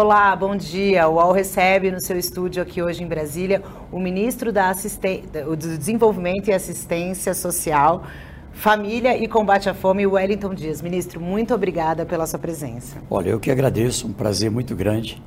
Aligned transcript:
Olá, 0.00 0.36
bom 0.36 0.54
dia. 0.54 1.08
O 1.08 1.14
UOL 1.14 1.32
recebe 1.32 1.90
no 1.90 2.00
seu 2.00 2.16
estúdio 2.16 2.62
aqui 2.62 2.80
hoje 2.80 3.02
em 3.02 3.08
Brasília 3.08 3.60
o 3.90 3.98
ministro 3.98 4.52
da 4.52 4.70
Assisten... 4.70 5.24
do 5.44 5.56
Desenvolvimento 5.56 6.46
e 6.46 6.52
Assistência 6.52 7.34
Social, 7.34 8.04
Família 8.52 9.18
e 9.18 9.26
Combate 9.26 9.68
à 9.68 9.74
Fome, 9.74 10.06
Wellington 10.06 10.54
Dias. 10.54 10.80
Ministro, 10.80 11.20
muito 11.20 11.52
obrigada 11.52 12.06
pela 12.06 12.28
sua 12.28 12.38
presença. 12.38 12.98
Olha, 13.10 13.30
eu 13.30 13.40
que 13.40 13.50
agradeço, 13.50 14.06
um 14.06 14.12
prazer 14.12 14.52
muito 14.52 14.76
grande. 14.76 15.20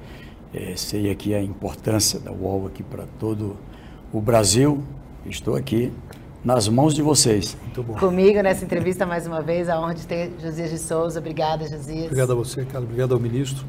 É, 0.54 0.74
sei 0.78 1.12
aqui 1.12 1.36
a 1.36 1.44
importância 1.44 2.18
da 2.18 2.32
UOL 2.32 2.68
aqui 2.68 2.82
para 2.82 3.04
todo 3.20 3.58
o 4.14 4.22
Brasil. 4.22 4.82
Estou 5.26 5.58
aqui 5.58 5.92
nas 6.46 6.70
mãos 6.70 6.96
de 6.96 7.02
vocês. 7.02 7.58
Muito 7.62 7.84
bom. 7.84 7.96
Comigo 7.96 8.42
nessa 8.42 8.64
entrevista 8.64 9.06
mais 9.06 9.28
uma 9.28 9.42
vez, 9.42 9.68
a 9.68 9.78
honra 9.78 9.96
de 9.96 10.08
ter 10.08 10.32
Josias 10.42 10.70
de 10.70 10.80
Souza. 10.80 11.20
Obrigada, 11.20 11.68
Josias. 11.68 12.06
Obrigado 12.06 12.32
a 12.32 12.36
você, 12.36 12.64
Carlos. 12.64 12.86
Obrigado 12.86 13.14
ao 13.14 13.20
ministro. 13.20 13.66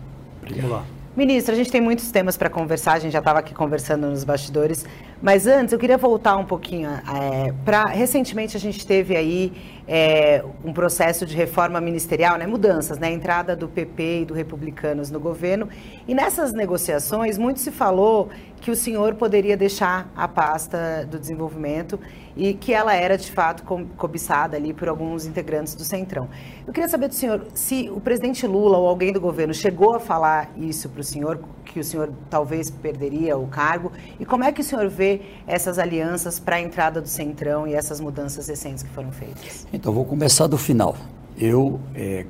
Vamos 0.60 0.70
lá. 0.70 0.84
Ministro, 1.16 1.52
a 1.52 1.56
gente 1.56 1.70
tem 1.70 1.80
muitos 1.80 2.10
temas 2.10 2.38
para 2.38 2.48
conversar, 2.48 2.94
a 2.94 2.98
gente 2.98 3.12
já 3.12 3.18
estava 3.18 3.38
aqui 3.38 3.52
conversando 3.52 4.06
nos 4.06 4.24
bastidores, 4.24 4.86
mas 5.22 5.46
antes 5.46 5.72
eu 5.72 5.78
queria 5.78 5.96
voltar 5.96 6.36
um 6.36 6.44
pouquinho 6.44 6.90
é, 6.90 7.52
para. 7.64 7.84
Recentemente 7.86 8.56
a 8.56 8.60
gente 8.60 8.84
teve 8.84 9.16
aí 9.16 9.52
é, 9.86 10.44
um 10.64 10.72
processo 10.72 11.24
de 11.24 11.36
reforma 11.36 11.80
ministerial, 11.80 12.36
né, 12.36 12.46
mudanças, 12.46 12.98
né, 12.98 13.12
entrada 13.12 13.54
do 13.54 13.68
PP 13.68 14.22
e 14.22 14.24
do 14.24 14.34
Republicanos 14.34 15.10
no 15.10 15.20
governo, 15.20 15.68
e 16.06 16.14
nessas 16.14 16.52
negociações 16.52 17.38
muito 17.38 17.60
se 17.60 17.70
falou 17.70 18.30
que 18.60 18.70
o 18.70 18.76
senhor 18.76 19.16
poderia 19.16 19.56
deixar 19.56 20.08
a 20.16 20.28
pasta 20.28 21.04
do 21.10 21.18
desenvolvimento 21.18 21.98
e 22.36 22.54
que 22.54 22.72
ela 22.72 22.94
era 22.94 23.18
de 23.18 23.30
fato 23.30 23.64
cobiçada 23.96 24.56
ali 24.56 24.72
por 24.72 24.88
alguns 24.88 25.26
integrantes 25.26 25.74
do 25.74 25.82
Centrão. 25.82 26.28
Eu 26.64 26.72
queria 26.72 26.88
saber 26.88 27.08
do 27.08 27.14
senhor 27.14 27.44
se 27.54 27.90
o 27.90 28.00
presidente 28.00 28.46
Lula 28.46 28.78
ou 28.78 28.86
alguém 28.86 29.12
do 29.12 29.20
governo 29.20 29.52
chegou 29.52 29.96
a 29.96 30.00
falar 30.00 30.50
isso 30.56 30.88
para 30.88 31.00
o 31.00 31.04
senhor, 31.04 31.40
que 31.64 31.80
o 31.80 31.84
senhor 31.84 32.12
talvez 32.30 32.70
perderia 32.70 33.36
o 33.36 33.48
cargo, 33.48 33.90
e 34.20 34.24
como 34.24 34.44
é 34.44 34.52
que 34.52 34.60
o 34.60 34.64
senhor 34.64 34.88
vê 34.88 35.11
essas 35.46 35.78
alianças 35.78 36.38
para 36.38 36.56
a 36.56 36.60
entrada 36.60 37.00
do 37.00 37.08
Centrão 37.08 37.66
e 37.66 37.74
essas 37.74 38.00
mudanças 38.00 38.46
recentes 38.48 38.82
que 38.82 38.90
foram 38.90 39.12
feitas? 39.12 39.66
Então, 39.72 39.92
vou 39.92 40.04
começar 40.04 40.46
do 40.46 40.58
final. 40.58 40.96
Eu, 41.36 41.80
é, 41.94 42.26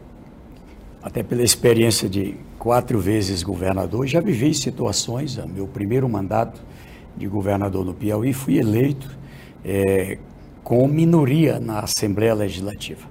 até 1.03 1.23
pela 1.23 1.43
experiência 1.43 2.09
de 2.09 2.37
quatro 2.59 2.99
vezes 2.99 3.43
governador, 3.43 4.07
já 4.07 4.21
vivi 4.21 4.55
situações, 4.55 5.37
meu 5.47 5.67
primeiro 5.67 6.09
mandato 6.09 6.63
de 7.17 7.27
governador 7.27 7.85
no 7.85 7.93
Piauí, 7.93 8.33
fui 8.33 8.59
eleito 8.59 9.11
é, 9.65 10.19
com 10.63 10.87
minoria 10.87 11.59
na 11.59 11.81
Assembleia 11.81 12.35
Legislativa. 12.35 13.07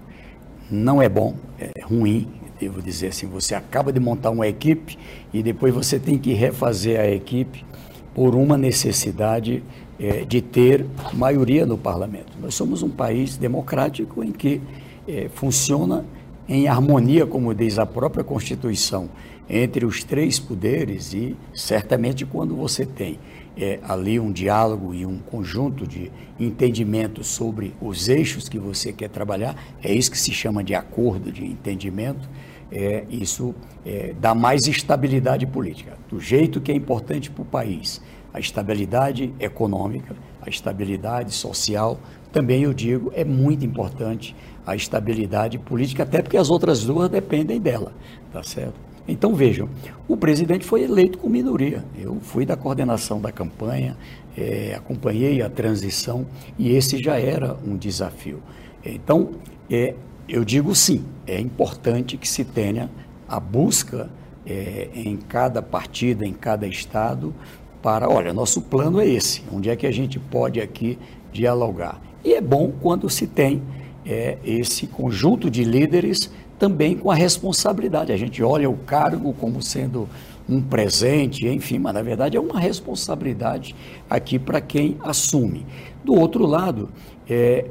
Não 0.70 1.02
é 1.02 1.10
bom, 1.10 1.36
é 1.60 1.70
ruim, 1.84 2.28
devo 2.60 2.82
dizer 2.82 3.08
assim. 3.08 3.28
Você 3.28 3.54
acaba 3.54 3.92
de 3.92 4.00
montar 4.00 4.30
uma 4.30 4.48
equipe 4.48 4.98
e 5.34 5.44
depois 5.44 5.74
você 5.74 6.00
tem 6.00 6.18
que 6.18 6.32
refazer 6.34 7.00
a 7.00 7.08
equipe 7.10 7.66
por 8.14 8.36
uma 8.36 8.58
necessidade 8.58 9.64
é, 10.00 10.26
de 10.26 10.42
ter 10.42 10.86
maioria 11.14 11.66
no 11.66 11.78
parlamento. 11.78 12.34
Nós 12.42 12.56
somos 12.56 12.82
um 12.82 12.90
país 12.90 13.38
democrático 13.38 14.24
em 14.24 14.32
que 14.32 14.62
é, 15.08 15.30
funciona 15.34 16.06
em 16.48 16.68
harmonia, 16.68 17.26
como 17.26 17.54
diz 17.54 17.80
a 17.80 17.86
própria 17.86 18.24
Constituição, 18.24 19.10
entre 19.50 19.86
os 19.86 20.04
três 20.04 20.40
poderes 20.40 21.14
e 21.14 21.36
certamente 21.54 22.26
quando 22.26 22.56
você 22.56 22.86
tem 22.86 23.20
é, 23.58 23.80
ali 23.84 24.20
um 24.20 24.32
diálogo 24.32 24.94
e 24.94 25.06
um 25.06 25.18
conjunto 25.20 25.86
de 25.86 26.12
entendimentos 26.40 27.28
sobre 27.28 27.74
os 27.82 28.08
eixos 28.08 28.48
que 28.48 28.58
você 28.58 28.94
quer 28.94 29.10
trabalhar, 29.10 29.56
é 29.84 29.94
isso 29.94 30.10
que 30.10 30.18
se 30.18 30.32
chama 30.32 30.64
de 30.64 30.74
acordo 30.74 31.32
de 31.32 31.46
entendimento, 31.46 32.30
é, 32.72 33.04
isso 33.10 33.54
é, 33.86 34.14
dá 34.20 34.34
mais 34.34 34.68
estabilidade 34.68 35.46
política, 35.46 35.98
do 36.10 36.20
jeito 36.20 36.62
que 36.62 36.72
é 36.72 36.76
importante 36.76 37.30
para 37.30 37.42
o 37.42 37.46
país. 37.46 38.02
A 38.34 38.40
estabilidade 38.40 39.34
econômica, 39.40 40.16
a 40.42 40.50
estabilidade 40.50 41.34
social, 41.34 42.00
também 42.32 42.64
eu 42.64 42.74
digo, 42.74 43.12
é 43.14 43.26
muito 43.26 43.66
importante 43.66 44.36
a 44.66 44.76
estabilidade 44.76 45.58
política, 45.60 46.04
até 46.04 46.22
porque 46.22 46.38
as 46.38 46.50
outras 46.50 46.84
duas 46.84 47.10
dependem 47.10 47.60
dela, 47.60 47.92
tá 48.32 48.42
certo? 48.42 48.80
Então 49.08 49.34
vejam, 49.34 49.68
o 50.08 50.16
presidente 50.16 50.66
foi 50.66 50.84
eleito 50.84 51.18
com 51.18 51.28
minoria. 51.28 51.84
Eu 51.98 52.20
fui 52.22 52.46
da 52.46 52.56
coordenação 52.56 53.20
da 53.20 53.32
campanha, 53.32 53.98
é, 54.38 54.74
acompanhei 54.76 55.42
a 55.42 55.50
transição 55.50 56.26
e 56.58 56.72
esse 56.72 56.98
já 56.98 57.20
era 57.20 57.58
um 57.66 57.76
desafio. 57.76 58.42
Então, 58.86 59.32
é, 59.70 59.96
eu 60.30 60.46
digo 60.46 60.74
sim, 60.74 61.04
é 61.28 61.40
importante 61.40 62.16
que 62.16 62.28
se 62.28 62.46
tenha 62.46 62.90
a 63.28 63.40
busca 63.40 64.10
é, 64.46 64.90
em 64.94 65.18
cada 65.18 65.62
partida, 65.62 66.26
em 66.26 66.34
cada 66.34 66.68
estado, 66.68 67.34
para, 67.82 68.10
olha, 68.10 68.34
nosso 68.34 68.62
plano 68.62 69.00
é 69.00 69.08
esse, 69.08 69.44
onde 69.52 69.70
é 69.70 69.76
que 69.76 69.88
a 69.88 69.92
gente 69.92 70.20
pode 70.20 70.62
aqui 70.62 70.98
dialogar. 71.32 72.02
E 72.24 72.34
é 72.34 72.42
bom 72.42 72.72
quando 72.82 73.10
se 73.10 73.26
tem 73.26 73.62
é, 74.06 74.38
esse 74.44 74.88
conjunto 74.88 75.50
de 75.50 75.64
líderes 75.64 76.32
também 76.60 76.96
com 76.96 77.10
a 77.10 77.16
responsabilidade. 77.16 78.12
A 78.12 78.18
gente 78.18 78.44
olha 78.44 78.70
o 78.70 78.78
cargo 78.78 79.34
como 79.34 79.62
sendo 79.62 80.08
um 80.48 80.62
presente, 80.62 81.48
enfim, 81.48 81.80
mas 81.80 81.94
na 81.94 82.02
verdade 82.02 82.38
é 82.38 82.40
uma 82.40 82.60
responsabilidade 82.60 83.76
aqui 84.10 84.38
para 84.38 84.62
quem 84.62 84.98
assume. 85.02 85.66
Do 86.04 86.14
outro 86.14 86.46
lado, 86.46 86.90
é, 87.28 87.66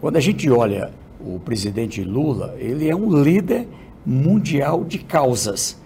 quando 0.00 0.16
a 0.16 0.20
gente 0.20 0.50
olha 0.50 0.90
o 1.20 1.38
presidente 1.38 2.02
Lula, 2.02 2.54
ele 2.58 2.88
é 2.88 2.94
um 2.94 3.22
líder 3.22 3.66
mundial 4.04 4.84
de 4.84 4.98
causas, 4.98 5.80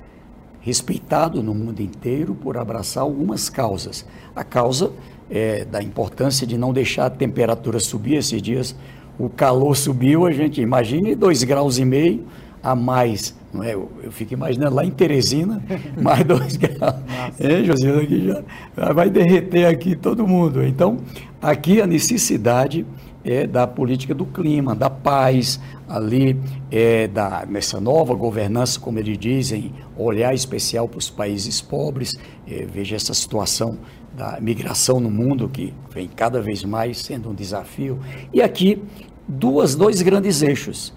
respeitado 0.60 1.42
no 1.42 1.54
mundo 1.54 1.80
inteiro 1.80 2.34
por 2.34 2.56
abraçar 2.56 3.02
algumas 3.02 3.48
causas. 3.48 4.06
A 4.34 4.44
causa 4.44 4.92
é, 5.30 5.64
da 5.64 5.82
importância 5.82 6.46
de 6.46 6.58
não 6.58 6.72
deixar 6.72 7.06
a 7.06 7.10
temperatura 7.10 7.78
subir 7.80 8.16
esses 8.16 8.40
dias 8.40 8.74
o 9.20 9.28
calor 9.28 9.76
subiu, 9.76 10.26
a 10.26 10.32
gente 10.32 10.62
imagine 10.62 11.14
dois 11.14 11.44
graus 11.44 11.76
e 11.76 11.84
meio 11.84 12.24
a 12.62 12.74
mais, 12.74 13.36
não 13.52 13.62
é? 13.62 13.74
Eu, 13.74 13.90
eu 14.02 14.10
fico 14.10 14.32
imaginando 14.32 14.74
lá 14.74 14.82
em 14.82 14.90
Teresina, 14.90 15.62
mais 16.00 16.24
dois 16.24 16.56
graus. 16.56 16.94
É, 17.38 17.62
José, 17.62 17.90
aqui 17.98 18.28
já 18.28 18.92
vai 18.94 19.10
derreter 19.10 19.66
aqui 19.66 19.94
todo 19.94 20.26
mundo. 20.26 20.64
Então, 20.64 20.96
aqui 21.40 21.82
a 21.82 21.86
necessidade 21.86 22.86
é 23.24 23.46
da 23.46 23.66
política 23.66 24.14
do 24.14 24.24
clima, 24.24 24.74
da 24.74 24.88
paz, 24.88 25.60
ali 25.88 26.40
é 26.70 27.06
da, 27.06 27.44
nessa 27.46 27.80
nova 27.80 28.14
governança, 28.14 28.80
como 28.80 28.98
eles 28.98 29.18
dizem, 29.18 29.72
olhar 29.96 30.34
especial 30.34 30.88
para 30.88 30.98
os 30.98 31.10
países 31.10 31.60
pobres, 31.60 32.18
é, 32.48 32.64
veja 32.64 32.96
essa 32.96 33.14
situação 33.14 33.78
da 34.16 34.38
migração 34.40 35.00
no 35.00 35.10
mundo 35.10 35.48
que 35.48 35.72
vem 35.92 36.08
cada 36.08 36.40
vez 36.40 36.64
mais 36.64 36.98
sendo 36.98 37.30
um 37.30 37.34
desafio. 37.34 37.98
E 38.32 38.42
aqui 38.42 38.82
duas, 39.28 39.74
dois 39.74 40.02
grandes 40.02 40.42
eixos. 40.42 40.92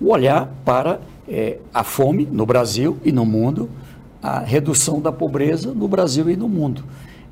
O 0.00 0.10
olhar 0.10 0.52
para 0.64 1.00
é, 1.28 1.58
a 1.72 1.84
fome 1.84 2.26
no 2.30 2.44
Brasil 2.44 2.98
e 3.04 3.12
no 3.12 3.24
mundo, 3.24 3.70
a 4.22 4.40
redução 4.40 5.00
da 5.00 5.12
pobreza 5.12 5.72
no 5.72 5.88
Brasil 5.88 6.28
e 6.28 6.36
no 6.36 6.48
mundo. 6.48 6.84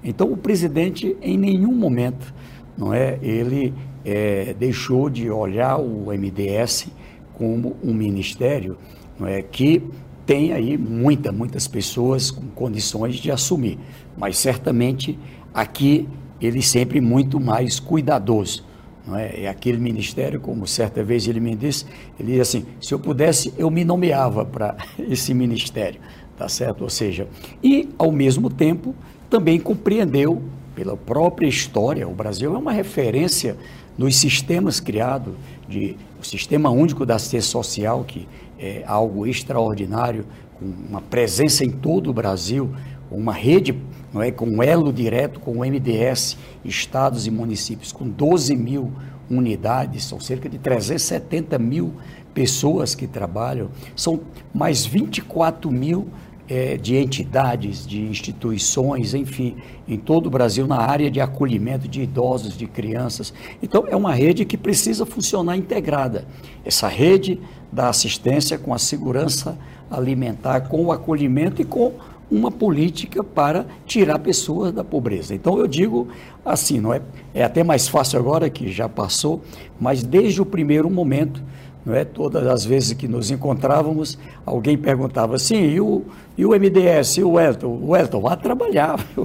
Então, 0.03 0.31
o 0.31 0.37
presidente, 0.37 1.17
em 1.21 1.37
nenhum 1.37 1.75
momento, 1.75 2.33
não 2.77 2.95
é, 2.95 3.19
ele 3.21 3.75
é, 4.05 4.55
deixou 4.59 5.09
de 5.09 5.31
olhar 5.31 5.79
o 5.79 6.07
MDS 6.13 6.89
como 7.35 7.77
um 7.83 7.95
ministério 7.95 8.77
não 9.19 9.27
é, 9.27 9.43
que 9.43 9.83
tem 10.25 10.53
aí 10.53 10.77
muita, 10.77 11.33
muitas 11.33 11.67
pessoas 11.67 12.31
com 12.31 12.47
condições 12.49 13.17
de 13.17 13.31
assumir, 13.31 13.79
mas 14.17 14.37
certamente 14.37 15.19
aqui 15.53 16.09
ele 16.41 16.63
sempre 16.63 17.01
muito 17.01 17.41
mais 17.41 17.81
cuidadoso 17.81 18.69
não 19.09 19.17
é? 19.17 19.45
é 19.45 19.49
aquele 19.49 19.79
ministério, 19.79 20.39
como 20.39 20.67
certa 20.67 21.03
vez 21.03 21.27
ele 21.27 21.41
me 21.41 21.57
disse, 21.57 21.87
ele 22.21 22.33
disse 22.33 22.59
assim, 22.59 22.67
se 22.79 22.93
eu 22.93 22.99
pudesse, 22.99 23.55
eu 23.57 23.71
me 23.71 23.85
nomeava 23.85 24.45
para 24.45 24.77
esse 25.09 25.33
ministério, 25.33 26.01
tá 26.37 26.49
certo? 26.49 26.83
Ou 26.83 26.91
seja, 26.91 27.27
e 27.63 27.89
ao 27.97 28.13
mesmo 28.13 28.51
tempo 28.51 28.95
também 29.31 29.59
compreendeu 29.59 30.43
pela 30.75 30.97
própria 30.97 31.47
história, 31.47 32.07
o 32.07 32.15
Brasil 32.15 32.55
é 32.55 32.59
uma 32.59 32.71
referência 32.71 33.57
nos 33.99 34.17
sistemas 34.17 34.79
criados, 34.79 35.35
de, 35.69 35.97
o 36.21 36.25
Sistema 36.25 36.71
Único 36.71 37.05
da 37.05 37.17
Assistência 37.17 37.51
Social, 37.51 38.05
que 38.05 38.29
é 38.59 38.85
algo 38.87 39.27
extraordinário, 39.27 40.25
com 40.59 40.65
uma 40.89 41.03
presença 41.03 41.65
em 41.65 41.71
todo 41.71 42.09
o 42.09 42.13
Brasil, 42.13 42.73
uma 43.11 43.33
rede 43.33 43.77
não 44.13 44.23
é, 44.23 44.31
com 44.31 44.47
um 44.47 44.63
elo 44.63 44.93
direto 44.93 45.41
com 45.41 45.59
o 45.59 45.61
MDS, 45.61 46.37
estados 46.65 47.27
e 47.27 47.31
municípios, 47.31 47.93
com 47.93 48.09
12 48.09 48.57
mil 48.57 48.93
unidades, 49.31 50.05
são 50.05 50.19
cerca 50.19 50.49
de 50.49 50.59
370 50.59 51.59
mil 51.59 51.93
pessoas 52.33 52.95
que 52.95 53.07
trabalham, 53.07 53.69
são 53.95 54.21
mais 54.55 54.87
24 54.87 55.71
mil 55.71 56.09
é, 56.49 56.77
de 56.77 56.97
entidades, 56.97 57.87
de 57.87 58.01
instituições, 58.01 59.15
enfim, 59.15 59.57
em 59.87 59.99
todo 59.99 60.27
o 60.27 60.31
Brasil, 60.31 60.67
na 60.67 60.79
área 60.79 61.11
de 61.11 61.21
acolhimento 61.21 61.87
de 61.87 62.03
idosos, 62.03 62.57
de 62.57 62.67
crianças. 62.67 63.33
Então, 63.63 63.85
é 63.89 63.95
uma 63.95 64.15
rede 64.15 64.45
que 64.45 64.57
precisa 64.57 65.05
funcionar 65.05 65.57
integrada. 65.57 66.27
Essa 66.65 66.89
rede 66.89 67.41
da 67.71 67.89
assistência 67.89 68.59
com 68.59 68.73
a 68.73 68.79
segurança 68.79 69.59
alimentar, 69.91 70.63
com 70.63 70.87
o 70.87 70.93
acolhimento 70.93 71.61
e 71.61 71.65
com 71.65 71.93
uma 72.31 72.51
política 72.51 73.25
para 73.25 73.67
tirar 73.87 74.19
pessoas 74.19 74.73
da 74.73 74.85
pobreza. 74.85 75.35
Então 75.35 75.59
eu 75.59 75.67
digo 75.67 76.09
assim, 76.45 76.79
não 76.79 76.93
é, 76.93 77.01
é 77.35 77.43
até 77.43 77.65
mais 77.65 77.89
fácil 77.89 78.19
agora 78.19 78.51
que 78.51 78.71
já 78.71 78.89
passou, 78.89 79.43
mas 79.81 80.03
desde 80.03 80.41
o 80.43 80.47
primeiro 80.47 80.91
momento 80.91 81.43
não 81.89 81.97
é? 81.97 82.05
Todas 82.05 82.47
as 82.47 82.65
vezes 82.65 82.93
que 82.93 83.09
nos 83.09 83.31
encontrávamos, 83.31 84.19
alguém 84.45 84.77
perguntava 84.77 85.37
assim, 85.37 85.57
e 85.57 85.81
o, 85.81 86.05
e 86.37 86.45
o 86.45 86.51
MDS, 86.51 87.17
e 87.17 87.25
o 87.25 87.41
Elton? 87.41 87.81
O 87.83 87.97
Elton, 87.97 88.21
vá 88.21 88.37
trabalhar. 88.37 88.99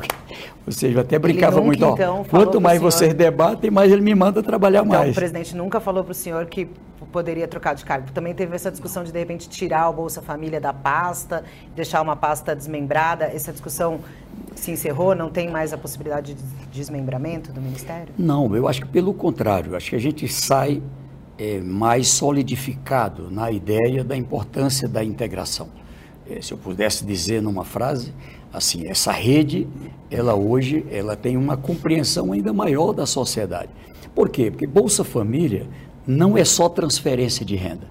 Ou 0.66 0.72
seja, 0.72 1.02
até 1.02 1.20
brincava 1.20 1.58
nunca, 1.58 1.66
muito, 1.66 1.86
então, 1.86 2.22
ó, 2.22 2.24
quanto 2.24 2.62
mais 2.62 2.80
senhor... 2.80 2.92
vocês 2.92 3.14
debatem, 3.14 3.70
mais 3.70 3.92
ele 3.92 4.02
me 4.02 4.16
manda 4.16 4.42
trabalhar 4.42 4.86
então, 4.86 4.98
mais. 4.98 5.12
o 5.12 5.14
presidente 5.14 5.54
nunca 5.54 5.82
falou 5.82 6.06
para 6.06 6.12
o 6.12 6.16
senhor 6.16 6.46
que 6.46 6.70
poderia 7.12 7.48
trocar 7.50 7.76
de 7.76 7.84
cargo. 7.84 8.10
Também 8.14 8.34
teve 8.34 8.56
essa 8.56 8.72
discussão 8.72 9.04
de, 9.04 9.12
de 9.12 9.20
repente, 9.20 9.50
tirar 9.50 9.90
o 9.90 9.94
Bolsa 9.94 10.22
Família 10.22 10.62
da 10.62 10.72
pasta, 10.72 11.44
deixar 11.76 12.02
uma 12.02 12.16
pasta 12.16 12.56
desmembrada. 12.56 13.26
Essa 13.26 13.52
discussão 13.52 14.00
se 14.56 14.72
encerrou? 14.72 15.14
Não 15.14 15.30
tem 15.30 15.50
mais 15.50 15.74
a 15.74 15.78
possibilidade 15.78 16.34
de 16.34 16.44
desmembramento 16.72 17.52
do 17.52 17.62
Ministério? 17.62 18.14
Não, 18.18 18.56
eu 18.56 18.66
acho 18.68 18.82
que 18.82 18.88
pelo 18.88 19.14
contrário. 19.14 19.76
Acho 19.76 19.90
que 19.90 19.96
a 19.98 20.00
gente 20.00 20.28
sai 20.30 20.82
é, 21.38 21.60
mais 21.60 22.08
solidificado 22.10 23.30
na 23.30 23.52
ideia 23.52 24.04
da 24.04 24.16
importância 24.16 24.88
da 24.88 25.04
integração. 25.04 25.68
É, 26.30 26.42
se 26.42 26.54
eu 26.54 26.58
pudesse 26.58 27.06
dizer 27.06 27.42
numa 27.42 27.66
frase, 27.66 28.14
assim, 28.52 28.88
essa 28.88 29.12
rede, 29.12 29.68
ela 30.10 30.36
hoje, 30.36 30.86
ela 30.92 31.16
tem 31.16 31.36
uma 31.36 31.58
compreensão 31.58 32.32
ainda 32.32 32.54
maior 32.54 32.94
da 32.94 33.06
sociedade. 33.06 33.70
Por 34.14 34.30
quê? 34.30 34.52
Porque 34.52 34.68
Bolsa 34.68 35.04
Família 35.04 35.68
não 36.06 36.38
é 36.38 36.46
só 36.46 36.70
transferência 36.70 37.46
de 37.46 37.56
renda. 37.56 37.88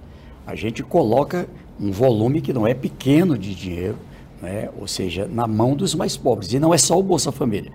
A 0.47 0.55
gente 0.55 0.83
coloca 0.83 1.49
um 1.81 1.91
volume 1.91 2.41
que 2.41 2.53
não 2.53 2.67
é 2.67 2.75
pequeno 2.75 3.37
de 3.37 3.55
dinheiro, 3.55 3.97
né? 4.41 4.69
ou 4.79 4.87
seja, 4.87 5.27
na 5.27 5.47
mão 5.47 5.75
dos 5.75 5.94
mais 5.94 6.17
pobres. 6.17 6.53
E 6.53 6.59
não 6.59 6.73
é 6.73 6.79
só 6.79 6.99
o 6.99 7.03
Bolsa 7.03 7.33
Família. 7.33 7.73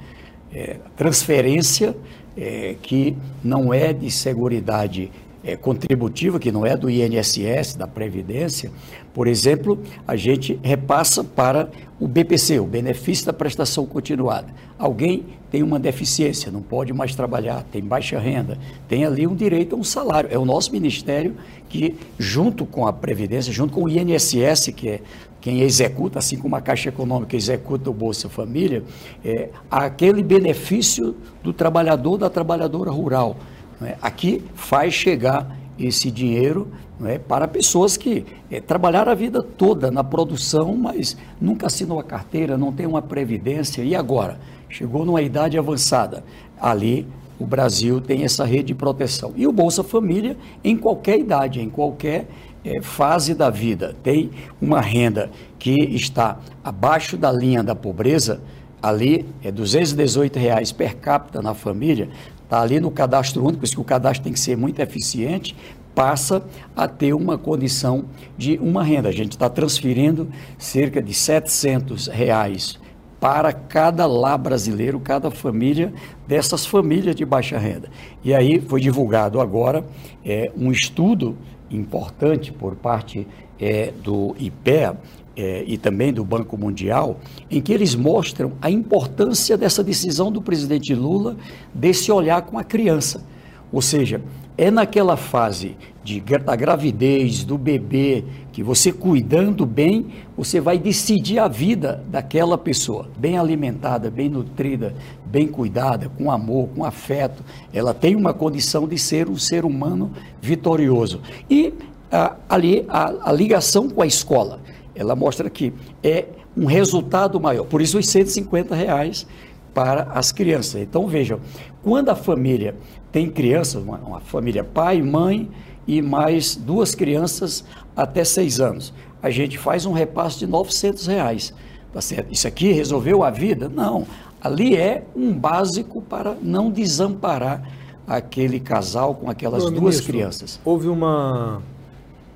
É, 0.53 0.77
transferência 0.95 1.95
é, 2.37 2.75
que 2.81 3.17
não 3.43 3.73
é 3.73 3.91
de 3.91 4.09
seguridade 4.09 5.11
é, 5.47 5.55
contributiva, 5.55 6.39
que 6.39 6.51
não 6.51 6.65
é 6.65 6.75
do 6.75 6.89
INSS, 6.89 7.75
da 7.75 7.87
Previdência, 7.87 8.69
por 9.13 9.27
exemplo, 9.27 9.81
a 10.05 10.15
gente 10.15 10.59
repassa 10.61 11.23
para 11.23 11.69
o 11.99 12.07
BPC, 12.07 12.59
o 12.59 12.65
benefício 12.65 13.25
da 13.25 13.33
prestação 13.33 13.85
continuada. 13.85 14.53
Alguém 14.77 15.25
tem 15.49 15.63
uma 15.63 15.79
deficiência, 15.79 16.51
não 16.51 16.61
pode 16.61 16.91
mais 16.91 17.15
trabalhar, 17.15 17.63
tem 17.71 17.81
baixa 17.81 18.19
renda, 18.19 18.59
tem 18.87 19.05
ali 19.05 19.25
um 19.25 19.33
direito 19.33 19.75
a 19.75 19.79
um 19.79 19.83
salário. 19.83 20.29
É 20.31 20.37
o 20.37 20.45
nosso 20.45 20.71
ministério 20.71 21.35
que, 21.69 21.95
junto 22.19 22.65
com 22.65 22.85
a 22.85 22.91
Previdência, 22.91 23.51
junto 23.51 23.73
com 23.73 23.85
o 23.85 23.89
INSS, 23.89 24.67
que 24.75 24.89
é 24.89 25.01
quem 25.39 25.61
executa, 25.61 26.19
assim 26.19 26.37
como 26.37 26.55
a 26.57 26.61
Caixa 26.61 26.89
Econômica 26.89 27.35
executa 27.35 27.89
o 27.89 27.93
Bolsa 27.93 28.27
Família, 28.27 28.83
é 29.23 29.49
aquele 29.71 30.21
benefício 30.21 31.15
do 31.41 31.53
trabalhador, 31.53 32.17
da 32.17 32.29
trabalhadora 32.29 32.91
rural 32.91 33.37
é? 33.81 33.97
Aqui 34.01 34.43
faz 34.55 34.93
chegar 34.93 35.55
esse 35.77 36.09
dinheiro 36.09 36.67
é, 37.05 37.19
para 37.19 37.47
pessoas 37.47 37.95
que 37.95 38.25
é, 38.49 38.59
trabalharam 38.59 39.11
a 39.11 39.15
vida 39.15 39.43
toda 39.43 39.91
na 39.91 40.03
produção, 40.03 40.75
mas 40.75 41.15
nunca 41.39 41.67
assinou 41.67 41.99
a 41.99 42.03
carteira, 42.03 42.57
não 42.57 42.71
tem 42.71 42.87
uma 42.87 43.01
previdência, 43.01 43.83
e 43.83 43.95
agora? 43.95 44.39
Chegou 44.69 45.05
numa 45.05 45.21
idade 45.21 45.57
avançada. 45.57 46.23
Ali 46.59 47.07
o 47.39 47.45
Brasil 47.45 48.01
tem 48.01 48.23
essa 48.23 48.43
rede 48.43 48.65
de 48.65 48.75
proteção. 48.75 49.31
E 49.35 49.45
o 49.45 49.51
Bolsa 49.51 49.83
Família, 49.83 50.35
em 50.63 50.75
qualquer 50.75 51.19
idade, 51.19 51.61
em 51.61 51.69
qualquer 51.69 52.27
é, 52.65 52.81
fase 52.81 53.35
da 53.35 53.49
vida, 53.49 53.95
tem 54.01 54.31
uma 54.59 54.81
renda 54.81 55.29
que 55.59 55.75
está 55.95 56.39
abaixo 56.63 57.15
da 57.15 57.31
linha 57.31 57.63
da 57.63 57.75
pobreza, 57.75 58.41
ali 58.81 59.25
é 59.43 59.51
218 59.51 60.37
reais 60.37 60.71
per 60.71 60.97
capita 60.97 61.41
na 61.41 61.53
família, 61.53 62.09
está 62.47 62.61
ali 62.61 62.79
no 62.79 62.89
cadastro 62.89 63.43
único, 63.43 63.59
por 63.59 63.65
isso 63.65 63.75
que 63.75 63.81
o 63.81 63.83
cadastro 63.83 64.23
tem 64.23 64.31
que 64.31 64.39
ser 64.39 64.55
muito 64.55 64.79
eficiente, 64.79 65.53
passa 65.93 66.41
a 66.75 66.87
ter 66.87 67.13
uma 67.13 67.37
condição 67.37 68.05
de 68.37 68.57
uma 68.57 68.83
renda. 68.83 69.09
A 69.09 69.11
gente 69.11 69.33
está 69.33 69.49
transferindo 69.49 70.29
cerca 70.57 71.01
de 71.01 71.13
700 71.13 72.07
reais 72.07 72.79
para 73.19 73.51
cada 73.51 74.05
lar 74.05 74.37
brasileiro, 74.37 74.99
cada 74.99 75.29
família 75.29 75.91
dessas 76.25 76.65
famílias 76.65 77.15
de 77.15 77.25
baixa 77.25 77.57
renda. 77.57 77.89
E 78.23 78.33
aí 78.33 78.61
foi 78.61 78.79
divulgado 78.79 79.41
agora 79.41 79.83
é, 80.23 80.51
um 80.55 80.71
estudo 80.71 81.35
importante 81.69 82.51
por 82.53 82.75
parte 82.75 83.27
é, 83.59 83.91
do 84.03 84.35
IPEA, 84.39 84.95
é, 85.37 85.63
e 85.67 85.77
também 85.77 86.11
do 86.11 86.25
Banco 86.25 86.57
Mundial, 86.57 87.19
em 87.49 87.61
que 87.61 87.71
eles 87.71 87.93
mostram 87.93 88.53
a 88.59 88.71
importância 88.71 89.55
dessa 89.55 89.83
decisão 89.83 90.31
do 90.31 90.41
presidente 90.41 90.95
Lula 90.95 91.37
desse 91.73 92.11
olhar 92.11 92.41
com 92.41 92.57
a 92.57 92.63
criança. 92.63 93.23
Ou 93.71 93.81
seja, 93.81 94.21
é 94.57 94.71
naquela 94.71 95.15
fase 95.15 95.75
de, 96.03 96.19
da 96.19 96.55
gravidez, 96.55 97.43
do 97.43 97.57
bebê, 97.57 98.23
que 98.51 98.63
você 98.63 98.91
cuidando 98.91 99.65
bem, 99.65 100.07
você 100.35 100.59
vai 100.59 100.79
decidir 100.79 101.37
a 101.37 101.47
vida 101.47 102.03
daquela 102.07 102.57
pessoa, 102.57 103.07
bem 103.17 103.37
alimentada, 103.37 104.09
bem 104.09 104.29
nutrida, 104.29 104.95
bem 105.25 105.47
cuidada, 105.47 106.09
com 106.17 106.31
amor, 106.31 106.69
com 106.69 106.83
afeto. 106.83 107.43
Ela 107.71 107.93
tem 107.93 108.15
uma 108.15 108.33
condição 108.33 108.87
de 108.87 108.97
ser 108.97 109.29
um 109.29 109.37
ser 109.37 109.63
humano 109.63 110.11
vitorioso. 110.41 111.21
E 111.47 111.73
a, 112.11 112.35
ali 112.49 112.85
a, 112.87 113.29
a 113.29 113.31
ligação 113.31 113.89
com 113.89 114.01
a 114.01 114.07
escola 114.07 114.59
ela 114.97 115.15
mostra 115.15 115.49
que 115.49 115.73
é 116.03 116.25
um 116.55 116.65
resultado 116.65 117.39
maior. 117.39 117.65
Por 117.65 117.81
isso, 117.81 117.97
os 117.97 118.07
150 118.07 118.73
reais 118.75 119.27
para 119.73 120.03
as 120.13 120.31
crianças. 120.31 120.81
Então, 120.81 121.07
vejam, 121.07 121.39
quando 121.83 122.09
a 122.09 122.15
família 122.15 122.75
tem 123.11 123.29
crianças, 123.29 123.81
uma, 123.83 123.97
uma 123.97 124.19
família 124.19 124.63
pai, 124.63 125.01
mãe 125.01 125.49
e 125.87 126.01
mais 126.01 126.55
duas 126.55 126.95
crianças 126.95 127.63
até 127.95 128.23
seis 128.23 128.59
anos, 128.59 128.93
a 129.21 129.29
gente 129.29 129.57
faz 129.57 129.85
um 129.85 129.93
repasse 129.93 130.39
de 130.39 130.47
900 130.47 131.05
reais. 131.05 131.53
Tá 131.93 132.01
certo? 132.01 132.33
Isso 132.33 132.47
aqui 132.47 132.71
resolveu 132.71 133.23
a 133.23 133.29
vida? 133.29 133.69
Não. 133.69 134.05
Ali 134.41 134.75
é 134.75 135.03
um 135.15 135.33
básico 135.33 136.01
para 136.01 136.35
não 136.41 136.71
desamparar 136.71 137.61
aquele 138.07 138.59
casal 138.59 139.15
com 139.15 139.29
aquelas 139.29 139.63
duas 139.63 139.75
ministro, 139.75 140.13
crianças. 140.13 140.59
Houve 140.63 140.87
uma, 140.87 141.61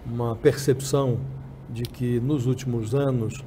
uma 0.05 0.35
percepção 0.35 1.17
de 1.73 1.83
que 1.83 2.19
nos 2.19 2.45
últimos 2.45 2.93
anos 2.93 3.43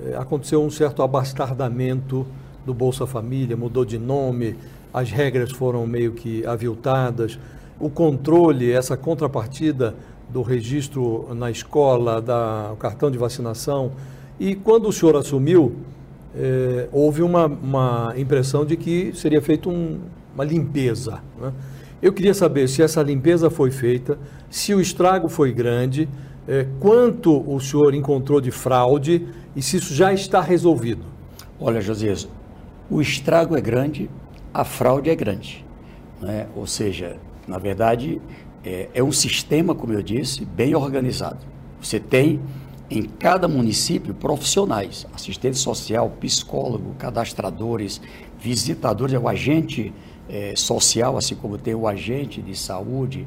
eh, 0.00 0.16
aconteceu 0.16 0.62
um 0.62 0.70
certo 0.70 1.02
abastardamento 1.02 2.26
do 2.64 2.74
Bolsa 2.74 3.06
Família, 3.06 3.56
mudou 3.56 3.84
de 3.84 3.98
nome, 3.98 4.56
as 4.92 5.10
regras 5.10 5.52
foram 5.52 5.86
meio 5.86 6.12
que 6.12 6.44
aviltadas, 6.46 7.38
o 7.78 7.90
controle, 7.90 8.70
essa 8.70 8.96
contrapartida 8.96 9.94
do 10.28 10.42
registro 10.42 11.28
na 11.34 11.50
escola, 11.50 12.20
da, 12.20 12.70
o 12.72 12.76
cartão 12.76 13.10
de 13.10 13.18
vacinação. 13.18 13.92
E 14.40 14.54
quando 14.54 14.88
o 14.88 14.92
senhor 14.92 15.16
assumiu, 15.16 15.76
eh, 16.34 16.88
houve 16.92 17.22
uma, 17.22 17.46
uma, 17.46 18.14
impressão 18.16 18.64
de 18.64 18.76
que 18.76 19.12
seria 19.14 19.40
feita 19.40 19.68
um, 19.68 20.00
uma 20.34 20.44
limpeza. 20.44 21.20
Né? 21.40 21.52
Eu 22.02 22.12
queria 22.12 22.34
saber 22.34 22.68
se 22.68 22.82
essa 22.82 23.02
limpeza 23.02 23.48
foi 23.48 23.70
feita, 23.70 24.18
se 24.50 24.74
o 24.74 24.80
estrago 24.80 25.28
foi 25.28 25.52
grande, 25.52 26.08
é, 26.48 26.66
quanto 26.80 27.42
o 27.50 27.60
senhor 27.60 27.94
encontrou 27.94 28.40
de 28.40 28.50
fraude 28.50 29.26
e 29.54 29.62
se 29.62 29.78
isso 29.78 29.94
já 29.94 30.12
está 30.12 30.40
resolvido? 30.40 31.02
Olha, 31.58 31.80
Josias, 31.80 32.28
o 32.90 33.00
estrago 33.00 33.56
é 33.56 33.60
grande, 33.60 34.10
a 34.52 34.64
fraude 34.64 35.10
é 35.10 35.14
grande. 35.14 35.64
Né? 36.20 36.46
Ou 36.54 36.66
seja, 36.66 37.16
na 37.46 37.58
verdade, 37.58 38.20
é, 38.64 38.88
é 38.94 39.02
um 39.02 39.12
sistema, 39.12 39.74
como 39.74 39.92
eu 39.92 40.02
disse, 40.02 40.44
bem 40.44 40.74
organizado. 40.74 41.38
Você 41.80 41.98
tem 41.98 42.40
em 42.88 43.02
cada 43.02 43.48
município 43.48 44.14
profissionais, 44.14 45.06
assistente 45.12 45.58
social, 45.58 46.10
psicólogo, 46.20 46.94
cadastradores, 46.98 48.00
visitadores, 48.38 49.14
é 49.14 49.18
o 49.18 49.28
agente 49.28 49.92
é, 50.28 50.54
social, 50.56 51.16
assim 51.16 51.34
como 51.34 51.58
tem 51.58 51.74
o 51.74 51.86
agente 51.86 52.40
de 52.40 52.56
saúde, 52.56 53.26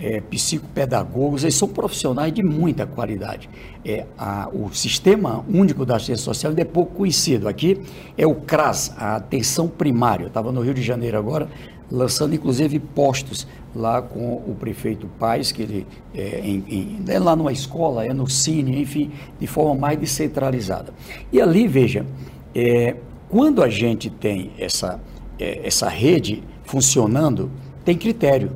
é, 0.00 0.20
psicopedagogos, 0.20 1.42
eles 1.42 1.54
são 1.54 1.68
profissionais 1.68 2.32
de 2.32 2.42
muita 2.42 2.86
qualidade. 2.86 3.48
É, 3.84 4.06
a, 4.18 4.48
o 4.52 4.72
Sistema 4.72 5.44
Único 5.48 5.84
da 5.84 5.96
Assistência 5.96 6.24
Social 6.24 6.52
é 6.56 6.64
pouco 6.64 6.94
conhecido. 6.94 7.46
Aqui 7.48 7.80
é 8.16 8.26
o 8.26 8.34
CRAS, 8.34 8.92
a 8.96 9.16
atenção 9.16 9.68
primária. 9.68 10.24
Eu 10.24 10.28
estava 10.28 10.50
no 10.50 10.62
Rio 10.62 10.74
de 10.74 10.82
Janeiro 10.82 11.18
agora, 11.18 11.48
lançando 11.90 12.34
inclusive 12.34 12.78
postos 12.78 13.46
lá 13.74 14.00
com 14.00 14.34
o 14.34 14.56
prefeito 14.58 15.06
Paz, 15.18 15.52
que 15.52 15.62
ele 15.62 15.86
é, 16.14 16.40
em, 16.42 16.64
em, 16.68 17.04
é 17.08 17.18
lá 17.18 17.36
numa 17.36 17.52
escola, 17.52 18.04
é 18.04 18.12
no 18.12 18.28
Cine, 18.28 18.80
enfim, 18.80 19.10
de 19.38 19.46
forma 19.46 19.74
mais 19.74 19.98
descentralizada. 19.98 20.92
E 21.32 21.40
ali, 21.40 21.68
veja, 21.68 22.06
é, 22.54 22.96
quando 23.28 23.62
a 23.62 23.68
gente 23.68 24.10
tem 24.10 24.50
essa, 24.58 25.00
é, 25.38 25.60
essa 25.64 25.88
rede 25.88 26.42
funcionando, 26.64 27.50
tem 27.84 27.96
critério. 27.96 28.50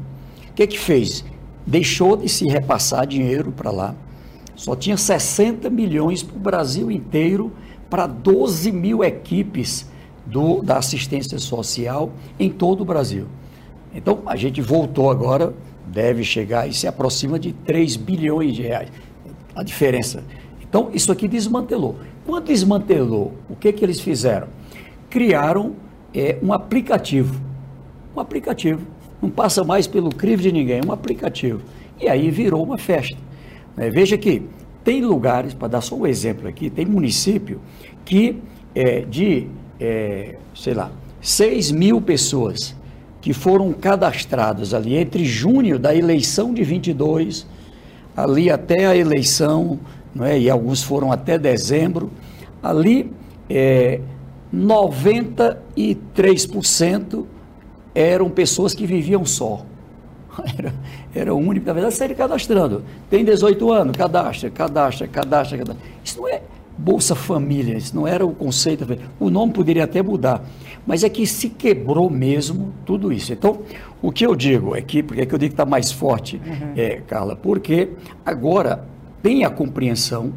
O 0.51 0.55
que 0.55 0.67
que 0.67 0.79
fez? 0.79 1.25
Deixou 1.67 2.17
de 2.17 2.29
se 2.29 2.47
repassar 2.47 3.07
dinheiro 3.07 3.53
para 3.53 3.71
lá. 3.71 3.95
Só 4.55 4.77
tinha 4.77 4.97
60 4.97 5.69
milhões 5.71 6.23
para 6.23 6.37
o 6.37 6.41
Brasil 6.41 6.91
inteiro 6.91 7.53
para 7.91 8.07
12 8.07 8.71
mil 8.73 9.03
equipes 9.03 9.89
do, 10.27 10.63
da 10.63 10.79
assistência 10.79 11.39
social 11.39 12.13
em 12.39 12.51
todo 12.51 12.81
o 12.81 12.85
Brasil. 12.85 13.27
Então, 13.95 14.23
a 14.27 14.37
gente 14.37 14.61
voltou 14.61 15.11
agora, 15.11 15.55
deve 15.87 16.25
chegar 16.25 16.69
e 16.69 16.73
se 16.73 16.87
aproxima 16.87 17.39
de 17.39 17.53
3 17.53 17.97
bilhões 17.97 18.55
de 18.55 18.63
reais. 18.63 18.91
A 19.55 19.63
diferença. 19.63 20.25
Então, 20.61 20.91
isso 20.93 21.13
aqui 21.13 21.29
desmantelou. 21.29 21.97
Quando 22.27 22.47
desmantelou, 22.47 23.35
o 23.49 23.55
que, 23.55 23.73
que 23.73 23.85
eles 23.85 24.01
fizeram? 24.01 24.49
Criaram 25.09 25.75
é, 26.13 26.39
um 26.43 26.53
aplicativo. 26.53 27.41
Um 28.17 28.21
aplicativo. 28.21 28.85
Não 29.21 29.31
passa 29.31 29.65
mais 29.65 29.87
pelo 29.87 30.11
crivo 30.11 30.43
de 30.43 30.53
ninguém, 30.53 30.81
um 30.87 30.93
aplicativo. 30.93 31.63
E 32.01 32.09
aí 32.09 32.31
virou 32.31 32.63
uma 32.63 32.79
festa. 32.79 33.17
É, 33.77 33.91
veja 33.91 34.17
que 34.17 34.43
tem 34.85 35.03
lugares, 35.03 35.53
para 35.55 35.69
dar 35.69 35.81
só 35.81 35.97
um 35.97 36.07
exemplo 36.07 36.47
aqui, 36.47 36.69
tem 36.69 36.85
município 36.85 37.59
que 38.05 38.37
é, 38.75 39.01
de, 39.01 39.47
é, 39.81 40.35
sei 40.55 40.75
lá, 40.75 40.93
6 41.21 41.73
mil 41.73 42.03
pessoas 42.03 42.77
que 43.21 43.33
foram 43.33 43.73
cadastradas 43.73 44.75
ali 44.75 44.97
entre 44.97 45.25
junho 45.25 45.79
da 45.79 45.95
eleição 45.95 46.53
de 46.53 46.63
22, 46.63 47.47
ali 48.15 48.51
até 48.51 48.87
a 48.87 48.95
eleição, 48.95 49.81
é? 50.21 50.39
e 50.39 50.51
alguns 50.51 50.83
foram 50.83 51.11
até 51.11 51.39
dezembro, 51.39 52.11
ali 52.63 53.11
é, 53.49 54.01
93% 54.55 57.25
eram 57.95 58.29
pessoas 58.29 58.75
que 58.75 58.87
viviam 58.87 59.25
só. 59.25 59.65
Era, 60.59 60.75
era 61.15 61.33
o 61.33 61.39
único, 61.39 61.65
na 61.65 61.73
verdade, 61.73 61.95
saíram 61.95 62.17
cadastrando. 62.17 62.83
Tem 63.09 63.25
18 63.25 63.71
anos, 63.71 63.97
cadastra, 63.97 64.51
cadastra, 64.51 65.07
cadastra, 65.07 65.59
cadastra. 65.59 65.87
Isso 66.03 66.21
não 66.21 66.27
é 66.29 66.43
Bolsa 66.77 67.15
Família, 67.15 67.77
isso 67.77 67.95
não 67.95 68.07
era 68.07 68.27
o 68.27 68.35
conceito. 68.35 68.85
O 69.21 69.31
nome 69.31 69.53
poderia 69.53 69.85
até 69.85 70.03
mudar, 70.03 70.45
mas 70.85 71.05
é 71.05 71.09
que 71.09 71.25
se 71.25 71.49
quebrou 71.51 72.11
mesmo 72.11 72.75
tudo 72.85 73.13
isso. 73.13 73.33
Então, 73.33 73.61
o 74.03 74.11
que 74.11 74.27
eu 74.27 74.35
digo 74.35 74.75
é 74.75 74.83
que, 74.83 75.05
porque 75.05 75.23
é 75.23 75.27
que 75.27 75.33
eu 75.33 75.39
digo 75.39 75.51
que 75.51 75.55
está 75.55 75.65
mais 75.65 75.93
forte, 75.93 76.41
uhum. 76.45 76.73
é, 76.77 77.01
Carla, 77.07 77.37
porque 77.37 77.91
agora 78.27 78.85
tem 79.23 79.45
a 79.45 79.51
compreensão 79.51 80.33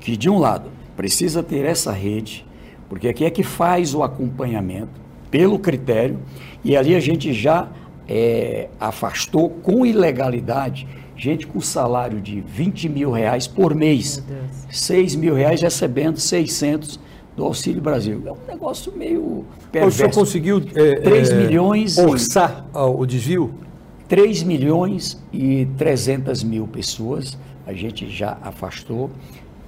que, 0.00 0.16
de 0.16 0.30
um 0.30 0.38
lado, 0.38 0.70
precisa 0.96 1.42
ter 1.42 1.66
essa 1.66 1.92
rede, 1.92 2.46
porque 2.88 3.08
aqui 3.08 3.26
é 3.26 3.30
que 3.30 3.42
faz 3.42 3.94
o 3.94 4.02
acompanhamento 4.02 5.03
pelo 5.34 5.58
critério, 5.58 6.20
e 6.62 6.76
ali 6.76 6.94
a 6.94 7.00
gente 7.00 7.32
já 7.32 7.68
é, 8.08 8.68
afastou 8.78 9.50
com 9.50 9.84
ilegalidade 9.84 10.86
gente 11.16 11.44
com 11.44 11.60
salário 11.60 12.20
de 12.20 12.40
20 12.40 12.88
mil 12.88 13.10
reais 13.10 13.48
por 13.48 13.74
mês, 13.74 14.22
6 14.70 15.16
mil 15.16 15.34
reais 15.34 15.60
recebendo 15.60 16.20
600 16.20 17.00
do 17.36 17.44
Auxílio 17.44 17.82
Brasil. 17.82 18.22
É 18.24 18.30
um 18.30 18.36
negócio 18.46 18.92
meio 18.96 19.44
perverso. 19.72 19.96
O 19.96 19.98
senhor 19.98 20.12
conseguiu 20.12 20.62
é, 20.72 21.00
3 21.00 21.30
é, 21.30 21.34
milhões 21.34 21.98
orçar 21.98 22.64
e, 22.72 22.78
o 22.78 23.04
desvio? 23.04 23.54
3 24.06 24.44
milhões 24.44 25.20
e 25.32 25.66
300 25.76 26.44
mil 26.44 26.68
pessoas 26.68 27.36
a 27.66 27.72
gente 27.72 28.08
já 28.08 28.38
afastou. 28.40 29.10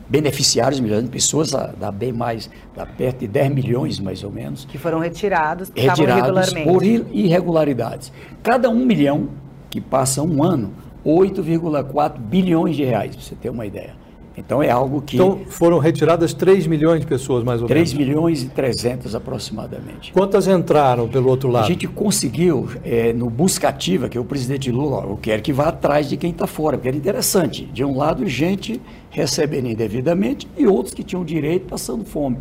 Beneficiários, 0.09 0.79
milhões 0.79 1.05
de 1.05 1.11
pessoas, 1.11 1.51
dá 1.51 1.91
bem 1.91 2.13
mais, 2.13 2.49
dá 2.75 2.87
perto 2.87 3.21
de 3.21 3.29
10 3.29 3.53
milhões 3.53 3.99
mais 3.99 4.23
ou 4.23 4.31
menos. 4.31 4.65
Que 4.65 4.79
foram 4.79 5.01
retirados, 5.01 5.71
retirados 5.75 6.55
por 6.65 6.85
irregularidades. 6.85 8.13
Cada 8.43 8.71
um 8.71 8.85
milhão 8.85 9.29
que 9.69 9.81
passa 9.81 10.23
um 10.23 10.45
ano 10.45 10.73
8,4 11.05 12.19
bilhões 12.19 12.77
de 12.77 12.85
reais, 12.85 13.15
para 13.15 13.25
você 13.25 13.35
ter 13.35 13.51
uma 13.51 13.67
ideia. 13.67 13.95
Então 14.37 14.63
é 14.63 14.71
algo 14.71 15.01
que. 15.01 15.17
Então 15.17 15.41
foram 15.49 15.79
retiradas 15.79 16.35
3 16.35 16.67
milhões 16.67 17.01
de 17.01 17.07
pessoas, 17.07 17.43
mais 17.43 17.63
ou 17.63 17.67
3 17.67 17.93
menos. 17.93 18.07
3 18.07 18.09
milhões 18.09 18.43
e 18.43 18.49
300 18.49 19.15
aproximadamente. 19.15 20.13
Quantas 20.13 20.47
entraram 20.47 21.09
pelo 21.09 21.29
outro 21.29 21.49
lado? 21.49 21.65
A 21.65 21.69
gente 21.69 21.87
conseguiu, 21.87 22.69
é, 22.85 23.13
no 23.13 23.31
Buscativa, 23.31 24.09
que 24.09 24.19
é 24.19 24.21
o 24.21 24.25
presidente 24.25 24.71
Lula, 24.71 25.05
eu 25.09 25.17
quero 25.17 25.43
que 25.43 25.53
vá 25.53 25.69
atrás 25.69 26.09
de 26.09 26.17
quem 26.17 26.31
está 26.31 26.47
fora, 26.47 26.77
porque 26.77 26.89
era 26.89 26.97
interessante. 26.97 27.65
De 27.65 27.83
um 27.83 27.97
lado, 27.97 28.27
gente 28.27 28.81
recebendo 29.11 29.69
indevidamente 29.69 30.47
e 30.57 30.67
outros 30.67 30.95
que 30.95 31.03
tinham 31.03 31.25
direito 31.25 31.67
passando 31.67 32.05
fome. 32.05 32.37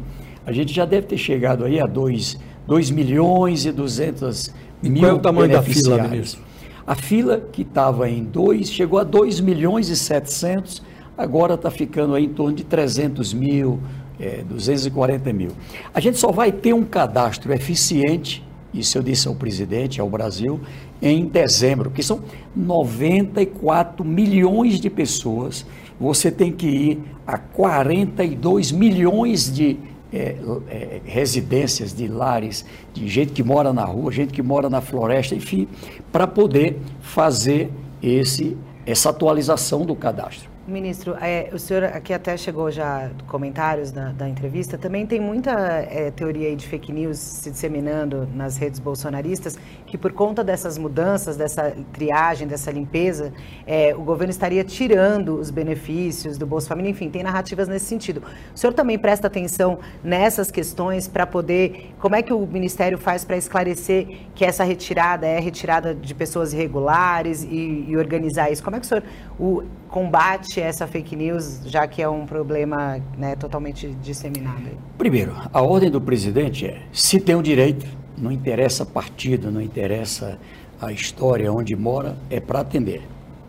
A 0.46 0.52
gente 0.52 0.74
já 0.74 0.86
deve 0.86 1.08
ter 1.08 1.18
chegado 1.18 1.64
aí 1.64 1.80
a 1.80 1.86
2, 1.86 2.38
2 2.68 2.92
milhões 2.92 3.66
e 3.66 3.72
200 3.72 4.54
mil. 4.84 5.02
Qual 5.02 5.12
é 5.12 5.14
o 5.14 5.20
tamanho 5.20 5.52
da 5.52 5.64
fila, 5.64 6.08
ministro? 6.08 6.42
A 6.86 6.94
fila 6.94 7.42
que 7.52 7.64
estava 7.64 8.08
em 8.08 8.24
2, 8.24 8.70
chegou 8.70 9.00
a 9.00 9.04
2 9.04 9.40
milhões 9.40 9.90
e 9.90 9.96
700, 9.96 10.84
agora 11.18 11.56
está 11.56 11.72
ficando 11.72 12.16
aí 12.16 12.26
em 12.26 12.30
torno 12.30 12.54
de 12.54 12.64
300 12.64 13.34
mil, 13.34 13.80
é, 14.20 14.44
240 14.48 15.32
mil. 15.34 15.52
A 15.94 16.00
gente 16.00 16.18
só 16.18 16.32
vai 16.32 16.52
ter 16.52 16.74
um 16.74 16.84
cadastro 16.84 17.54
eficiente, 17.54 18.44
isso 18.74 18.98
eu 18.98 19.04
disse 19.04 19.28
ao 19.28 19.36
presidente, 19.36 20.02
ao 20.02 20.10
Brasil, 20.10 20.60
em 21.02 21.26
dezembro, 21.26 21.90
que 21.90 22.04
são 22.04 22.22
94 22.56 24.04
milhões 24.04 24.80
de 24.80 24.90
pessoas. 24.90 25.66
Você 26.00 26.30
tem 26.30 26.52
que 26.52 26.68
ir 26.68 27.04
a 27.26 27.38
42 27.38 28.72
milhões 28.72 29.54
de 29.54 29.78
é, 30.12 30.36
é, 30.70 31.02
residências, 31.06 31.94
de 31.94 32.08
lares, 32.08 32.66
de 32.94 33.08
gente 33.08 33.32
que 33.32 33.44
mora 33.44 33.74
na 33.74 33.84
rua, 33.84 34.12
gente 34.12 34.32
que 34.32 34.42
mora 34.42 34.70
na 34.70 34.82
floresta, 34.82 35.36
enfim, 35.36 35.68
para 36.12 36.28
poder 36.28 36.80
fazer 37.02 37.70
esse, 38.02 38.56
essa 38.86 39.10
atualização 39.10 39.86
do 39.86 39.96
cadastro. 39.96 40.55
Ministro, 40.68 41.16
é, 41.22 41.50
o 41.54 41.60
senhor 41.60 41.84
aqui 41.84 42.12
até 42.12 42.36
chegou 42.36 42.72
já 42.72 43.12
comentários 43.28 43.92
da, 43.92 44.10
da 44.10 44.28
entrevista. 44.28 44.80
Também 44.80 45.06
tem 45.06 45.20
muita 45.20 45.52
é, 45.52 46.10
teoria 46.10 46.56
de 46.56 46.68
fake 46.68 46.92
news 46.92 47.20
se 47.20 47.52
disseminando 47.52 48.28
nas 48.34 48.58
redes 48.58 48.80
bolsonaristas 48.80 49.60
que 49.96 49.98
por 49.98 50.12
conta 50.12 50.44
dessas 50.44 50.78
mudanças, 50.78 51.38
dessa 51.38 51.74
triagem, 51.94 52.46
dessa 52.46 52.70
limpeza, 52.70 53.32
é, 53.66 53.96
o 53.96 54.02
governo 54.02 54.30
estaria 54.30 54.62
tirando 54.64 55.40
os 55.40 55.50
benefícios 55.50 56.38
do 56.38 56.46
Bolsa 56.46 56.68
Família. 56.68 56.92
Enfim, 56.92 57.10
tem 57.10 57.24
narrativas 57.24 57.68
nesse 57.70 57.86
sentido. 57.86 58.22
O 58.54 58.60
senhor 58.60 58.74
também 58.74 59.00
presta 59.00 59.28
atenção 59.28 59.80
nessas 60.04 60.52
questões 60.52 61.08
para 61.08 61.25
poder. 61.25 61.94
Como 61.98 62.14
é 62.14 62.22
que 62.22 62.34
o 62.34 62.46
Ministério 62.46 62.98
faz 62.98 63.24
para 63.24 63.38
esclarecer 63.38 64.08
que 64.36 64.44
essa 64.44 64.66
retirada 64.66 65.25
é 65.25 65.40
retirada 65.40 65.96
de 65.96 66.14
pessoas 66.14 66.52
irregulares 66.54 67.44
e, 67.44 67.86
e 67.88 67.96
organizar 67.96 68.52
isso? 68.52 68.62
Como 68.62 68.75
é 68.75 68.80
que 68.80 68.86
o 68.86 68.90
senhor 68.90 69.04
o, 69.40 69.64
combate 69.88 70.60
essa 70.60 70.86
fake 70.86 71.16
news, 71.16 71.62
já 71.66 71.88
que 71.88 72.02
é 72.02 72.10
um 72.10 72.25
problema 72.25 73.00
né, 73.18 73.34
totalmente 73.38 73.88
disseminado? 74.02 74.64
Primeiro, 74.98 75.34
a 75.54 75.62
ordem 75.62 75.90
do 75.90 76.02
presidente 76.02 76.66
é: 76.66 76.82
se 76.92 77.18
tem 77.18 77.34
o 77.34 77.42
direito, 77.42 77.86
não 78.18 78.32
interessa 78.32 78.86
partido, 78.86 79.52
não 79.52 79.62
interessa 79.62 80.40
a 80.82 80.92
história 80.92 81.52
onde 81.52 81.76
mora, 81.76 82.18
é 82.30 82.40
para 82.40 82.60
atender. 82.60 83.02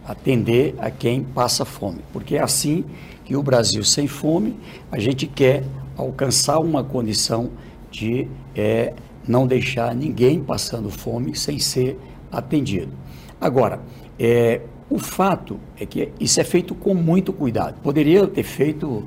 Atender 0.06 0.74
a 0.78 0.90
quem 0.90 1.22
passa 1.22 1.64
fome. 1.64 1.98
Porque 2.12 2.36
é 2.36 2.42
assim 2.42 2.84
que 3.24 3.36
o 3.36 3.42
Brasil, 3.42 3.82
sem 3.82 4.06
fome, 4.06 4.56
a 4.90 4.98
gente 4.98 5.26
quer 5.26 5.64
alcançar 5.96 6.58
uma 6.60 6.84
condição 6.84 7.50
de 7.90 8.28
é, 8.54 8.92
não 9.26 9.46
deixar 9.46 9.94
ninguém 9.94 10.40
passando 10.40 10.90
fome 10.90 11.34
sem 11.34 11.58
ser 11.58 11.98
atendido. 12.30 12.92
Agora, 13.40 13.80
é, 14.18 14.60
o 14.88 14.98
fato 14.98 15.58
é 15.78 15.84
que 15.84 16.10
isso 16.20 16.40
é 16.40 16.44
feito 16.44 16.74
com 16.74 16.94
muito 16.94 17.32
cuidado. 17.32 17.80
Poderia 17.82 18.26
ter 18.26 18.44
feito 18.44 19.04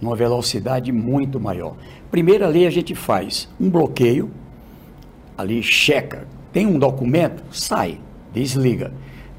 numa 0.00 0.14
velocidade 0.14 0.92
muito 0.92 1.40
maior. 1.40 1.74
Primeiro 2.10 2.44
ali 2.44 2.66
a 2.66 2.70
gente 2.70 2.94
faz 2.94 3.48
um 3.60 3.68
bloqueio, 3.68 4.30
ali 5.36 5.62
checa, 5.62 6.26
tem 6.52 6.66
um 6.66 6.78
documento, 6.78 7.42
sai, 7.50 7.98
desliga, 8.32 8.92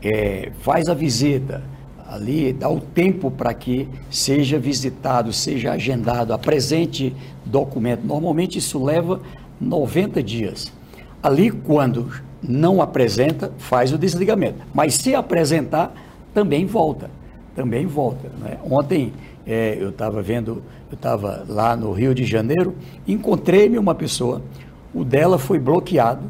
é, 0.04 0.52
faz 0.62 0.88
a 0.88 0.94
visita, 0.94 1.64
ali 2.08 2.54
dá 2.54 2.70
o 2.70 2.80
tempo 2.80 3.30
para 3.30 3.54
que 3.54 3.88
seja 4.10 4.58
visitado, 4.58 5.34
seja 5.34 5.72
agendado, 5.74 6.34
apresente 6.34 7.14
documento. 7.46 8.06
Normalmente 8.06 8.60
isso 8.60 8.84
leva 8.84 9.22
90 9.60 10.24
dias. 10.24 10.72
Ali 11.22 11.52
quando 11.52 12.12
não 12.42 12.82
apresenta, 12.82 13.52
faz 13.58 13.92
o 13.92 13.98
desligamento. 13.98 14.60
Mas 14.74 14.96
se 14.96 15.14
apresentar, 15.16 15.94
também 16.34 16.66
volta. 16.66 17.10
Também 17.56 17.86
volta. 17.86 18.30
Né? 18.40 18.58
Ontem 18.70 19.12
é, 19.46 19.78
eu 19.80 19.90
estava 19.90 20.22
vendo, 20.22 20.64
eu 20.90 20.96
estava 20.96 21.44
lá 21.48 21.76
no 21.76 21.92
Rio 21.92 22.14
de 22.14 22.24
Janeiro, 22.24 22.76
encontrei-me 23.08 23.78
uma 23.78 23.96
pessoa, 23.96 24.42
o 24.98 25.06
dela 25.06 25.38
foi 25.38 25.60
bloqueado 25.60 26.24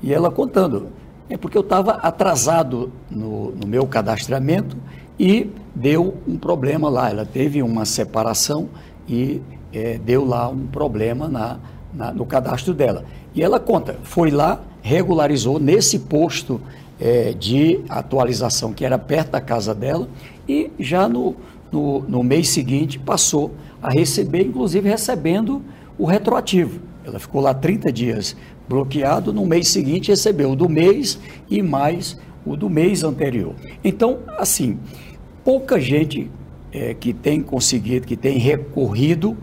e 0.00 0.14
ela 0.14 0.30
contando. 0.30 0.88
É 1.28 1.36
porque 1.36 1.58
eu 1.58 1.62
estava 1.62 1.94
atrasado 1.94 2.92
no, 3.10 3.50
no 3.50 3.66
meu 3.66 3.84
cadastramento 3.84 4.76
e 5.18 5.50
deu 5.74 6.14
um 6.26 6.36
problema 6.36 6.88
lá. 6.88 7.10
Ela 7.10 7.26
teve 7.26 7.62
uma 7.62 7.84
separação 7.84 8.68
e 9.08 9.42
é, 9.72 9.98
deu 9.98 10.24
lá 10.24 10.48
um 10.48 10.68
problema 10.68 11.26
na, 11.26 11.58
na, 11.92 12.12
no 12.12 12.24
cadastro 12.24 12.72
dela. 12.72 13.04
E 13.34 13.42
ela 13.42 13.58
conta, 13.58 13.96
foi 14.04 14.30
lá, 14.30 14.60
regularizou 14.82 15.58
nesse 15.58 15.98
posto 15.98 16.60
é, 17.00 17.32
de 17.32 17.80
atualização 17.88 18.72
que 18.72 18.84
era 18.84 18.98
perto 18.98 19.32
da 19.32 19.40
casa 19.40 19.74
dela 19.74 20.08
e 20.48 20.70
já 20.78 21.08
no, 21.08 21.34
no, 21.72 22.00
no 22.02 22.22
mês 22.22 22.50
seguinte 22.50 23.00
passou 23.00 23.50
a 23.82 23.90
receber, 23.90 24.42
inclusive 24.42 24.88
recebendo 24.88 25.60
o 25.98 26.04
retroativo. 26.04 26.91
Ela 27.04 27.18
ficou 27.18 27.40
lá 27.40 27.52
30 27.52 27.92
dias 27.92 28.36
bloqueado, 28.68 29.32
no 29.32 29.44
mês 29.44 29.68
seguinte 29.68 30.10
recebeu 30.10 30.52
o 30.52 30.56
do 30.56 30.68
mês 30.68 31.18
e 31.50 31.62
mais 31.62 32.18
o 32.44 32.56
do 32.56 32.70
mês 32.70 33.04
anterior. 33.04 33.54
Então, 33.82 34.20
assim, 34.38 34.78
pouca 35.44 35.80
gente 35.80 36.30
é, 36.72 36.94
que 36.94 37.12
tem 37.12 37.40
conseguido, 37.42 38.06
que 38.06 38.16
tem 38.16 38.38
recorrido, 38.38 39.36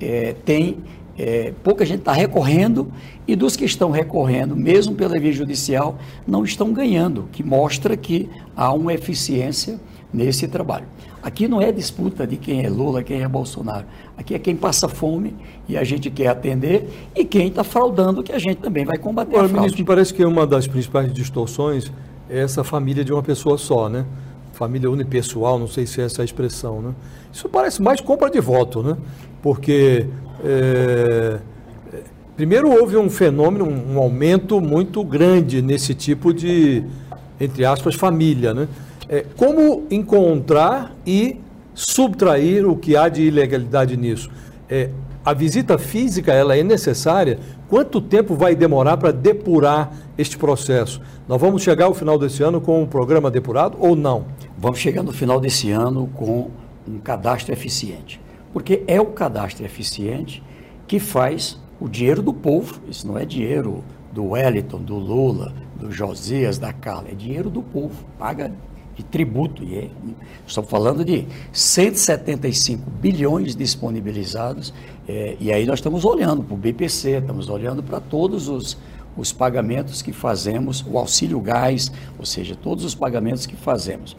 é, 0.00 0.34
tem 0.44 0.78
é, 1.18 1.52
pouca 1.62 1.84
gente 1.84 2.00
está 2.00 2.12
recorrendo 2.12 2.90
e 3.28 3.36
dos 3.36 3.54
que 3.54 3.64
estão 3.64 3.90
recorrendo, 3.90 4.56
mesmo 4.56 4.94
pela 4.94 5.18
via 5.18 5.32
judicial, 5.32 5.98
não 6.26 6.44
estão 6.44 6.72
ganhando, 6.72 7.28
que 7.30 7.42
mostra 7.42 7.96
que 7.96 8.28
há 8.56 8.72
uma 8.72 8.94
eficiência 8.94 9.78
nesse 10.12 10.48
trabalho. 10.48 10.86
Aqui 11.22 11.46
não 11.46 11.60
é 11.60 11.70
disputa 11.70 12.26
de 12.26 12.36
quem 12.36 12.64
é 12.64 12.68
Lula, 12.68 13.02
quem 13.02 13.22
é 13.22 13.28
Bolsonaro. 13.28 13.84
Aqui 14.16 14.34
é 14.34 14.38
quem 14.40 14.56
passa 14.56 14.88
fome 14.88 15.36
e 15.68 15.76
a 15.76 15.84
gente 15.84 16.10
quer 16.10 16.26
atender 16.26 16.88
e 17.14 17.24
quem 17.24 17.46
está 17.46 17.62
fraudando 17.62 18.22
que 18.22 18.32
a 18.32 18.38
gente 18.38 18.56
também 18.56 18.84
vai 18.84 18.98
combater. 18.98 19.36
Agora, 19.36 19.48
ministro, 19.48 19.78
me 19.78 19.86
parece 19.86 20.12
que 20.12 20.24
uma 20.24 20.44
das 20.46 20.66
principais 20.66 21.12
distorções 21.12 21.92
é 22.28 22.40
essa 22.40 22.64
família 22.64 23.04
de 23.04 23.12
uma 23.12 23.22
pessoa 23.22 23.56
só, 23.56 23.88
né? 23.88 24.04
Família 24.52 24.90
unipessoal, 24.90 25.58
não 25.58 25.68
sei 25.68 25.86
se 25.86 26.00
é 26.00 26.04
essa 26.04 26.22
a 26.22 26.24
expressão, 26.24 26.82
né? 26.82 26.92
Isso 27.32 27.48
parece 27.48 27.80
mais 27.80 28.00
compra 28.00 28.28
de 28.28 28.40
voto, 28.40 28.82
né? 28.82 28.96
Porque 29.40 30.06
é, 30.44 31.38
primeiro 32.36 32.68
houve 32.68 32.96
um 32.96 33.08
fenômeno, 33.08 33.64
um 33.64 33.98
aumento 33.98 34.60
muito 34.60 35.04
grande 35.04 35.62
nesse 35.62 35.94
tipo 35.94 36.34
de, 36.34 36.82
entre 37.40 37.64
aspas, 37.64 37.94
família, 37.94 38.52
né? 38.52 38.66
É, 39.08 39.24
como 39.36 39.86
encontrar 39.90 40.94
e 41.06 41.40
subtrair 41.74 42.68
o 42.68 42.76
que 42.76 42.96
há 42.96 43.08
de 43.08 43.22
ilegalidade 43.22 43.96
nisso? 43.96 44.30
É, 44.68 44.90
a 45.24 45.32
visita 45.32 45.78
física 45.78 46.32
ela 46.32 46.56
é 46.56 46.62
necessária? 46.62 47.38
Quanto 47.68 48.00
tempo 48.00 48.34
vai 48.34 48.54
demorar 48.54 48.96
para 48.96 49.12
depurar 49.12 49.92
este 50.18 50.36
processo? 50.36 51.00
Nós 51.28 51.40
vamos 51.40 51.62
chegar 51.62 51.86
ao 51.86 51.94
final 51.94 52.18
desse 52.18 52.42
ano 52.42 52.60
com 52.60 52.82
um 52.82 52.86
programa 52.86 53.30
depurado 53.30 53.76
ou 53.78 53.94
não? 53.94 54.26
Vamos 54.58 54.78
chegar 54.78 55.02
no 55.02 55.12
final 55.12 55.40
desse 55.40 55.70
ano 55.70 56.08
com 56.14 56.50
um 56.86 56.98
cadastro 56.98 57.52
eficiente. 57.52 58.20
Porque 58.52 58.82
é 58.86 59.00
o 59.00 59.06
cadastro 59.06 59.64
eficiente 59.64 60.42
que 60.86 60.98
faz 60.98 61.58
o 61.80 61.88
dinheiro 61.88 62.22
do 62.22 62.34
povo, 62.34 62.80
isso 62.88 63.06
não 63.06 63.18
é 63.18 63.24
dinheiro 63.24 63.82
do 64.12 64.30
Wellington, 64.30 64.78
do 64.78 64.96
Lula, 64.96 65.54
do 65.74 65.90
Josias, 65.90 66.58
da 66.58 66.72
Carla, 66.72 67.08
é 67.10 67.14
dinheiro 67.14 67.48
do 67.48 67.62
povo, 67.62 68.04
paga 68.18 68.52
de 68.94 69.02
tributo. 69.02 69.62
E 69.64 69.76
é, 69.76 69.88
estamos 70.46 70.70
falando 70.70 71.04
de 71.04 71.26
175 71.52 72.90
bilhões 72.90 73.56
disponibilizados, 73.56 74.72
é, 75.08 75.36
e 75.40 75.52
aí 75.52 75.66
nós 75.66 75.78
estamos 75.78 76.04
olhando 76.04 76.42
para 76.42 76.54
o 76.54 76.56
BPC, 76.56 77.18
estamos 77.18 77.48
olhando 77.48 77.82
para 77.82 78.00
todos 78.00 78.48
os, 78.48 78.76
os 79.16 79.32
pagamentos 79.32 80.02
que 80.02 80.12
fazemos, 80.12 80.84
o 80.88 80.98
auxílio 80.98 81.40
gás, 81.40 81.90
ou 82.18 82.24
seja, 82.24 82.54
todos 82.54 82.84
os 82.84 82.94
pagamentos 82.94 83.46
que 83.46 83.56
fazemos. 83.56 84.16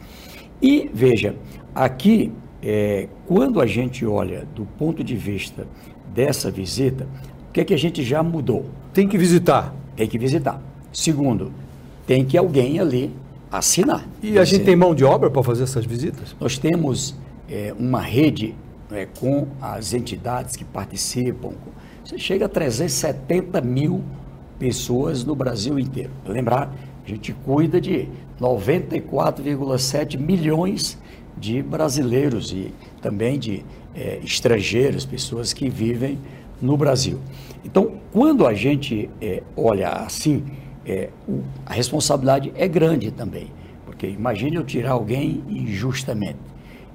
E 0.60 0.90
veja, 0.92 1.36
aqui, 1.74 2.32
é, 2.62 3.08
quando 3.26 3.60
a 3.60 3.66
gente 3.66 4.04
olha 4.06 4.46
do 4.54 4.64
ponto 4.64 5.02
de 5.02 5.16
vista 5.16 5.66
dessa 6.14 6.50
visita, 6.50 7.06
o 7.48 7.52
que 7.52 7.60
é 7.60 7.64
que 7.64 7.74
a 7.74 7.78
gente 7.78 8.02
já 8.02 8.22
mudou? 8.22 8.66
Tem 8.92 9.06
que 9.06 9.18
visitar. 9.18 9.74
Tem 9.96 10.08
que 10.08 10.18
visitar. 10.18 10.60
Segundo, 10.92 11.52
tem 12.06 12.24
que 12.24 12.36
alguém 12.36 12.78
ali 12.80 13.14
assinar. 13.58 14.06
E 14.22 14.38
a 14.38 14.44
gente 14.44 14.64
tem 14.64 14.76
mão 14.76 14.94
de 14.94 15.04
obra 15.04 15.30
para 15.30 15.42
fazer 15.42 15.64
essas 15.64 15.84
visitas? 15.84 16.34
Nós 16.40 16.58
temos 16.58 17.14
é, 17.48 17.74
uma 17.78 18.00
rede 18.00 18.54
é, 18.92 19.06
com 19.06 19.46
as 19.60 19.92
entidades 19.92 20.56
que 20.56 20.64
participam. 20.64 21.52
Você 22.04 22.18
chega 22.18 22.46
a 22.46 22.48
370 22.48 23.60
mil 23.60 24.02
pessoas 24.58 25.24
no 25.24 25.34
Brasil 25.34 25.78
inteiro. 25.78 26.10
Lembrar, 26.26 26.72
a 27.04 27.08
gente 27.08 27.32
cuida 27.44 27.80
de 27.80 28.08
94,7 28.40 30.18
milhões 30.18 30.98
de 31.36 31.62
brasileiros 31.62 32.52
e 32.52 32.72
também 33.02 33.38
de 33.38 33.64
é, 33.94 34.20
estrangeiros, 34.22 35.04
pessoas 35.04 35.52
que 35.52 35.68
vivem 35.68 36.18
no 36.60 36.76
Brasil. 36.76 37.18
Então, 37.64 37.92
quando 38.12 38.46
a 38.46 38.54
gente 38.54 39.08
é, 39.20 39.42
olha 39.56 39.88
assim, 39.88 40.44
é, 40.86 41.10
a 41.64 41.72
responsabilidade 41.72 42.52
é 42.54 42.68
grande 42.68 43.10
também, 43.10 43.50
porque 43.84 44.06
imagine 44.06 44.56
eu 44.56 44.64
tirar 44.64 44.92
alguém 44.92 45.42
injustamente. 45.48 46.38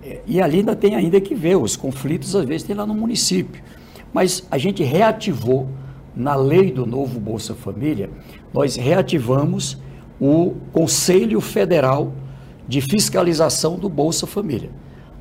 É, 0.04 0.22
e 0.26 0.42
ali 0.42 0.58
ainda 0.58 0.76
tem 0.76 0.96
ainda 0.96 1.20
que 1.20 1.36
ver, 1.36 1.58
os 1.58 1.76
conflitos 1.76 2.36
às 2.36 2.46
vezes 2.46 2.66
tem 2.66 2.76
lá 2.76 2.86
no 2.86 2.94
município. 2.94 3.62
Mas 4.14 4.48
a 4.50 4.58
gente 4.58 4.84
reativou, 4.84 5.68
na 6.16 6.36
lei 6.36 6.72
do 6.72 6.86
novo 6.86 7.20
Bolsa 7.20 7.54
Família, 7.54 8.10
nós 8.54 8.76
reativamos 8.76 9.78
o 10.20 10.56
Conselho 10.74 11.40
Federal 11.40 12.12
de 12.68 12.82
Fiscalização 12.82 13.78
do 13.78 13.88
Bolsa 13.88 14.28
Família. 14.28 14.70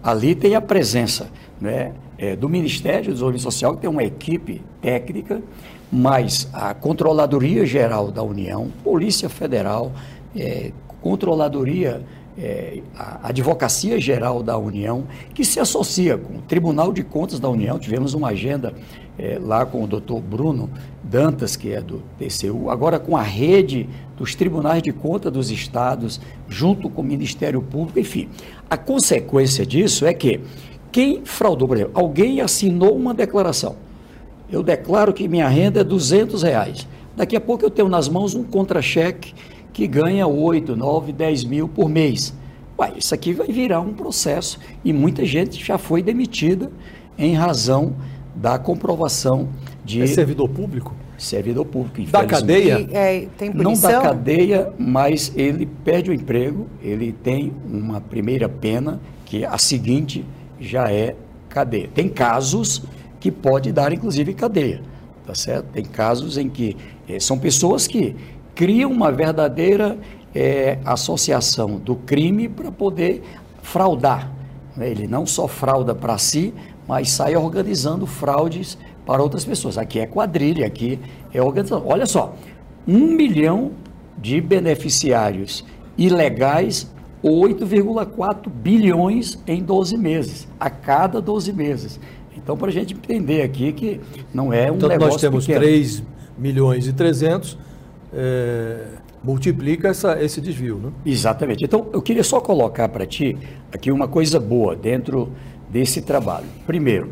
Ali 0.03 0.35
tem 0.35 0.55
a 0.55 0.61
presença 0.61 1.31
né, 1.61 1.93
é, 2.17 2.35
do 2.35 2.49
Ministério 2.49 3.07
do 3.07 3.13
Desenvolvimento 3.13 3.43
Social, 3.43 3.75
que 3.75 3.83
tem 3.83 3.91
uma 3.91 4.03
equipe 4.03 4.63
técnica, 4.81 5.43
mas 5.91 6.49
a 6.53 6.75
Controladoria 6.75 7.65
Geral 7.65 8.11
da 8.11 8.23
União, 8.23 8.69
Polícia 8.85 9.29
Federal, 9.29 9.93
é, 10.37 10.73
Controladoria, 11.01 12.03
é, 12.37 12.83
a 12.97 13.29
Advocacia 13.29 14.01
Geral 14.01 14.43
da 14.43 14.57
União, 14.59 15.05
que 15.35 15.45
se 15.45 15.59
associa 15.59 16.19
com 16.19 16.39
o 16.39 16.43
Tribunal 16.43 16.93
de 16.93 17.03
Contas 17.03 17.41
da 17.41 17.49
União. 17.49 17.79
Tivemos 17.79 18.15
uma 18.15 18.29
agenda 18.29 18.75
é, 19.19 19.39
lá 19.41 19.65
com 19.65 19.83
o 19.83 19.87
doutor 19.87 20.21
Bruno 20.21 20.71
Dantas, 21.03 21.57
que 21.57 21.73
é 21.73 21.81
do 21.81 22.03
TCU, 22.19 22.71
agora 22.71 22.99
com 22.99 23.17
a 23.17 23.23
rede 23.23 23.89
dos 24.17 24.35
tribunais 24.35 24.83
de 24.83 24.93
conta 24.93 25.31
dos 25.31 25.51
estados, 25.51 26.21
junto 26.49 26.91
com 26.91 27.01
o 27.01 27.05
Ministério 27.05 27.63
Público, 27.63 27.99
enfim. 27.99 28.29
A 28.69 28.77
consequência 28.77 29.65
disso 29.65 30.05
é 30.05 30.13
que 30.13 30.41
quem 30.93 31.25
fraudou, 31.25 31.67
por 31.67 31.77
exemplo, 31.77 31.93
alguém 31.95 32.41
assinou 32.41 32.95
uma 32.95 33.15
declaração 33.15 33.88
eu 34.51 34.63
declaro 34.63 35.13
que 35.13 35.29
minha 35.29 35.49
renda 35.49 35.81
é 35.81 35.85
200 35.85 36.43
reais. 36.43 36.87
Daqui 37.17 37.37
a 37.37 37.41
pouco 37.41 37.65
eu 37.65 37.71
tenho 37.71 37.89
nas 37.89 38.09
mãos 38.09 38.35
um 38.35 38.43
contra-cheque 38.43 39.35
que 39.73 39.87
ganha 39.87 40.27
8, 40.27 40.75
9, 40.75 41.13
10 41.13 41.45
mil 41.45 41.69
por 41.69 41.89
mês. 41.89 42.35
Uai, 42.79 42.95
isso 42.97 43.15
aqui 43.15 43.33
vai 43.33 43.49
virar 43.49 43.81
um 43.81 43.93
processo 43.93 44.59
e 44.85 44.93
muita 44.93 45.25
gente 45.25 45.65
já 45.65 45.77
foi 45.77 46.03
demitida 46.03 46.71
em 47.19 47.35
razão 47.35 47.95
da 48.35 48.59
comprovação 48.59 49.49
de. 49.85 50.03
É 50.03 50.07
servidor 50.07 50.49
público? 50.49 50.95
Servidor 51.19 51.67
público, 51.67 52.01
Da 52.13 52.25
cadeia? 52.25 52.81
E, 52.81 52.95
é, 52.95 53.29
tem 53.37 53.53
Não 53.53 53.73
da 53.73 54.01
cadeia, 54.01 54.73
mas 54.79 55.33
ele 55.35 55.67
perde 55.67 56.13
o 56.13 56.15
emprego, 56.15 56.69
ele 56.81 57.11
tem 57.11 57.53
uma 57.69 58.01
primeira 58.01 58.49
pena, 58.49 59.01
que 59.25 59.45
a 59.45 59.59
seguinte 59.59 60.25
já 60.61 60.91
é 60.93 61.17
cadeia. 61.49 61.89
Tem 61.93 62.09
casos 62.09 62.85
que 63.21 63.31
pode 63.31 63.73
dar 63.73 63.93
inclusive 63.93 64.35
cadeia, 64.35 64.83
tá 65.27 65.35
certo? 65.35 65.67
Tem 65.73 65.85
casos 65.85 66.39
em 66.39 66.49
que 66.49 66.77
eh, 67.09 67.21
são 67.21 67.39
pessoas 67.39 67.87
que 67.87 68.15
criam 68.55 68.91
uma 68.91 69.11
verdadeira 69.11 69.99
eh, 70.35 70.79
associação 70.85 71.77
do 71.79 71.97
crime 71.97 72.49
para 72.49 72.71
poder 72.71 73.23
fraudar. 73.63 74.31
Né? 74.77 74.91
Ele 74.91 75.07
não 75.07 75.27
só 75.27 75.49
frauda 75.49 75.95
para 75.95 76.17
si, 76.19 76.55
mas 76.87 77.11
sai 77.11 77.37
organizando 77.37 78.07
fraudes 78.07 78.79
para 79.05 79.23
outras 79.23 79.45
pessoas. 79.45 79.79
Aqui 79.79 80.01
é 80.01 80.07
quadrilha, 80.07 80.67
aqui 80.67 80.99
é 81.33 81.43
organização. 81.43 81.85
Olha 81.87 82.07
só, 82.07 82.35
um 82.87 83.07
milhão 83.09 83.73
de 84.17 84.41
beneficiários 84.41 85.65
ilegais 85.97 86.91
8,4 87.23 88.49
bilhões 88.49 89.39
em 89.47 89.63
12 89.63 89.97
meses, 89.97 90.49
a 90.59 90.71
cada 90.71 91.21
12 91.21 91.53
meses. 91.53 92.01
Então, 92.43 92.57
para 92.57 92.69
a 92.69 92.73
gente 92.73 92.95
entender 92.95 93.43
aqui 93.43 93.73
que 93.73 94.01
não 94.33 94.53
é 94.53 94.71
um 94.71 94.77
então, 94.77 94.89
negócio 94.89 95.13
nós 95.13 95.21
temos 95.21 95.47
pequeno. 95.47 95.65
3 95.65 96.03
milhões 96.39 96.87
e 96.87 96.93
300, 96.93 97.59
é, 98.13 98.87
multiplica 99.23 99.89
essa, 99.89 100.23
esse 100.23 100.41
desvio, 100.41 100.77
né? 100.77 100.93
Exatamente. 101.05 101.65
Então, 101.65 101.89
eu 101.93 102.01
queria 102.01 102.25
só 102.25 102.41
colocar 102.41 102.89
para 102.89 103.05
ti 103.05 103.37
aqui 103.73 103.91
uma 103.91 104.09
coisa 104.09 104.39
boa 104.39 104.75
dentro 104.77 105.33
desse 105.69 106.01
trabalho. 106.01 106.47
Primeiro, 106.67 107.11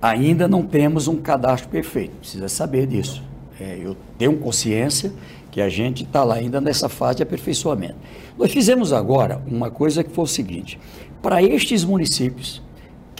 ainda 0.00 0.48
não 0.48 0.62
temos 0.64 1.08
um 1.08 1.16
cadastro 1.16 1.68
perfeito, 1.68 2.16
precisa 2.16 2.48
saber 2.48 2.86
disso. 2.86 3.22
É, 3.60 3.78
eu 3.80 3.96
tenho 4.18 4.36
consciência 4.38 5.12
que 5.50 5.60
a 5.60 5.68
gente 5.68 6.02
está 6.02 6.24
lá 6.24 6.34
ainda 6.34 6.60
nessa 6.60 6.88
fase 6.88 7.18
de 7.18 7.22
aperfeiçoamento. 7.22 7.96
Nós 8.36 8.50
fizemos 8.50 8.92
agora 8.92 9.40
uma 9.46 9.70
coisa 9.70 10.02
que 10.02 10.10
foi 10.10 10.24
o 10.24 10.28
seguinte: 10.28 10.80
para 11.22 11.42
estes 11.42 11.84
municípios, 11.84 12.62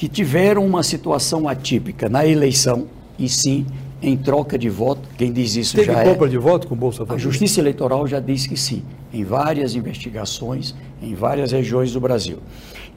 que 0.03 0.09
tiveram 0.09 0.67
uma 0.67 0.83
situação 0.83 1.47
atípica 1.47 2.09
na 2.09 2.27
eleição, 2.27 2.89
e 3.17 3.29
sim 3.29 3.65
em 4.03 4.17
troca 4.17 4.59
de 4.59 4.69
voto, 4.69 5.09
quem 5.17 5.33
diz 5.33 5.55
isso 5.55 5.77
Teve 5.77 5.93
já 5.93 6.01
é... 6.01 6.05
compra 6.05 6.29
de 6.29 6.37
voto 6.37 6.67
com 6.67 6.75
Bolsa 6.75 7.07
Família? 7.07 7.15
A 7.15 7.19
Justiça 7.21 7.61
Eleitoral 7.61 8.05
já 8.09 8.19
diz 8.19 8.45
que 8.45 8.57
sim, 8.57 8.83
em 9.15 9.23
várias 9.23 9.77
investigações, 9.77 10.75
em 11.01 11.15
várias 11.15 11.53
regiões 11.53 11.93
do 11.93 12.01
Brasil. 12.01 12.39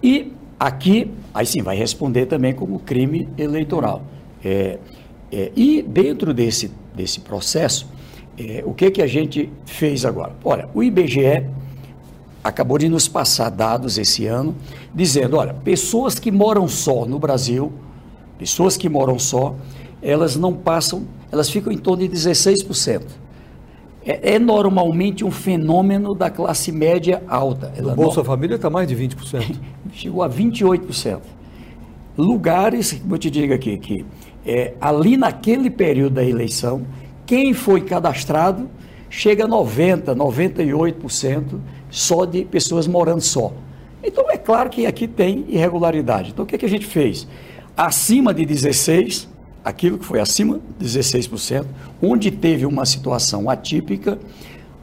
E 0.02 0.32
Aqui, 0.60 1.12
aí 1.32 1.46
sim, 1.46 1.62
vai 1.62 1.76
responder 1.76 2.26
também 2.26 2.54
como 2.54 2.80
crime 2.80 3.28
eleitoral. 3.38 4.02
É, 4.44 4.80
é, 5.32 5.52
e 5.56 5.84
dentro 5.84 6.34
desse, 6.34 6.72
desse 6.96 7.20
processo, 7.20 7.88
é, 8.40 8.64
o 8.66 8.74
que, 8.74 8.90
que 8.90 9.02
a 9.02 9.08
gente 9.08 9.52
fez 9.66 10.06
agora? 10.06 10.34
Olha, 10.44 10.68
o 10.74 10.82
IBGE 10.82 11.46
acabou 12.46 12.78
de 12.78 12.88
nos 12.88 13.08
passar 13.08 13.50
dados 13.50 13.98
esse 13.98 14.28
ano, 14.28 14.56
dizendo, 14.94 15.36
olha, 15.36 15.52
pessoas 15.52 16.20
que 16.20 16.32
moram 16.32 16.68
só 16.68 17.04
no 17.04 17.18
Brasil, 17.18 17.74
pessoas 18.38 18.78
que 18.78 18.88
moram 18.88 19.18
só, 19.18 19.56
elas 20.00 20.36
não 20.36 20.54
passam, 20.54 21.08
elas 21.32 21.50
ficam 21.50 21.74
em 21.74 21.78
torno 21.78 22.08
de 22.08 22.16
16%. 22.16 23.02
É, 24.06 24.36
é 24.36 24.40
normalmente 24.40 25.26
um 25.26 25.32
fenômeno 25.32 26.14
da 26.14 26.30
classe 26.30 26.72
média 26.72 27.24
alta. 27.28 27.74
O 27.80 27.96
Bolsa 27.96 28.20
não... 28.20 28.26
Família 28.26 28.58
está 28.58 28.70
mais 28.70 28.88
de 28.88 28.96
20%. 28.96 29.56
Chegou 29.92 30.22
a 30.22 30.30
28%. 30.30 31.22
Lugares, 32.16 32.94
como 32.94 33.16
eu 33.16 33.20
te 33.20 33.32
digo 33.32 33.56
aqui, 33.56 33.76
que 33.80 34.06
é, 34.46 34.76
ali 34.80 35.18
naquele 35.18 35.72
período 35.72 36.14
da 36.14 36.24
eleição, 36.24 36.86
quem 37.26 37.56
foi 37.56 37.82
cadastrado 37.82 38.70
chega 39.10 39.46
a 39.46 39.48
90%, 39.48 40.16
98% 40.16 41.60
só 41.96 42.26
de 42.26 42.44
pessoas 42.44 42.88
morando 42.88 43.22
só. 43.22 43.54
Então 44.04 44.30
é 44.30 44.36
claro 44.36 44.70
que 44.70 44.86
aqui 44.86 45.08
tem 45.08 45.46
irregularidade. 45.48 46.32
Então 46.32 46.44
o 46.44 46.46
que, 46.46 46.56
é 46.56 46.58
que 46.58 46.66
a 46.66 46.70
gente 46.70 46.86
fez? 46.86 47.26
Acima 47.76 48.34
de 48.34 48.46
16%, 48.46 49.28
aquilo 49.64 49.98
que 49.98 50.06
foi 50.06 50.20
acima 50.20 50.60
de 50.78 50.86
16%, 50.86 51.66
onde 52.04 52.30
teve 52.32 52.66
uma 52.66 52.86
situação 52.86 53.50
atípica, 53.50 54.20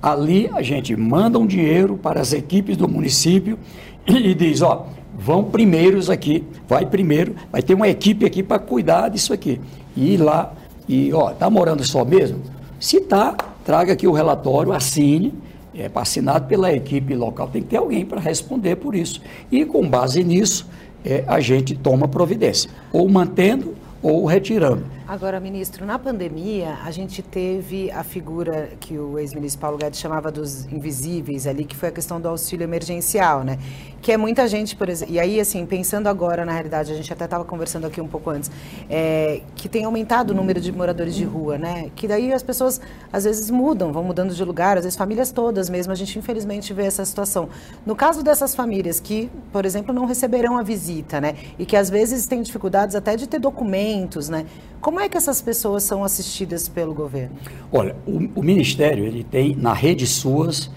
ali 0.02 0.48
a 0.54 0.62
gente 0.62 0.96
manda 0.96 1.38
um 1.38 1.46
dinheiro 1.46 1.98
para 1.98 2.18
as 2.18 2.32
equipes 2.32 2.78
do 2.78 2.88
município 2.88 3.58
e 4.06 4.34
diz, 4.34 4.62
ó, 4.62 4.86
vão 5.14 5.44
primeiros 5.44 6.08
aqui, 6.08 6.42
vai 6.66 6.86
primeiro, 6.86 7.36
vai 7.52 7.60
ter 7.60 7.74
uma 7.74 7.88
equipe 7.88 8.24
aqui 8.24 8.42
para 8.42 8.58
cuidar 8.58 9.10
disso 9.10 9.34
aqui. 9.34 9.60
E 9.94 10.14
ir 10.14 10.16
lá 10.16 10.54
e, 10.88 11.12
ó, 11.12 11.30
tá 11.32 11.50
morando 11.50 11.84
só 11.84 12.06
mesmo? 12.06 12.38
Se 12.80 13.02
tá, 13.02 13.36
traga 13.66 13.92
aqui 13.92 14.08
o 14.08 14.12
relatório, 14.12 14.72
assine, 14.72 15.34
é 15.74 15.90
assinado 15.94 16.46
pela 16.46 16.72
equipe 16.72 17.14
local, 17.14 17.48
tem 17.48 17.62
que 17.62 17.68
ter 17.68 17.76
alguém 17.76 18.04
para 18.04 18.20
responder 18.20 18.76
por 18.76 18.94
isso. 18.94 19.20
E 19.50 19.64
com 19.64 19.88
base 19.88 20.22
nisso, 20.22 20.68
é, 21.04 21.24
a 21.26 21.40
gente 21.40 21.74
toma 21.74 22.06
providência, 22.06 22.70
ou 22.92 23.08
mantendo 23.08 23.74
ou 24.02 24.26
retirando. 24.26 24.84
Agora, 25.06 25.38
ministro, 25.38 25.86
na 25.86 25.98
pandemia, 25.98 26.78
a 26.84 26.90
gente 26.90 27.22
teve 27.22 27.90
a 27.90 28.02
figura 28.02 28.70
que 28.80 28.98
o 28.98 29.18
ex-ministro 29.18 29.60
Paulo 29.60 29.78
Guedes 29.78 30.00
chamava 30.00 30.32
dos 30.32 30.66
invisíveis 30.72 31.46
ali, 31.46 31.64
que 31.64 31.76
foi 31.76 31.90
a 31.90 31.92
questão 31.92 32.20
do 32.20 32.26
auxílio 32.28 32.64
emergencial, 32.64 33.44
né? 33.44 33.58
Que 34.02 34.10
é 34.10 34.16
muita 34.16 34.48
gente, 34.48 34.74
por 34.74 34.88
exemplo, 34.88 35.14
e 35.14 35.20
aí, 35.20 35.38
assim, 35.38 35.64
pensando 35.64 36.08
agora, 36.08 36.44
na 36.44 36.50
realidade, 36.50 36.90
a 36.90 36.94
gente 36.96 37.12
até 37.12 37.24
estava 37.24 37.44
conversando 37.44 37.86
aqui 37.86 38.00
um 38.00 38.08
pouco 38.08 38.30
antes, 38.30 38.50
é, 38.90 39.42
que 39.54 39.68
tem 39.68 39.84
aumentado 39.84 40.32
o 40.32 40.34
número 40.34 40.60
de 40.60 40.72
moradores 40.72 41.14
de 41.14 41.22
rua, 41.22 41.56
né? 41.56 41.88
Que 41.94 42.08
daí 42.08 42.32
as 42.32 42.42
pessoas, 42.42 42.80
às 43.12 43.22
vezes, 43.22 43.48
mudam, 43.48 43.92
vão 43.92 44.02
mudando 44.02 44.34
de 44.34 44.44
lugar, 44.44 44.76
às 44.76 44.82
vezes 44.82 44.96
famílias 44.98 45.30
todas 45.30 45.70
mesmo, 45.70 45.92
a 45.92 45.94
gente 45.94 46.18
infelizmente 46.18 46.74
vê 46.74 46.82
essa 46.82 47.04
situação. 47.04 47.48
No 47.86 47.94
caso 47.94 48.24
dessas 48.24 48.56
famílias 48.56 48.98
que, 48.98 49.30
por 49.52 49.64
exemplo, 49.64 49.94
não 49.94 50.04
receberão 50.04 50.58
a 50.58 50.64
visita, 50.64 51.20
né? 51.20 51.36
E 51.56 51.64
que 51.64 51.76
às 51.76 51.88
vezes 51.88 52.26
têm 52.26 52.42
dificuldades 52.42 52.96
até 52.96 53.14
de 53.14 53.28
ter 53.28 53.38
documentos, 53.38 54.28
né? 54.28 54.46
Como 54.80 54.98
é 54.98 55.08
que 55.08 55.16
essas 55.16 55.40
pessoas 55.40 55.84
são 55.84 56.02
assistidas 56.02 56.68
pelo 56.68 56.92
governo? 56.92 57.36
Olha, 57.70 57.94
o, 58.04 58.40
o 58.40 58.42
Ministério 58.42 59.04
ele 59.04 59.22
tem 59.22 59.54
na 59.54 59.72
rede 59.72 60.08
SUAS 60.08 60.68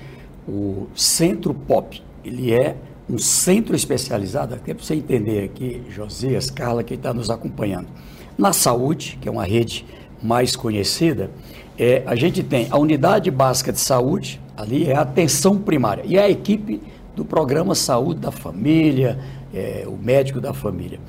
o 0.47 0.85
Centro 0.93 1.55
POP. 1.55 2.03
Ele 2.23 2.53
é 2.53 2.75
um 3.09 3.17
centro 3.17 3.75
especializado, 3.75 4.55
até 4.55 4.73
para 4.73 4.83
você 4.83 4.95
entender 4.95 5.43
aqui, 5.43 5.83
Josias, 5.89 6.49
Carla, 6.49 6.83
quem 6.83 6.97
está 6.97 7.13
nos 7.13 7.29
acompanhando. 7.29 7.87
Na 8.37 8.51
saúde, 8.51 9.17
que 9.21 9.27
é 9.27 9.31
uma 9.31 9.45
rede 9.45 9.85
mais 10.21 10.55
conhecida, 10.55 11.29
é, 11.77 12.03
a 12.05 12.15
gente 12.15 12.41
tem 12.41 12.67
a 12.69 12.77
unidade 12.77 13.29
básica 13.29 13.71
de 13.71 13.79
saúde, 13.79 14.41
ali 14.57 14.89
é 14.89 14.95
a 14.95 15.01
atenção 15.01 15.57
primária, 15.57 16.03
e 16.05 16.17
a 16.17 16.29
equipe 16.29 16.81
do 17.15 17.23
programa 17.23 17.75
Saúde 17.75 18.19
da 18.19 18.31
Família, 18.31 19.19
é, 19.53 19.85
o 19.87 19.95
médico 19.97 20.41
da 20.41 20.53
família. 20.53 20.99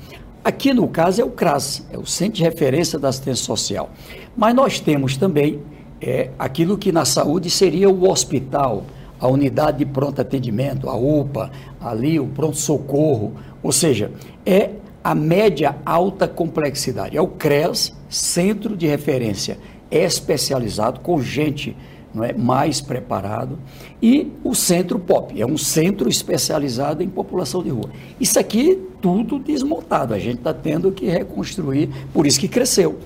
Aqui 0.43 0.73
no 0.73 0.87
caso 0.87 1.21
é 1.21 1.25
o 1.25 1.29
CRAS, 1.29 1.85
é 1.91 1.97
o 1.97 2.05
Centro 2.05 2.35
de 2.35 2.43
Referência 2.43 2.97
da 2.97 3.09
Assistência 3.09 3.43
Social. 3.43 3.89
Mas 4.35 4.55
nós 4.55 4.79
temos 4.79 5.17
também 5.17 5.59
é, 5.99 6.29
aquilo 6.39 6.77
que 6.77 6.91
na 6.91 7.03
saúde 7.03 7.49
seria 7.49 7.89
o 7.89 8.09
hospital, 8.09 8.85
a 9.19 9.27
unidade 9.27 9.79
de 9.79 9.85
pronto 9.85 10.21
atendimento, 10.21 10.89
a 10.89 10.95
UPA, 10.95 11.51
ali 11.79 12.19
o 12.19 12.27
pronto-socorro, 12.27 13.33
ou 13.63 13.71
seja, 13.71 14.11
é 14.45 14.71
a 15.03 15.15
média 15.15 15.75
alta 15.85 16.27
complexidade. 16.27 17.17
É 17.17 17.21
o 17.21 17.27
CRES, 17.27 17.95
Centro 18.09 18.75
de 18.75 18.87
Referência 18.87 19.57
Especializado, 19.89 20.99
com 20.99 21.21
gente 21.21 21.75
não 22.13 22.23
é, 22.23 22.33
mais 22.33 22.81
preparado, 22.81 23.59
e 24.01 24.31
o 24.43 24.55
Centro 24.55 24.97
POP, 24.97 25.39
é 25.39 25.45
um 25.45 25.57
centro 25.57 26.09
especializado 26.09 27.03
em 27.03 27.09
população 27.09 27.61
de 27.61 27.69
rua. 27.69 27.89
Isso 28.19 28.39
aqui 28.39 28.79
tudo 29.01 29.39
desmontado, 29.39 30.13
a 30.13 30.19
gente 30.19 30.39
está 30.39 30.53
tendo 30.53 30.91
que 30.91 31.05
reconstruir, 31.05 31.89
por 32.13 32.25
isso 32.25 32.39
que 32.39 32.47
cresceu. 32.47 32.97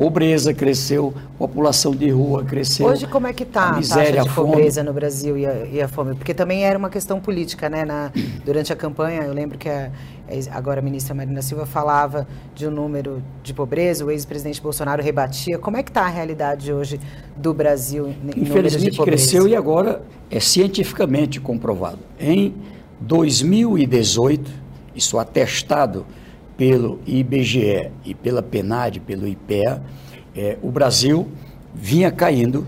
Pobreza 0.00 0.54
cresceu, 0.54 1.12
população 1.36 1.94
de 1.94 2.08
rua 2.08 2.42
cresceu. 2.42 2.86
Hoje 2.86 3.06
como 3.06 3.26
é 3.26 3.34
que 3.34 3.42
está 3.42 3.68
a, 3.68 3.72
miséria, 3.76 4.22
a 4.22 4.24
taxa 4.24 4.28
de 4.30 4.34
pobreza 4.34 4.82
no 4.82 4.94
Brasil 4.94 5.36
e 5.36 5.44
a, 5.44 5.66
e 5.66 5.82
a, 5.82 5.88
fome? 5.88 6.14
Porque 6.14 6.32
também 6.32 6.64
era 6.64 6.78
uma 6.78 6.88
questão 6.88 7.20
política, 7.20 7.68
né? 7.68 7.84
Na, 7.84 8.10
durante 8.42 8.72
a 8.72 8.76
campanha, 8.76 9.24
eu 9.24 9.34
lembro 9.34 9.58
que 9.58 9.68
a, 9.68 9.90
agora 10.52 10.80
a 10.80 10.82
ministra 10.82 11.14
Marina 11.14 11.42
Silva 11.42 11.66
falava 11.66 12.26
de 12.54 12.66
um 12.66 12.70
número 12.70 13.22
de 13.42 13.52
pobreza, 13.52 14.02
o 14.02 14.10
ex-presidente 14.10 14.62
Bolsonaro 14.62 15.02
rebatia. 15.02 15.58
Como 15.58 15.76
é 15.76 15.82
que 15.82 15.90
está 15.90 16.06
a 16.06 16.08
realidade 16.08 16.72
hoje 16.72 16.98
do 17.36 17.52
Brasil 17.52 18.08
em 18.08 18.40
Infelizmente 18.40 19.02
cresceu 19.02 19.46
e 19.46 19.54
agora 19.54 20.00
é 20.30 20.40
cientificamente 20.40 21.38
comprovado. 21.38 21.98
Em 22.18 22.54
2018, 23.02 24.50
isso 24.96 25.18
atestado 25.18 26.06
pelo 26.60 27.00
IBGE 27.06 27.90
e 28.04 28.12
pela 28.12 28.42
PNAD, 28.42 29.00
pelo 29.00 29.26
IPEA, 29.26 29.82
é, 30.36 30.58
o 30.60 30.70
Brasil 30.70 31.26
vinha 31.74 32.10
caindo, 32.10 32.66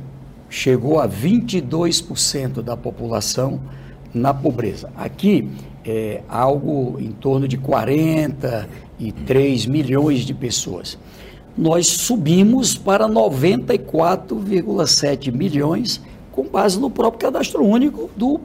chegou 0.48 0.98
a 0.98 1.06
22% 1.06 2.62
da 2.62 2.74
população 2.74 3.60
na 4.14 4.32
pobreza. 4.32 4.90
Aqui 4.96 5.46
é 5.84 6.22
algo 6.26 6.96
em 6.98 7.12
torno 7.12 7.46
de 7.46 7.58
43 7.58 9.66
milhões 9.66 10.20
de 10.20 10.32
pessoas. 10.32 10.98
Nós 11.54 11.86
subimos 11.86 12.74
para 12.74 13.06
94,7 13.06 15.30
milhões 15.30 16.00
com 16.30 16.44
base 16.44 16.80
no 16.80 16.88
próprio 16.88 17.30
cadastro 17.30 17.62
único 17.62 18.10
do 18.16 18.40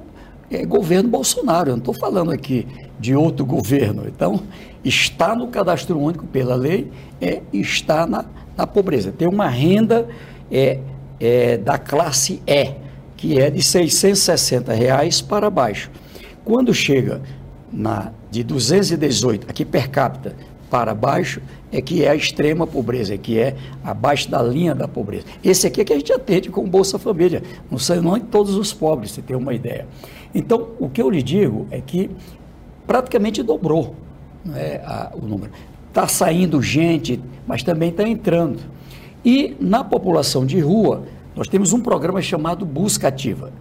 é, 0.50 0.66
governo 0.66 1.10
Bolsonaro. 1.10 1.70
Eu 1.70 1.74
não 1.74 1.80
estou 1.80 1.94
falando 1.94 2.32
aqui 2.32 2.68
de 3.00 3.16
outro 3.16 3.46
governo. 3.46 4.04
Então, 4.08 4.44
está 4.84 5.36
no 5.36 5.48
cadastro 5.48 6.00
único 6.00 6.26
pela 6.28 6.56
lei, 6.56 6.92
é, 7.22 7.42
está 7.52 8.06
na, 8.06 8.26
na 8.56 8.66
pobreza. 8.66 9.12
Tem 9.12 9.28
uma 9.28 9.48
renda 9.48 10.08
é, 10.52 10.80
é, 11.20 11.58
da 11.58 11.78
classe 11.78 12.42
E, 12.48 12.72
que 13.16 13.40
é 13.40 13.50
de 13.50 13.62
660 13.62 14.74
reais 14.74 15.22
para 15.22 15.50
baixo. 15.50 15.90
Quando 16.46 16.74
chega 16.74 17.22
na 17.72 18.12
de 18.30 18.44
218, 18.44 19.50
aqui 19.50 19.66
per 19.66 19.90
capita, 19.90 20.36
para 20.70 20.94
baixo, 20.94 21.42
é 21.72 21.82
que 21.82 22.04
é 22.04 22.10
a 22.10 22.16
extrema 22.16 22.66
pobreza, 22.66 23.14
é 23.14 23.18
que 23.18 23.40
é 23.40 23.56
abaixo 23.84 24.30
da 24.30 24.42
linha 24.42 24.74
da 24.74 24.88
pobreza. 24.88 25.26
Esse 25.44 25.68
aqui 25.68 25.82
é 25.82 25.86
que 25.86 25.94
a 25.94 25.98
gente 25.98 26.12
atende 26.12 26.50
com 26.50 26.68
Bolsa 26.68 26.98
Família. 26.98 27.44
Não 27.70 27.78
são 27.78 28.02
não 28.02 28.20
todos 28.20 28.56
os 28.56 28.74
pobres, 28.74 29.12
você 29.12 29.22
tem 29.22 29.36
uma 29.36 29.54
ideia. 29.54 29.88
Então, 30.34 30.70
o 30.80 30.90
que 30.90 31.02
eu 31.02 31.10
lhe 31.10 31.22
digo 31.22 31.68
é 31.72 31.82
que 31.82 32.10
praticamente 32.86 33.42
dobrou 33.44 33.96
é, 34.54 34.82
a, 34.86 35.12
o 35.14 35.26
número. 35.26 35.52
Está 35.90 36.08
saindo 36.08 36.62
gente, 36.62 37.20
mas 37.46 37.64
também 37.64 37.90
está 37.90 38.08
entrando. 38.08 38.60
E 39.26 39.56
na 39.60 39.84
população 39.84 40.46
de 40.46 40.60
rua, 40.60 41.04
nós 41.36 41.48
temos 41.48 41.74
um 41.74 41.80
programa 41.80 42.22
chamado 42.22 42.66
Busca 42.66 43.08
Ativa. 43.08 43.52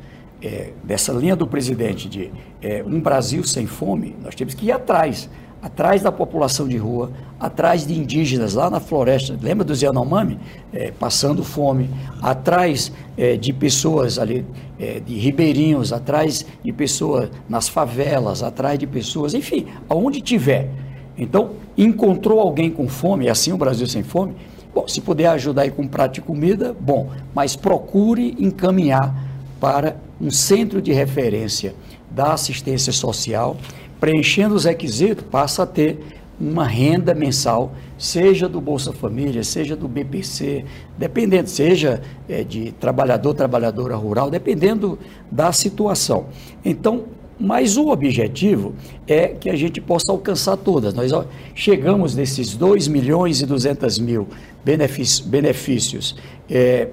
É, 0.43 0.73
dessa 0.85 1.13
linha 1.13 1.35
do 1.35 1.47
presidente 1.47 2.09
de 2.09 2.31
é, 2.61 2.85
um 2.87 3.01
Brasil 3.01 3.43
sem 3.43 3.67
fome, 3.67 4.15
nós 4.23 4.35
temos 4.35 4.53
que 4.53 4.67
ir 4.67 4.73
atrás 4.73 5.31
atrás 5.67 6.01
da 6.01 6.13
população 6.13 6.69
de 6.69 6.77
rua, 6.77 7.11
atrás 7.41 7.85
de 7.85 7.99
indígenas 7.99 8.55
lá 8.55 8.71
na 8.71 8.79
floresta, 8.79 9.37
lembra 9.43 9.65
dos 9.65 9.83
Yanomami? 9.83 10.39
É, 10.73 10.93
passando 10.93 11.43
fome, 11.43 11.91
atrás 12.23 12.93
é, 13.19 13.37
de 13.37 13.53
pessoas 13.53 14.17
ali, 14.17 14.47
é, 14.79 15.01
de 15.01 15.17
ribeirinhos, 15.17 15.93
atrás 15.93 16.47
de 16.63 16.73
pessoas 16.73 17.31
nas 17.49 17.69
favelas, 17.69 18.45
atrás 18.45 18.79
de 18.79 18.87
pessoas, 18.87 19.35
enfim, 19.35 19.67
aonde 19.89 20.21
tiver. 20.21 20.71
Então, 21.19 21.51
encontrou 21.77 22.39
alguém 22.39 22.71
com 22.71 22.87
fome, 22.87 23.27
é 23.27 23.31
assim 23.31 23.53
o 23.53 23.57
Brasil 23.57 23.89
sem 23.89 24.05
fome? 24.05 24.37
Bom, 24.73 24.87
se 24.87 25.01
puder 25.01 25.27
ajudar 25.31 25.63
aí 25.63 25.71
com 25.71 25.85
prato 25.89 26.15
de 26.15 26.21
comida, 26.21 26.77
bom, 26.79 27.11
mas 27.35 27.57
procure 27.57 28.37
encaminhar 28.39 29.13
para 29.59 29.97
um 30.21 30.31
centro 30.31 30.81
de 30.81 30.93
referência 30.93 31.75
da 32.09 32.35
assistência 32.35 32.93
social 32.93 33.57
preenchendo 34.01 34.55
os 34.55 34.65
requisitos, 34.65 35.25
passa 35.31 35.63
a 35.63 35.67
ter 35.67 35.99
uma 36.39 36.67
renda 36.67 37.15
mensal, 37.15 37.73
seja 37.97 38.49
do 38.49 38.61
Bolsa 38.61 38.93
Família, 38.93 39.43
seja 39.43 39.75
do 39.75 39.89
BPC, 39.89 40.65
dependendo, 40.99 41.49
seja 41.49 42.03
é, 42.29 42.45
de 42.45 42.73
trabalhador, 42.73 43.33
trabalhadora 43.35 43.97
rural, 43.97 44.31
dependendo 44.31 44.99
da 45.31 45.51
situação. 45.51 46.27
Então, 46.65 47.05
mas 47.39 47.77
o 47.77 47.89
objetivo 47.89 48.75
é 49.07 49.29
que 49.29 49.51
a 49.51 49.57
gente 49.57 49.81
possa 49.81 50.11
alcançar 50.11 50.57
todas. 50.57 50.95
Nós 50.95 51.13
chegamos 51.55 52.15
nesses 52.15 52.55
2 52.55 52.89
milhões 52.89 53.41
e 53.41 53.47
200 53.47 53.99
mil 53.99 54.29
benefícios, 54.65 55.21
benefícios 55.21 56.17
é, 56.49 56.89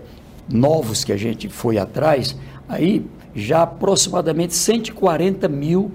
novos 0.51 1.03
que 1.03 1.11
a 1.11 1.17
gente 1.17 1.47
foi 1.47 1.77
atrás, 1.77 2.35
aí 2.67 3.05
já 3.35 3.63
aproximadamente 3.63 4.53
140 4.53 5.47
mil 5.47 5.91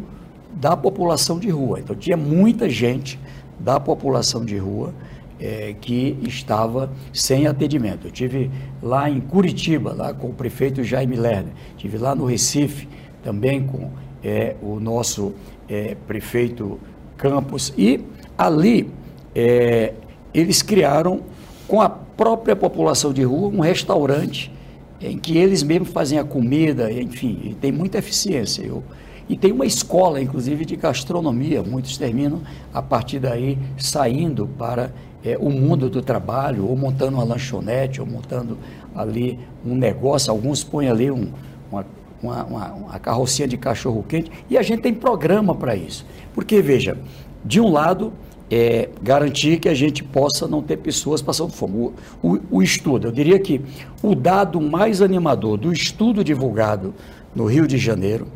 da 0.61 0.77
população 0.77 1.38
de 1.38 1.49
rua. 1.51 1.81
Então 1.81 1.94
tinha 1.94 2.16
muita 2.16 2.68
gente 2.68 3.18
da 3.59 3.79
população 3.79 4.44
de 4.44 4.57
rua 4.57 4.92
é, 5.40 5.75
que 5.81 6.18
estava 6.23 6.90
sem 7.12 7.47
atendimento. 7.47 8.09
Eu 8.09 8.11
tive 8.11 8.51
lá 8.83 9.09
em 9.09 9.21
Curitiba, 9.21 9.92
lá 9.92 10.12
com 10.12 10.29
o 10.29 10.33
prefeito 10.33 10.83
Jaime 10.83 11.16
Lerner, 11.16 11.53
tive 11.77 11.97
lá 11.97 12.14
no 12.14 12.25
Recife 12.25 12.88
também 13.23 13.64
com 13.64 13.90
é, 14.23 14.57
o 14.61 14.81
nosso 14.81 15.33
é, 15.68 15.97
prefeito 16.07 16.79
Campos 17.16 17.73
e 17.77 18.01
ali 18.37 18.88
é, 19.35 19.92
eles 20.33 20.62
criaram 20.62 21.23
com 21.66 21.81
a 21.81 21.88
própria 21.88 22.55
população 22.55 23.12
de 23.12 23.23
rua 23.23 23.49
um 23.49 23.61
restaurante 23.61 24.53
em 25.01 25.18
que 25.18 25.37
eles 25.37 25.62
mesmos 25.62 25.90
fazem 25.90 26.18
a 26.18 26.25
comida, 26.25 26.90
enfim, 26.92 27.57
tem 27.61 27.71
muita 27.71 27.99
eficiência. 27.99 28.62
Eu, 28.62 28.83
e 29.29 29.37
tem 29.37 29.53
uma 29.53 29.67
escola, 29.67 30.21
inclusive, 30.21 30.64
de 30.64 30.75
gastronomia. 30.75 31.62
Muitos 31.62 31.99
terminam 31.99 32.41
a 32.73 32.81
partir 32.81 33.19
daí 33.19 33.59
saindo 33.77 34.47
para 34.47 34.93
é, 35.23 35.37
o 35.38 35.51
mundo 35.51 35.91
do 35.91 36.01
trabalho, 36.01 36.67
ou 36.67 36.77
montando 36.77 37.17
uma 37.17 37.25
lanchonete, 37.25 38.01
ou 38.01 38.07
montando 38.07 38.57
ali 38.95 39.38
um 39.67 39.75
negócio. 39.75 40.31
Alguns 40.31 40.64
põem 40.64 40.88
ali 40.88 41.11
um, 41.11 41.31
uma, 41.71 41.87
uma, 42.23 42.45
uma, 42.45 42.73
uma 42.73 42.99
carrocinha 42.99 43.47
de 43.47 43.59
cachorro 43.59 44.03
quente. 44.09 44.31
E 44.49 44.57
a 44.57 44.62
gente 44.62 44.81
tem 44.81 44.95
programa 44.95 45.55
para 45.55 45.77
isso. 45.77 46.07
Porque, 46.35 46.62
veja, 46.62 46.97
de 47.45 47.61
um 47.61 47.71
lado, 47.71 48.12
é, 48.51 48.88
garantir 49.03 49.59
que 49.59 49.69
a 49.69 49.75
gente 49.75 50.03
possa 50.03 50.49
não 50.49 50.62
ter 50.62 50.79
pessoas 50.79 51.21
passando 51.21 51.53
fome. 51.53 51.77
O, 51.77 51.93
o, 52.23 52.41
o, 52.51 52.62
estudo, 52.62 53.09
eu 53.09 53.12
diria 53.12 53.38
que 53.38 53.61
o 54.03 54.14
dado 54.14 54.61
mais 54.61 55.03
animador 55.03 55.59
do 55.59 55.73
estudo 55.73 56.25
divulgado 56.25 56.95
no 57.35 57.45
Rio 57.45 57.67
de 57.67 57.77
Janeiro 57.77 58.27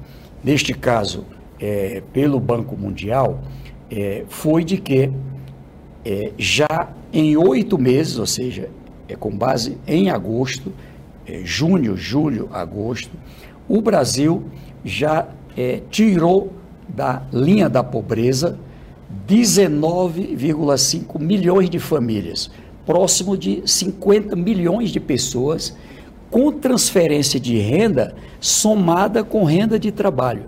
neste 0.43 0.75
caso 0.75 1.25
é, 1.61 2.03
pelo 2.13 2.41
Banco 2.41 2.77
Mundial, 2.77 3.41
é, 3.91 4.25
foi 4.29 4.65
de 4.65 4.77
que 4.79 5.11
é, 6.05 6.33
já 6.37 6.93
em 7.13 7.37
oito 7.37 7.79
meses, 7.79 8.19
ou 8.19 8.27
seja, 8.27 8.69
é 9.09 9.15
com 9.15 9.31
base 9.31 9.79
em 9.87 10.11
agosto, 10.11 10.73
é, 11.27 11.43
junho, 11.45 11.97
julho, 11.97 12.49
agosto, 12.53 13.11
o 13.69 13.81
Brasil 13.81 14.43
já 14.85 15.29
é, 15.57 15.81
tirou 15.91 16.53
da 16.89 17.23
linha 17.33 17.69
da 17.69 17.85
pobreza 17.85 18.59
19,5 19.29 21.21
milhões 21.21 21.71
de 21.71 21.79
famílias, 21.79 22.51
próximo 22.85 23.37
de 23.37 23.63
50 23.65 24.35
milhões 24.35 24.91
de 24.91 24.99
pessoas 24.99 25.77
com 26.33 26.51
transferência 26.51 27.39
de 27.39 27.59
renda 27.59 28.15
somada 28.41 29.23
com 29.23 29.45
renda 29.45 29.79
de 29.79 29.93
trabalho. 29.93 30.47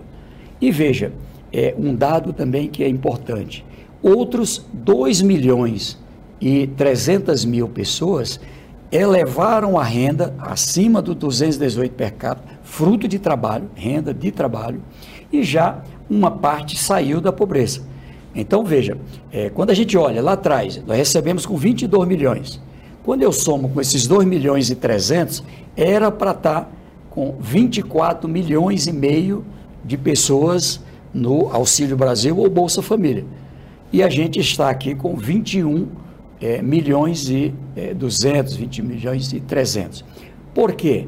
E 0.59 0.71
veja, 0.71 1.13
é 1.53 1.75
um 1.77 1.95
dado 1.95 2.33
também 2.33 2.67
que 2.67 2.83
é 2.83 2.89
importante. 2.89 3.63
Outros 4.01 4.65
2 4.73 5.21
milhões 5.21 5.97
e 6.41 6.65
300 6.75 7.45
mil 7.45 7.69
pessoas 7.69 8.39
elevaram 8.91 9.77
a 9.77 9.83
renda 9.83 10.33
acima 10.39 11.03
do 11.03 11.13
218 11.13 11.93
per 11.93 12.13
capita, 12.13 12.59
fruto 12.63 13.07
de 13.07 13.19
trabalho, 13.19 13.69
renda 13.75 14.11
de 14.11 14.31
trabalho, 14.31 14.81
e 15.31 15.43
já 15.43 15.83
uma 16.09 16.31
parte 16.31 16.77
saiu 16.77 17.21
da 17.21 17.31
pobreza. 17.31 17.81
Então, 18.33 18.63
veja, 18.65 18.97
é, 19.31 19.49
quando 19.49 19.69
a 19.69 19.73
gente 19.73 19.95
olha 19.95 20.21
lá 20.21 20.33
atrás, 20.33 20.81
nós 20.85 20.97
recebemos 20.97 21.45
com 21.45 21.55
22 21.55 22.07
milhões. 22.07 22.61
Quando 23.05 23.21
eu 23.21 23.31
somo 23.31 23.69
com 23.69 23.79
esses 23.79 24.07
2 24.07 24.27
milhões 24.27 24.71
e 24.71 24.75
300, 24.75 25.43
era 25.75 26.11
para 26.11 26.31
estar 26.31 26.61
tá 26.61 26.69
com 27.09 27.35
24 27.39 28.27
milhões 28.27 28.87
e 28.87 28.91
meio 28.91 29.45
de 29.83 29.97
pessoas 29.97 30.81
no 31.13 31.49
Auxílio 31.49 31.95
Brasil 31.95 32.37
ou 32.37 32.49
Bolsa 32.49 32.81
Família. 32.81 33.25
E 33.91 34.03
a 34.03 34.09
gente 34.09 34.39
está 34.39 34.69
aqui 34.69 34.93
com 34.93 35.15
21 35.15 35.87
é, 36.41 36.61
milhões 36.61 37.29
e 37.29 37.53
é, 37.75 37.93
200, 37.93 38.55
20 38.55 38.81
milhões 38.81 39.31
e 39.31 39.39
300. 39.39 40.03
Por 40.53 40.73
quê? 40.73 41.07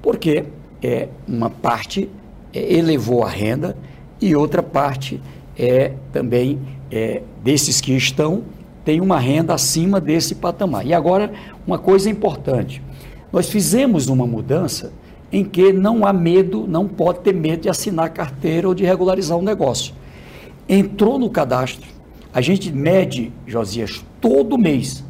Porque 0.00 0.44
é, 0.82 1.08
uma 1.26 1.50
parte 1.50 2.08
é, 2.54 2.74
elevou 2.74 3.24
a 3.24 3.28
renda 3.28 3.76
e 4.20 4.36
outra 4.36 4.62
parte 4.62 5.20
é 5.56 5.92
também 6.12 6.60
é, 6.90 7.22
desses 7.42 7.80
que 7.80 7.92
estão 7.92 8.44
tem 8.88 9.02
uma 9.02 9.18
renda 9.18 9.52
acima 9.52 10.00
desse 10.00 10.34
patamar. 10.34 10.86
E 10.86 10.94
agora, 10.94 11.30
uma 11.66 11.78
coisa 11.78 12.08
importante: 12.08 12.82
nós 13.32 13.48
fizemos 13.48 14.08
uma 14.08 14.26
mudança 14.26 14.92
em 15.30 15.44
que 15.44 15.72
não 15.72 16.06
há 16.06 16.12
medo, 16.12 16.66
não 16.66 16.88
pode 16.88 17.20
ter 17.20 17.34
medo 17.34 17.62
de 17.62 17.68
assinar 17.68 18.10
carteira 18.10 18.66
ou 18.66 18.74
de 18.74 18.84
regularizar 18.84 19.36
um 19.36 19.42
negócio. 19.42 19.94
Entrou 20.68 21.18
no 21.18 21.28
cadastro, 21.28 21.86
a 22.32 22.40
gente 22.40 22.72
mede, 22.72 23.32
Josias, 23.46 24.04
todo 24.20 24.58
mês. 24.58 25.04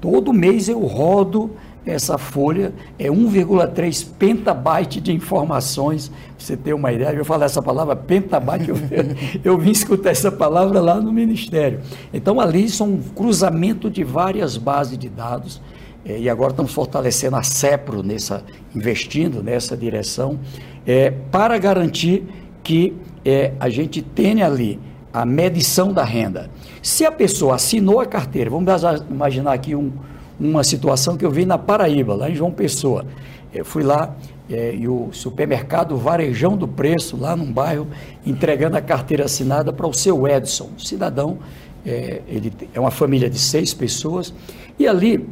Todo 0.00 0.32
mês 0.32 0.68
eu 0.68 0.80
rodo 0.80 1.50
essa 1.84 2.18
folha, 2.18 2.74
é 2.98 3.08
1,3 3.08 4.08
pentabyte 4.18 5.00
de 5.00 5.12
informações. 5.12 6.10
Você 6.36 6.56
ter 6.56 6.74
uma 6.74 6.92
ideia, 6.92 7.10
eu 7.10 7.24
falar 7.24 7.46
essa 7.46 7.62
palavra 7.62 7.94
pentabyte, 7.94 8.68
eu, 8.68 8.76
eu 9.44 9.58
vim 9.58 9.70
escutar 9.70 10.10
essa 10.10 10.30
palavra 10.30 10.80
lá 10.80 11.00
no 11.00 11.12
Ministério. 11.12 11.80
Então 12.12 12.40
ali 12.40 12.68
são 12.68 12.88
um 12.88 13.02
cruzamento 13.02 13.88
de 13.88 14.02
várias 14.02 14.56
bases 14.56 14.98
de 14.98 15.08
dados 15.08 15.60
é, 16.08 16.18
e 16.20 16.30
agora 16.30 16.50
estamos 16.50 16.72
fortalecendo 16.72 17.36
a 17.36 17.42
CEPRO, 17.42 18.02
nessa, 18.02 18.44
investindo 18.74 19.42
nessa 19.42 19.76
direção, 19.76 20.38
é, 20.86 21.10
para 21.10 21.58
garantir 21.58 22.24
que 22.62 22.94
é, 23.24 23.52
a 23.58 23.68
gente 23.68 24.00
tenha 24.00 24.46
ali 24.46 24.78
a 25.12 25.26
medição 25.26 25.92
da 25.92 26.04
renda. 26.04 26.48
Se 26.80 27.04
a 27.04 27.10
pessoa 27.10 27.56
assinou 27.56 28.00
a 28.00 28.06
carteira, 28.06 28.48
vamos 28.48 28.70
imaginar 29.10 29.52
aqui 29.52 29.74
um, 29.74 29.90
uma 30.38 30.62
situação 30.62 31.16
que 31.16 31.24
eu 31.24 31.30
vi 31.30 31.44
na 31.44 31.58
Paraíba, 31.58 32.14
lá 32.14 32.30
em 32.30 32.34
João 32.34 32.52
Pessoa. 32.52 33.04
Eu 33.52 33.64
fui 33.64 33.82
lá 33.82 34.14
é, 34.48 34.74
e 34.74 34.86
o 34.86 35.08
supermercado 35.10 35.96
Varejão 35.96 36.56
do 36.56 36.68
Preço, 36.68 37.16
lá 37.16 37.34
num 37.34 37.50
bairro, 37.50 37.88
entregando 38.24 38.76
a 38.76 38.80
carteira 38.80 39.24
assinada 39.24 39.72
para 39.72 39.88
o 39.88 39.92
seu 39.92 40.28
Edson, 40.28 40.70
cidadão, 40.78 41.38
é, 41.84 42.20
ele 42.28 42.52
é 42.72 42.78
uma 42.78 42.90
família 42.90 43.28
de 43.28 43.38
seis 43.38 43.74
pessoas, 43.74 44.32
e 44.78 44.86
ali 44.86 45.26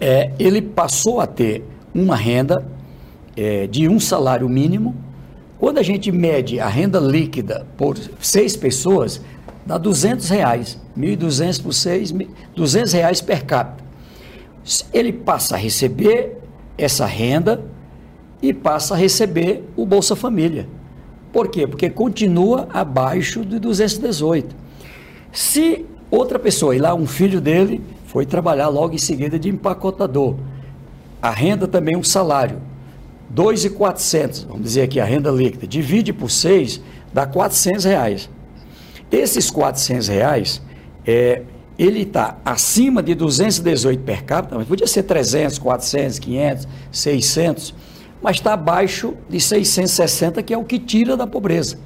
é, 0.00 0.32
ele 0.38 0.60
passou 0.60 1.20
a 1.20 1.26
ter 1.26 1.64
uma 1.94 2.16
renda 2.16 2.66
é, 3.36 3.66
de 3.66 3.88
um 3.88 4.00
salário 4.00 4.48
mínimo. 4.48 4.94
Quando 5.58 5.78
a 5.78 5.82
gente 5.82 6.10
mede 6.10 6.58
a 6.58 6.68
renda 6.68 6.98
líquida 6.98 7.66
por 7.76 7.96
seis 8.20 8.56
pessoas, 8.56 9.20
dá 9.64 9.78
200 9.78 10.28
reais, 10.28 10.80
1.200 10.98 11.62
por 11.62 11.72
seis, 11.72 12.12
200 12.54 12.92
reais 12.92 13.20
per 13.20 13.44
capita. 13.44 13.84
Ele 14.92 15.12
passa 15.12 15.54
a 15.54 15.58
receber 15.58 16.38
essa 16.76 17.06
renda 17.06 17.64
e 18.40 18.52
passa 18.52 18.94
a 18.94 18.96
receber 18.96 19.64
o 19.76 19.86
Bolsa 19.86 20.16
Família. 20.16 20.66
Por 21.32 21.48
quê? 21.48 21.66
Porque 21.66 21.88
continua 21.88 22.68
abaixo 22.72 23.44
de 23.44 23.58
218. 23.58 24.54
Se 25.32 25.86
outra 26.10 26.38
pessoa, 26.38 26.76
e 26.76 26.78
lá 26.78 26.94
um 26.94 27.06
filho 27.06 27.40
dele, 27.40 27.80
foi 28.12 28.26
trabalhar 28.26 28.68
logo 28.68 28.94
em 28.94 28.98
seguida 28.98 29.38
de 29.38 29.48
empacotador. 29.48 30.36
A 31.22 31.30
renda 31.30 31.66
também 31.66 31.96
um 31.96 32.04
salário. 32.04 32.60
2.400, 33.34 34.46
vamos 34.46 34.64
dizer 34.64 34.82
aqui 34.82 35.00
a 35.00 35.04
renda 35.06 35.30
líquida, 35.30 35.66
divide 35.66 36.12
por 36.12 36.30
6, 36.30 36.82
dá 37.10 37.24
400 37.24 37.86
reais. 37.86 38.28
Esses 39.10 39.50
400 39.50 40.08
reais, 40.08 40.60
é, 41.06 41.40
ele 41.78 42.02
está 42.02 42.36
acima 42.44 43.02
de 43.02 43.14
218 43.14 44.02
per 44.02 44.24
capita, 44.24 44.56
mas 44.56 44.68
podia 44.68 44.86
ser 44.86 45.04
300, 45.04 45.58
400, 45.58 46.18
500, 46.18 46.68
600, 46.90 47.74
mas 48.20 48.36
está 48.36 48.52
abaixo 48.52 49.14
de 49.26 49.40
660, 49.40 50.42
que 50.42 50.52
é 50.52 50.58
o 50.58 50.64
que 50.64 50.78
tira 50.78 51.16
da 51.16 51.26
pobreza. 51.26 51.78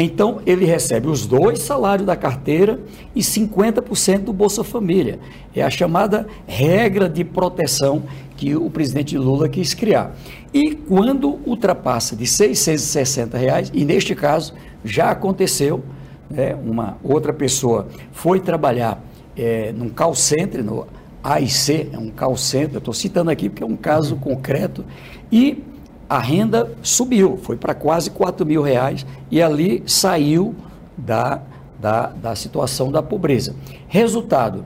Então, 0.00 0.40
ele 0.46 0.64
recebe 0.64 1.08
os 1.08 1.26
dois 1.26 1.58
salários 1.58 2.06
da 2.06 2.14
carteira 2.14 2.78
e 3.16 3.20
50% 3.20 4.20
do 4.20 4.32
Bolsa 4.32 4.62
Família. 4.62 5.18
É 5.52 5.60
a 5.60 5.68
chamada 5.68 6.24
regra 6.46 7.08
de 7.08 7.24
proteção 7.24 8.04
que 8.36 8.54
o 8.54 8.70
presidente 8.70 9.18
Lula 9.18 9.48
quis 9.48 9.74
criar. 9.74 10.14
E 10.54 10.72
quando 10.72 11.40
ultrapassa 11.44 12.14
de 12.14 12.28
660 12.28 13.36
reais, 13.36 13.72
e 13.74 13.84
neste 13.84 14.14
caso 14.14 14.54
já 14.84 15.10
aconteceu, 15.10 15.82
né, 16.30 16.54
uma 16.54 16.96
outra 17.02 17.32
pessoa 17.32 17.88
foi 18.12 18.38
trabalhar 18.38 19.04
é, 19.36 19.72
num 19.72 19.88
call 19.88 20.14
center, 20.14 20.62
no 20.62 20.86
AIC, 21.24 21.88
é 21.92 21.98
um 21.98 22.10
call 22.10 22.36
center, 22.36 22.78
estou 22.78 22.94
citando 22.94 23.32
aqui 23.32 23.48
porque 23.48 23.64
é 23.64 23.66
um 23.66 23.76
caso 23.76 24.14
concreto, 24.14 24.84
e 25.32 25.64
a 26.08 26.18
renda 26.18 26.72
subiu, 26.82 27.38
foi 27.42 27.56
para 27.56 27.74
quase 27.74 28.10
4 28.10 28.46
mil 28.46 28.62
reais, 28.62 29.04
e 29.30 29.42
ali 29.42 29.82
saiu 29.86 30.54
da, 30.96 31.42
da, 31.78 32.06
da 32.06 32.34
situação 32.34 32.90
da 32.90 33.02
pobreza. 33.02 33.54
Resultado, 33.88 34.64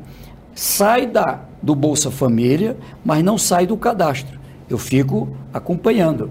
sai 0.54 1.06
da, 1.06 1.40
do 1.60 1.74
Bolsa 1.74 2.10
Família, 2.10 2.76
mas 3.04 3.24
não 3.24 3.36
sai 3.36 3.66
do 3.66 3.76
cadastro. 3.76 4.38
Eu 4.70 4.78
fico 4.78 5.28
acompanhando. 5.52 6.30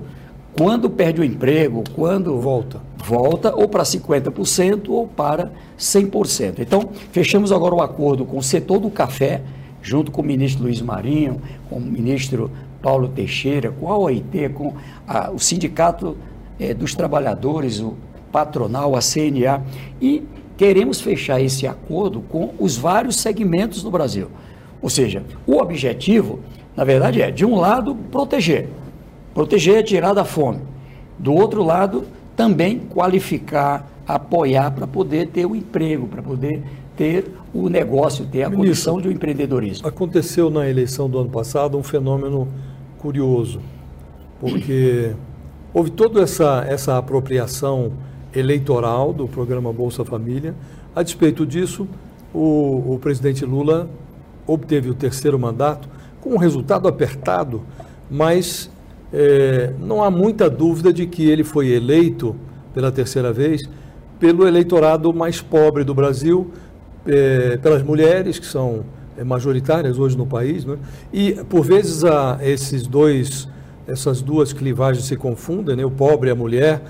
Quando 0.57 0.89
perde 0.89 1.21
o 1.21 1.23
emprego, 1.23 1.83
quando 1.95 2.39
volta, 2.39 2.81
volta 2.97 3.55
ou 3.55 3.67
para 3.67 3.83
50% 3.83 4.89
ou 4.89 5.07
para 5.07 5.51
100%. 5.77 6.59
Então, 6.59 6.89
fechamos 7.11 7.51
agora 7.51 7.75
o 7.75 7.81
acordo 7.81 8.25
com 8.25 8.37
o 8.37 8.43
setor 8.43 8.79
do 8.79 8.89
café, 8.89 9.41
junto 9.81 10.11
com 10.11 10.21
o 10.21 10.25
ministro 10.25 10.63
Luiz 10.63 10.81
Marinho, 10.81 11.41
com 11.69 11.77
o 11.77 11.81
ministro 11.81 12.51
Paulo 12.81 13.07
Teixeira, 13.07 13.71
com 13.71 13.91
a 13.91 13.97
OIT, 13.97 14.49
com 14.49 14.73
a, 15.07 15.31
o 15.31 15.39
Sindicato 15.39 16.17
eh, 16.59 16.73
dos 16.73 16.95
Trabalhadores, 16.95 17.79
o 17.79 17.95
patronal, 18.31 18.95
a 18.95 18.99
CNA, 18.99 19.63
e 20.01 20.23
queremos 20.57 21.01
fechar 21.01 21.41
esse 21.41 21.67
acordo 21.67 22.21
com 22.21 22.53
os 22.59 22.77
vários 22.77 23.17
segmentos 23.17 23.83
do 23.83 23.91
Brasil. 23.91 24.29
Ou 24.81 24.89
seja, 24.89 25.23
o 25.45 25.57
objetivo, 25.57 26.39
na 26.75 26.83
verdade, 26.83 27.21
é, 27.21 27.29
de 27.29 27.45
um 27.45 27.55
lado, 27.55 27.95
proteger 28.11 28.67
Proteger 29.33 29.77
é 29.77 29.83
tirar 29.83 30.13
da 30.13 30.25
fome. 30.25 30.59
Do 31.17 31.33
outro 31.33 31.63
lado, 31.63 32.03
também 32.35 32.79
qualificar, 32.79 33.89
apoiar 34.05 34.71
para 34.71 34.85
poder 34.85 35.27
ter 35.27 35.45
o 35.45 35.55
emprego, 35.55 36.07
para 36.07 36.21
poder 36.21 36.61
ter 36.97 37.31
o 37.53 37.69
negócio, 37.69 38.25
ter 38.25 38.43
a 38.43 38.49
Ministro, 38.49 38.67
condição 38.67 39.01
de 39.01 39.07
um 39.07 39.11
empreendedorismo. 39.11 39.87
Aconteceu 39.87 40.49
na 40.49 40.69
eleição 40.69 41.09
do 41.09 41.19
ano 41.19 41.29
passado 41.29 41.77
um 41.77 41.83
fenômeno 41.83 42.47
curioso, 43.01 43.59
porque 44.39 45.11
houve 45.73 45.89
toda 45.89 46.21
essa, 46.21 46.63
essa 46.67 46.97
apropriação 46.97 47.93
eleitoral 48.33 49.11
do 49.11 49.27
programa 49.27 49.73
Bolsa 49.73 50.05
Família. 50.05 50.53
A 50.95 51.01
despeito 51.01 51.45
disso, 51.45 51.87
o, 52.33 52.93
o 52.93 52.99
presidente 52.99 53.43
Lula 53.43 53.89
obteve 54.45 54.89
o 54.89 54.93
terceiro 54.93 55.39
mandato 55.39 55.89
com 56.21 56.35
um 56.35 56.37
resultado 56.37 56.87
apertado, 56.87 57.63
mas 58.09 58.69
é, 59.11 59.73
não 59.79 60.03
há 60.03 60.11
muita 60.11 60.49
dúvida 60.49 60.93
de 60.93 61.07
que 61.07 61.29
ele 61.29 61.43
foi 61.43 61.69
eleito 61.69 62.35
pela 62.73 62.91
terceira 62.91 63.33
vez 63.33 63.61
pelo 64.21 64.47
eleitorado 64.47 65.11
mais 65.11 65.41
pobre 65.41 65.83
do 65.83 65.95
Brasil, 65.95 66.51
é, 67.07 67.57
pelas 67.57 67.81
mulheres, 67.81 68.37
que 68.37 68.45
são 68.45 68.85
majoritárias 69.23 69.99
hoje 69.99 70.17
no 70.17 70.25
país, 70.25 70.65
né? 70.65 70.77
e 71.11 71.33
por 71.49 71.63
vezes 71.63 72.03
a, 72.03 72.39
esses 72.41 72.87
dois, 72.87 73.47
essas 73.87 74.21
duas 74.21 74.53
clivagens 74.53 75.05
se 75.05 75.15
confundem, 75.15 75.75
né? 75.75 75.85
o 75.85 75.91
pobre 75.91 76.29
e 76.29 76.31
a 76.31 76.35
mulher. 76.35 76.81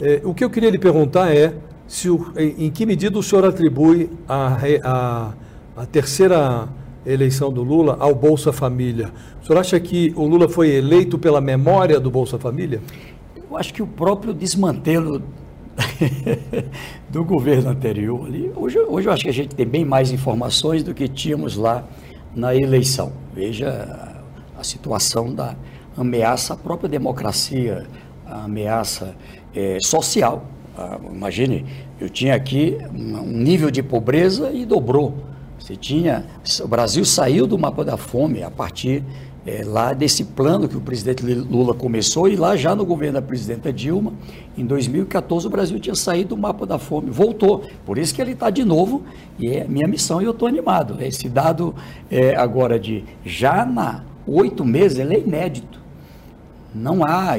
É, 0.00 0.20
o 0.24 0.32
que 0.32 0.44
eu 0.44 0.50
queria 0.50 0.70
lhe 0.70 0.78
perguntar 0.78 1.34
é 1.34 1.54
se 1.86 2.10
o, 2.10 2.32
em 2.36 2.70
que 2.70 2.84
medida 2.84 3.18
o 3.18 3.22
senhor 3.22 3.44
atribui 3.44 4.10
a, 4.28 4.58
a, 4.84 5.32
a 5.76 5.86
terceira 5.86 6.68
eleição 7.06 7.50
do 7.52 7.62
Lula 7.62 7.96
ao 7.98 8.14
Bolsa 8.14 8.52
Família. 8.52 9.10
O 9.42 9.46
senhor 9.46 9.58
acha 9.58 9.80
que 9.80 10.12
o 10.14 10.26
Lula 10.26 10.48
foi 10.48 10.68
eleito 10.70 11.18
pela 11.18 11.40
memória 11.40 11.98
do 11.98 12.10
Bolsa 12.10 12.38
Família? 12.38 12.80
Eu 13.50 13.56
acho 13.56 13.72
que 13.72 13.82
o 13.82 13.86
próprio 13.86 14.34
desmantelo 14.34 15.22
do 17.08 17.24
governo 17.24 17.70
anterior 17.70 18.26
ali, 18.26 18.50
hoje, 18.54 18.78
hoje 18.78 19.08
eu 19.08 19.12
acho 19.12 19.22
que 19.22 19.30
a 19.30 19.32
gente 19.32 19.54
tem 19.54 19.66
bem 19.66 19.84
mais 19.84 20.10
informações 20.10 20.82
do 20.82 20.94
que 20.94 21.08
tínhamos 21.08 21.56
lá 21.56 21.86
na 22.34 22.54
eleição. 22.54 23.12
Veja 23.34 24.14
a 24.58 24.64
situação 24.64 25.32
da 25.32 25.54
ameaça 25.96 26.54
à 26.54 26.56
própria 26.56 26.88
democracia, 26.88 27.86
a 28.26 28.44
ameaça 28.44 29.14
é, 29.54 29.78
social. 29.80 30.44
Ah, 30.76 30.98
imagine, 31.12 31.64
eu 32.00 32.08
tinha 32.08 32.34
aqui 32.34 32.78
um 32.92 33.26
nível 33.26 33.70
de 33.70 33.82
pobreza 33.82 34.52
e 34.52 34.64
dobrou. 34.64 35.16
Você 35.58 35.74
tinha, 35.74 36.24
o 36.62 36.68
Brasil 36.68 37.04
saiu 37.04 37.46
do 37.46 37.58
mapa 37.58 37.84
da 37.84 37.96
fome 37.96 38.42
a 38.42 38.50
partir 38.50 39.02
é, 39.48 39.64
lá 39.64 39.94
desse 39.94 40.24
plano 40.24 40.68
que 40.68 40.76
o 40.76 40.80
presidente 40.80 41.24
Lula 41.24 41.72
começou 41.72 42.28
e 42.28 42.36
lá 42.36 42.54
já 42.54 42.76
no 42.76 42.84
governo 42.84 43.14
da 43.14 43.22
presidenta 43.22 43.72
Dilma, 43.72 44.12
em 44.58 44.66
2014 44.66 45.46
o 45.46 45.50
Brasil 45.50 45.80
tinha 45.80 45.94
saído 45.94 46.30
do 46.30 46.36
mapa 46.36 46.66
da 46.66 46.78
fome, 46.78 47.10
voltou. 47.10 47.64
Por 47.86 47.96
isso 47.96 48.14
que 48.14 48.20
ele 48.20 48.32
está 48.32 48.50
de 48.50 48.62
novo 48.62 49.04
e 49.38 49.48
é 49.48 49.64
minha 49.64 49.88
missão 49.88 50.20
e 50.20 50.26
eu 50.26 50.32
estou 50.32 50.46
animado. 50.46 51.02
Esse 51.02 51.30
dado 51.30 51.74
é, 52.10 52.36
agora 52.36 52.78
de 52.78 53.04
já 53.24 53.64
na 53.64 54.04
oito 54.26 54.66
meses, 54.66 54.98
ele 54.98 55.14
é 55.14 55.20
inédito. 55.20 55.78
Não 56.74 57.02
há. 57.02 57.34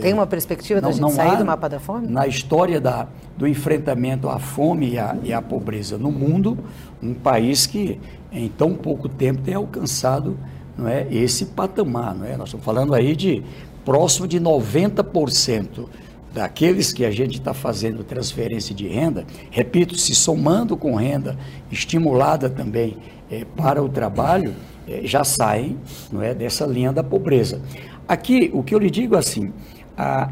Tem 0.00 0.12
uma 0.12 0.26
perspectiva 0.26 0.80
da 0.80 0.88
não, 0.88 0.92
gente 0.92 1.02
não 1.02 1.10
sair 1.10 1.36
do 1.36 1.44
mapa 1.44 1.68
da 1.68 1.78
fome? 1.78 2.08
Na 2.08 2.26
história 2.26 2.80
da, 2.80 3.06
do 3.38 3.46
enfrentamento 3.46 4.28
à 4.28 4.40
fome 4.40 4.94
e 4.94 4.98
à, 4.98 5.16
e 5.22 5.32
à 5.32 5.40
pobreza 5.40 5.96
no 5.96 6.10
mundo, 6.10 6.58
um 7.00 7.14
país 7.14 7.64
que 7.64 8.00
em 8.32 8.48
tão 8.48 8.74
pouco 8.74 9.08
tempo 9.08 9.42
tem 9.42 9.54
alcançado 9.54 10.36
não 10.82 10.90
é, 10.90 11.06
esse 11.10 11.46
patamar. 11.46 12.14
Não 12.14 12.26
é? 12.26 12.36
Nós 12.36 12.48
estamos 12.48 12.64
falando 12.64 12.94
aí 12.94 13.16
de 13.16 13.42
próximo 13.84 14.28
de 14.28 14.40
90% 14.40 15.88
daqueles 16.32 16.92
que 16.92 17.04
a 17.04 17.10
gente 17.10 17.38
está 17.38 17.52
fazendo 17.52 18.02
transferência 18.02 18.74
de 18.74 18.88
renda, 18.88 19.26
repito, 19.50 19.96
se 19.96 20.14
somando 20.14 20.76
com 20.76 20.94
renda 20.94 21.38
estimulada 21.70 22.48
também 22.48 22.96
é, 23.30 23.44
para 23.44 23.82
o 23.82 23.88
trabalho, 23.88 24.54
é, 24.88 25.02
já 25.04 25.24
saem 25.24 25.76
não 26.10 26.22
é, 26.22 26.34
dessa 26.34 26.64
linha 26.64 26.92
da 26.92 27.04
pobreza. 27.04 27.60
Aqui, 28.08 28.50
o 28.52 28.62
que 28.62 28.74
eu 28.74 28.78
lhe 28.78 28.90
digo 28.90 29.16
assim, 29.16 29.52
a, 29.96 30.30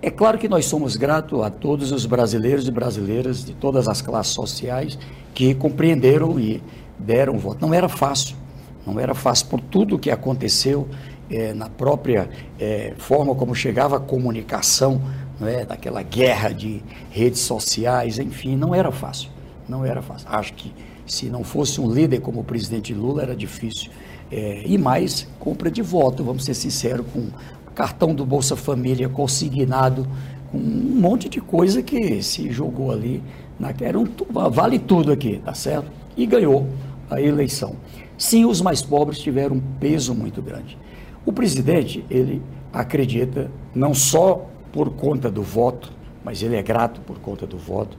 é 0.00 0.10
claro 0.10 0.38
que 0.38 0.48
nós 0.48 0.64
somos 0.66 0.96
gratos 0.96 1.42
a 1.42 1.50
todos 1.50 1.92
os 1.92 2.06
brasileiros 2.06 2.66
e 2.66 2.70
brasileiras 2.70 3.44
de 3.44 3.52
todas 3.52 3.88
as 3.88 4.00
classes 4.00 4.32
sociais 4.32 4.98
que 5.34 5.54
compreenderam 5.54 6.38
e 6.38 6.62
deram 6.98 7.38
voto. 7.38 7.60
Não 7.60 7.74
era 7.74 7.88
fácil, 7.88 8.36
não 8.86 8.98
era 8.98 9.14
fácil 9.14 9.46
por 9.46 9.60
tudo 9.60 9.96
o 9.96 9.98
que 9.98 10.10
aconteceu 10.10 10.88
é, 11.30 11.54
na 11.54 11.68
própria 11.68 12.28
é, 12.58 12.94
forma 12.98 13.34
como 13.34 13.54
chegava 13.54 13.96
a 13.96 14.00
comunicação, 14.00 15.00
não 15.38 15.46
é, 15.46 15.64
daquela 15.64 16.02
guerra 16.02 16.50
de 16.50 16.82
redes 17.10 17.40
sociais, 17.40 18.18
enfim, 18.18 18.56
não 18.56 18.74
era 18.74 18.90
fácil, 18.90 19.30
não 19.68 19.84
era 19.84 20.02
fácil. 20.02 20.28
Acho 20.30 20.52
que 20.54 20.72
se 21.06 21.26
não 21.26 21.44
fosse 21.44 21.80
um 21.80 21.90
líder 21.90 22.20
como 22.20 22.40
o 22.40 22.44
presidente 22.44 22.92
Lula 22.92 23.22
era 23.22 23.36
difícil. 23.36 23.90
É, 24.30 24.62
e 24.64 24.78
mais 24.78 25.26
compra 25.38 25.70
de 25.70 25.82
voto, 25.82 26.22
vamos 26.22 26.44
ser 26.44 26.54
sinceros, 26.54 27.04
com 27.12 27.28
cartão 27.74 28.14
do 28.14 28.24
Bolsa 28.24 28.54
Família 28.54 29.08
consignado, 29.08 30.06
com 30.50 30.58
um 30.58 31.00
monte 31.00 31.28
de 31.28 31.40
coisa 31.40 31.82
que 31.82 32.22
se 32.22 32.50
jogou 32.50 32.92
ali. 32.92 33.22
Na, 33.58 33.72
era 33.80 33.98
um, 33.98 34.06
vale 34.50 34.78
tudo 34.78 35.12
aqui, 35.12 35.40
tá 35.44 35.54
certo? 35.54 35.90
E 36.16 36.26
ganhou 36.26 36.66
a 37.10 37.20
eleição. 37.20 37.74
Sim, 38.20 38.44
os 38.44 38.60
mais 38.60 38.82
pobres 38.82 39.18
tiveram 39.18 39.56
um 39.56 39.62
peso 39.80 40.14
muito 40.14 40.42
grande. 40.42 40.76
O 41.24 41.32
presidente, 41.32 42.04
ele 42.10 42.42
acredita, 42.70 43.50
não 43.74 43.94
só 43.94 44.46
por 44.70 44.90
conta 44.90 45.30
do 45.30 45.42
voto, 45.42 45.90
mas 46.22 46.42
ele 46.42 46.54
é 46.54 46.62
grato 46.62 47.00
por 47.00 47.18
conta 47.18 47.46
do 47.46 47.56
voto, 47.56 47.96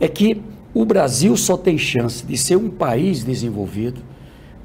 é 0.00 0.08
que 0.08 0.42
o 0.74 0.84
Brasil 0.84 1.36
só 1.36 1.56
tem 1.56 1.78
chance 1.78 2.26
de 2.26 2.36
ser 2.36 2.56
um 2.56 2.68
país 2.68 3.22
desenvolvido 3.22 4.00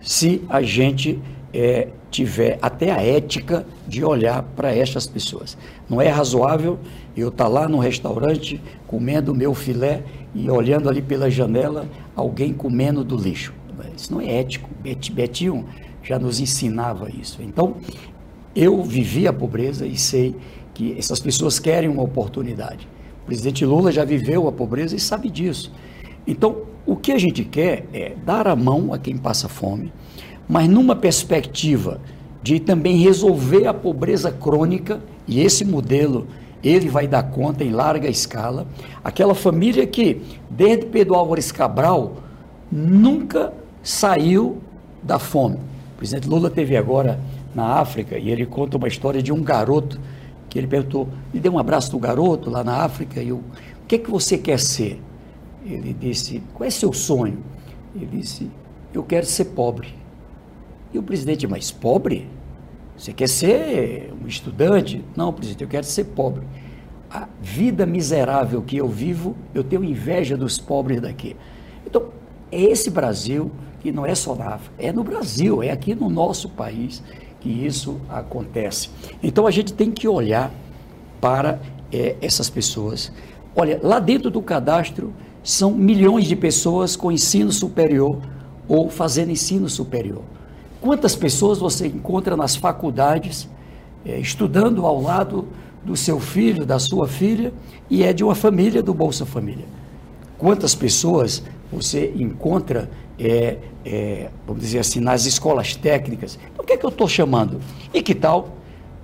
se 0.02 0.42
a 0.50 0.64
gente 0.64 1.22
é, 1.54 1.90
tiver 2.10 2.58
até 2.60 2.92
a 2.92 3.00
ética 3.00 3.64
de 3.88 4.04
olhar 4.04 4.42
para 4.56 4.76
estas 4.76 5.06
pessoas. 5.06 5.56
Não 5.88 6.02
é 6.02 6.10
razoável 6.10 6.80
eu 7.16 7.28
estar 7.28 7.44
tá 7.44 7.50
lá 7.50 7.70
no 7.70 7.78
restaurante 7.78 8.60
comendo 8.88 9.36
meu 9.36 9.54
filé 9.54 10.02
e 10.34 10.50
olhando 10.50 10.90
ali 10.90 11.04
pela 11.04 11.30
janela 11.30 11.88
alguém 12.16 12.52
comendo 12.52 13.04
do 13.04 13.16
lixo. 13.16 13.54
Isso 13.96 14.14
não 14.14 14.22
é 14.22 14.40
ético. 14.40 14.70
Betinho 15.12 15.66
já 16.04 16.20
nos 16.20 16.40
ensinava 16.40 17.10
isso. 17.10 17.42
Então, 17.42 17.76
eu 18.56 18.84
vivi 18.84 19.28
a 19.28 19.34
pobreza 19.34 19.86
e 19.86 19.98
sei 19.98 20.36
que 20.74 20.96
essas 20.98 21.20
pessoas 21.20 21.60
querem 21.60 21.90
uma 21.90 22.04
oportunidade. 22.04 22.88
O 23.24 23.26
presidente 23.26 23.66
Lula 23.66 23.92
já 23.92 24.06
viveu 24.06 24.48
a 24.48 24.52
pobreza 24.52 24.96
e 24.96 25.00
sabe 25.00 25.30
disso. 25.30 25.72
Então, 26.28 26.64
o 26.86 26.96
que 26.96 27.12
a 27.12 27.18
gente 27.18 27.44
quer 27.44 27.88
é 27.92 28.14
dar 28.26 28.48
a 28.48 28.56
mão 28.56 28.94
a 28.94 29.00
quem 29.00 29.18
passa 29.18 29.50
fome, 29.50 29.92
mas 30.48 30.70
numa 30.70 30.96
perspectiva 30.96 32.00
de 32.44 32.60
também 32.60 32.98
resolver 32.98 33.66
a 33.66 33.74
pobreza 33.74 34.32
crônica, 34.32 35.02
e 35.28 35.40
esse 35.42 35.66
modelo 35.66 36.28
ele 36.64 36.88
vai 36.90 37.08
dar 37.08 37.24
conta 37.24 37.64
em 37.64 37.72
larga 37.72 38.08
escala. 38.08 38.68
Aquela 39.04 39.34
família 39.34 39.88
que, 39.88 40.22
desde 40.50 40.86
Pedro 40.86 41.16
Álvares 41.16 41.52
Cabral, 41.52 42.18
nunca 42.72 43.52
saiu 43.86 44.62
da 45.02 45.18
fome. 45.18 45.58
O 45.94 45.98
presidente 45.98 46.28
Lula 46.28 46.50
teve 46.50 46.76
agora 46.76 47.20
na 47.54 47.80
África 47.80 48.18
e 48.18 48.30
ele 48.30 48.46
conta 48.46 48.76
uma 48.76 48.88
história 48.88 49.24
de 49.24 49.32
um 49.32 49.42
garoto 49.42 50.00
que 50.50 50.60
ele 50.60 50.68
perguntou, 50.68 51.08
ele 51.34 51.42
deu 51.42 51.54
um 51.54 51.60
abraço 51.60 51.92
do 51.92 52.00
garoto 52.00 52.50
lá 52.50 52.64
na 52.64 52.84
África 52.84 53.22
e 53.22 53.32
o 53.32 53.42
que 53.88 53.96
é 53.96 53.98
que 53.98 54.12
você 54.12 54.38
quer 54.38 54.60
ser? 54.60 55.02
ele 55.66 55.94
disse: 55.94 56.42
Qual 56.54 56.68
é 56.68 56.70
seu 56.70 56.94
sonho? 56.94 57.40
Ele 57.96 58.06
disse: 58.06 58.50
Eu 58.94 59.04
quero 59.04 59.26
ser 59.26 59.46
pobre. 59.46 59.94
E 60.94 61.00
o 61.00 61.04
presidente, 61.04 61.48
mas 61.48 61.72
pobre? 61.72 62.28
Você 62.98 63.12
quer 63.12 63.28
ser 63.28 64.14
um 64.24 64.28
estudante? 64.28 65.04
Não, 65.16 65.34
presidente, 65.34 65.64
eu 65.64 65.68
quero 65.68 65.86
ser 65.86 66.06
pobre. 66.06 66.44
A 67.10 67.28
vida 67.42 67.86
miserável 67.86 68.62
que 68.62 68.78
eu 68.78 68.88
vivo, 68.88 69.36
eu 69.54 69.64
tenho 69.64 69.84
inveja 69.84 70.38
dos 70.38 70.58
pobres 70.58 71.02
daqui. 71.02 71.36
Então, 71.86 72.10
é 72.52 72.62
esse 72.62 72.90
Brasil 72.90 73.52
que 73.86 73.92
não 73.92 74.04
é 74.04 74.16
só 74.16 74.34
na 74.34 74.56
África, 74.56 74.74
é 74.80 74.92
no 74.92 75.04
Brasil, 75.04 75.62
é 75.62 75.70
aqui 75.70 75.94
no 75.94 76.10
nosso 76.10 76.50
país 76.50 77.04
que 77.40 77.50
isso 77.50 78.02
acontece. 78.10 78.90
Então, 79.22 79.46
a 79.46 79.52
gente 79.52 79.74
tem 79.74 79.92
que 79.92 80.08
olhar 80.08 80.52
para 81.22 81.60
é, 81.94 82.16
essas 82.20 82.50
pessoas. 82.50 83.12
Olha, 83.56 83.80
lá 83.84 84.00
dentro 84.00 84.32
do 84.32 84.42
cadastro 84.42 85.14
são 85.44 85.70
milhões 85.70 86.26
de 86.26 86.36
pessoas 86.36 86.96
com 86.96 87.12
ensino 87.12 87.52
superior 87.52 88.18
ou 88.68 88.90
fazendo 88.90 89.30
ensino 89.30 89.70
superior. 89.70 90.24
Quantas 90.82 91.16
pessoas 91.16 91.60
você 91.60 91.86
encontra 91.86 92.36
nas 92.36 92.56
faculdades 92.56 93.48
é, 94.04 94.18
estudando 94.18 94.84
ao 94.84 95.00
lado 95.00 95.48
do 95.84 95.96
seu 95.96 96.20
filho, 96.20 96.66
da 96.66 96.80
sua 96.80 97.08
filha, 97.08 97.54
e 97.88 98.04
é 98.04 98.12
de 98.12 98.24
uma 98.24 98.34
família 98.34 98.82
do 98.82 98.96
Bolsa 98.96 99.28
Família? 99.28 99.66
Quantas 100.40 100.74
pessoas 100.74 101.44
você 101.72 102.12
encontra, 102.16 102.90
é, 103.20 103.58
é, 103.86 104.30
vamos 104.48 104.62
dizer 104.62 104.80
assim, 104.80 105.00
nas 105.00 105.26
escolas 105.26 105.76
técnicas? 105.76 106.40
Então, 106.52 106.64
o 106.64 106.68
que 106.68 106.74
é 106.74 106.78
que 106.78 106.86
eu 106.86 106.90
estou 106.90 107.08
chamando? 107.08 107.60
E 107.94 108.02
que 108.02 108.16
tal 108.16 108.56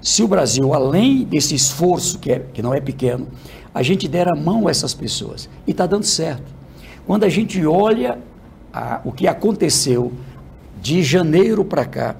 se 0.02 0.24
o 0.24 0.28
Brasil, 0.28 0.74
além 0.74 1.24
desse 1.24 1.54
esforço, 1.54 2.18
que, 2.18 2.32
é, 2.32 2.40
que 2.40 2.62
não 2.62 2.74
é 2.74 2.82
pequeno, 2.82 3.28
a 3.74 3.84
gente 3.84 4.08
der 4.08 4.28
a 4.28 4.36
mão 4.36 4.68
a 4.68 4.72
essas 4.72 4.94
pessoas? 4.94 5.48
E 5.68 5.72
está 5.72 5.86
dando 5.86 6.06
certo. 6.06 6.52
Quando 7.06 7.24
a 7.24 7.30
gente 7.30 7.64
olha 7.66 8.18
a, 8.74 9.00
o 9.06 9.12
que 9.12 9.28
aconteceu 9.28 10.12
de 10.82 11.04
janeiro 11.04 11.64
para 11.64 11.86
cá, 11.86 12.16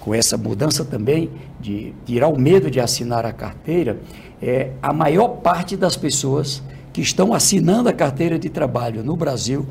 com 0.00 0.12
essa 0.12 0.36
mudança 0.36 0.84
também 0.84 1.30
de 1.60 1.94
tirar 2.04 2.28
o 2.28 2.38
medo 2.38 2.70
de 2.70 2.80
assinar 2.80 3.24
a 3.24 3.32
carteira, 3.32 4.00
é, 4.42 4.72
a 4.82 4.92
maior 4.92 5.28
parte 5.28 5.76
das 5.76 5.96
pessoas 5.96 6.62
que 6.92 7.00
estão 7.00 7.32
assinando 7.32 7.88
a 7.88 7.92
carteira 7.92 8.38
de 8.38 8.48
trabalho 8.48 9.04
no 9.04 9.14
Brasil, 9.14 9.66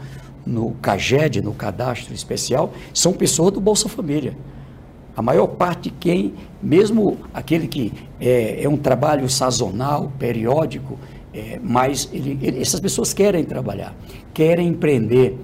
no 0.50 0.72
CAGED, 0.82 1.42
no 1.42 1.54
cadastro 1.54 2.14
especial, 2.14 2.74
são 2.94 3.14
pessoas 3.14 3.54
do 3.54 3.62
Bolsa 3.62 3.88
Família. 3.88 4.36
A 5.16 5.22
maior 5.22 5.48
parte 5.48 5.90
quem, 5.90 6.34
mesmo 6.62 7.18
aquele 7.34 7.68
que 7.68 7.94
é, 8.20 8.64
é 8.64 8.70
um 8.70 8.78
trabalho 8.78 9.30
sazonal, 9.30 10.12
periódico, 10.18 10.98
é, 11.34 11.60
mas 11.62 12.10
ele, 12.12 12.40
ele, 12.42 12.62
essas 12.62 12.80
pessoas 12.80 13.14
querem 13.14 13.44
trabalhar, 13.44 13.96
querem 14.34 14.68
empreender. 14.68 15.38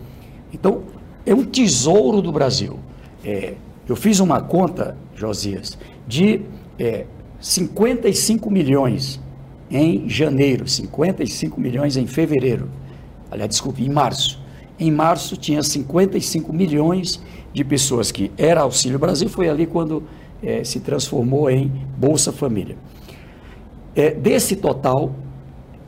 Então, 0.53 0.83
é 1.25 1.33
um 1.33 1.43
tesouro 1.43 2.21
do 2.21 2.31
Brasil. 2.31 2.79
É, 3.23 3.53
eu 3.87 3.95
fiz 3.95 4.19
uma 4.19 4.41
conta, 4.41 4.97
Josias, 5.15 5.77
de 6.07 6.41
é, 6.79 7.05
55 7.39 8.49
milhões 8.49 9.19
em 9.69 10.07
janeiro, 10.07 10.67
55 10.67 11.59
milhões 11.59 11.97
em 11.97 12.07
fevereiro. 12.07 12.69
Aliás, 13.29 13.49
desculpe, 13.49 13.83
em 13.83 13.89
março. 13.89 14.44
Em 14.79 14.91
março 14.91 15.37
tinha 15.37 15.63
55 15.63 16.51
milhões 16.51 17.21
de 17.53 17.63
pessoas 17.63 18.11
que 18.11 18.31
era 18.37 18.61
Auxílio 18.61 18.99
Brasil, 18.99 19.29
foi 19.29 19.47
ali 19.47 19.65
quando 19.65 20.03
é, 20.43 20.63
se 20.63 20.79
transformou 20.79 21.49
em 21.49 21.71
Bolsa 21.97 22.31
Família. 22.31 22.77
É, 23.95 24.11
desse 24.11 24.57
total, 24.57 25.15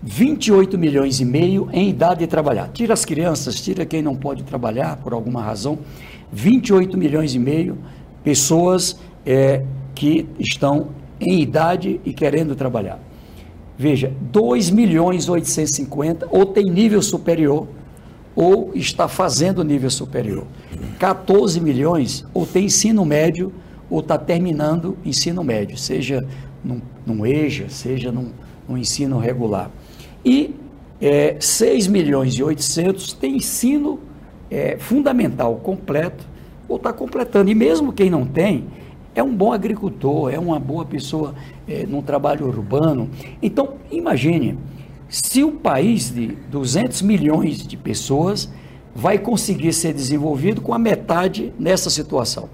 28 0.01 0.77
milhões 0.77 1.19
e 1.19 1.25
meio 1.25 1.67
em 1.73 1.89
idade 1.89 2.21
de 2.21 2.27
trabalhar. 2.27 2.69
Tira 2.69 2.93
as 2.93 3.03
crianças, 3.03 3.59
tira 3.59 3.85
quem 3.85 4.01
não 4.01 4.15
pode 4.15 4.43
trabalhar 4.43 4.97
por 4.97 5.11
alguma 5.11 5.41
razão. 5.41 5.79
28 6.31 6.97
milhões 6.97 7.35
e 7.35 7.39
meio 7.39 7.77
pessoas 8.23 8.97
é, 9.25 9.63
que 9.93 10.27
estão 10.39 10.89
em 11.19 11.41
idade 11.41 11.99
e 12.05 12.13
querendo 12.13 12.55
trabalhar. 12.55 12.99
Veja, 13.77 14.13
2 14.31 14.69
milhões 14.69 15.27
850 15.27 16.27
ou 16.31 16.45
tem 16.45 16.63
nível 16.63 17.01
superior 17.01 17.67
ou 18.37 18.71
está 18.75 19.07
fazendo 19.07 19.63
nível 19.63 19.89
superior. 19.89 20.45
14 20.99 21.59
milhões 21.59 22.23
ou 22.35 22.45
tem 22.45 22.65
ensino 22.65 23.03
médio 23.03 23.51
ou 23.89 23.99
está 23.99 24.15
terminando 24.15 24.95
ensino 25.03 25.43
médio, 25.43 25.75
seja 25.75 26.23
num, 26.63 26.79
num 27.03 27.25
EJA, 27.25 27.67
seja 27.67 28.11
num, 28.11 28.29
num 28.69 28.77
ensino 28.77 29.17
regular. 29.17 29.71
E 30.23 30.53
é, 31.01 31.37
6 31.39 31.87
milhões 31.87 32.35
e 32.35 32.43
800 32.43 33.13
tem 33.13 33.37
ensino 33.37 33.99
é, 34.51 34.77
fundamental 34.77 35.55
completo 35.55 36.23
ou 36.69 36.77
está 36.77 36.93
completando. 36.93 37.49
E 37.49 37.55
mesmo 37.55 37.91
quem 37.91 38.07
não 38.07 38.23
tem, 38.23 38.65
é 39.15 39.23
um 39.23 39.33
bom 39.35 39.51
agricultor, 39.51 40.31
é 40.31 40.37
uma 40.37 40.59
boa 40.59 40.85
pessoa 40.85 41.33
é, 41.67 41.87
num 41.87 42.03
trabalho 42.03 42.45
urbano. 42.45 43.09
Então, 43.41 43.73
imagine, 43.89 44.59
se 45.09 45.43
o 45.43 45.51
país 45.51 46.13
de 46.13 46.27
200 46.49 47.01
milhões 47.01 47.65
de 47.65 47.77
pessoas 47.77 48.49
vai 48.93 49.17
conseguir 49.17 49.73
ser 49.73 49.93
desenvolvido 49.93 50.61
com 50.61 50.73
a 50.73 50.79
metade 50.79 51.53
nessa 51.59 51.89
situação. 51.89 52.49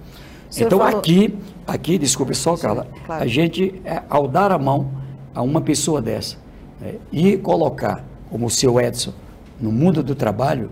Então, 0.55 0.79
falou... 0.79 0.99
aqui, 0.99 1.33
aqui, 1.65 1.97
desculpe 1.97 2.35
só, 2.35 2.55
Carla, 2.55 2.87
claro. 3.05 3.23
a 3.23 3.27
gente, 3.27 3.81
é, 3.85 4.03
ao 4.09 4.27
dar 4.27 4.51
a 4.51 4.59
mão 4.59 4.91
a 5.33 5.41
uma 5.41 5.61
pessoa 5.61 6.01
dessa 6.01 6.37
né, 6.79 6.95
e 7.11 7.37
colocar, 7.37 8.05
como 8.29 8.45
o 8.45 8.49
seu 8.49 8.79
Edson, 8.79 9.13
no 9.59 9.71
mundo 9.71 10.03
do 10.03 10.13
trabalho, 10.13 10.69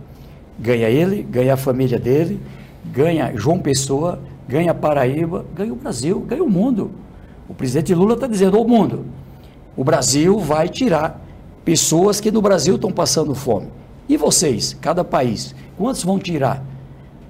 ganha 0.60 0.90
ele, 0.90 1.24
ganha 1.24 1.54
a 1.54 1.58
família 1.58 1.98
dele, 1.98 2.40
ganha 2.86 3.32
João 3.36 3.60
Pessoa, 3.60 4.20
ganha 4.48 4.74
Paraíba, 4.74 5.46
ganha 5.56 5.72
o 5.74 5.76
Brasil, 5.76 6.20
ganha 6.20 6.44
o 6.44 6.50
mundo. 6.50 6.92
O 7.48 7.54
presidente 7.54 7.94
Lula 7.96 8.14
está 8.14 8.28
dizendo 8.28 8.58
ao 8.58 8.68
mundo: 8.68 9.06
o 9.76 9.84
Brasil 9.84 10.38
vai 10.38 10.68
tirar 10.68 11.22
pessoas 11.64 12.20
que 12.20 12.32
no 12.32 12.42
Brasil 12.42 12.76
estão 12.76 12.92
passando 12.92 13.34
fome. 13.36 13.68
E 14.08 14.18
vocês, 14.18 14.78
cada 14.82 15.04
país, 15.04 15.56
quantos 15.78 16.04
vão 16.04 16.20
tirar? 16.20 16.64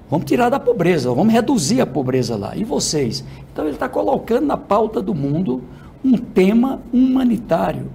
Vamos 0.09 0.25
tirar 0.25 0.49
da 0.49 0.59
pobreza, 0.59 1.13
vamos 1.13 1.33
reduzir 1.33 1.79
a 1.79 1.85
pobreza 1.85 2.35
lá. 2.35 2.55
E 2.55 2.63
vocês? 2.63 3.23
Então 3.51 3.65
ele 3.65 3.75
está 3.75 3.87
colocando 3.87 4.45
na 4.45 4.57
pauta 4.57 5.01
do 5.01 5.15
mundo 5.15 5.63
um 6.03 6.17
tema 6.17 6.81
humanitário, 6.91 7.89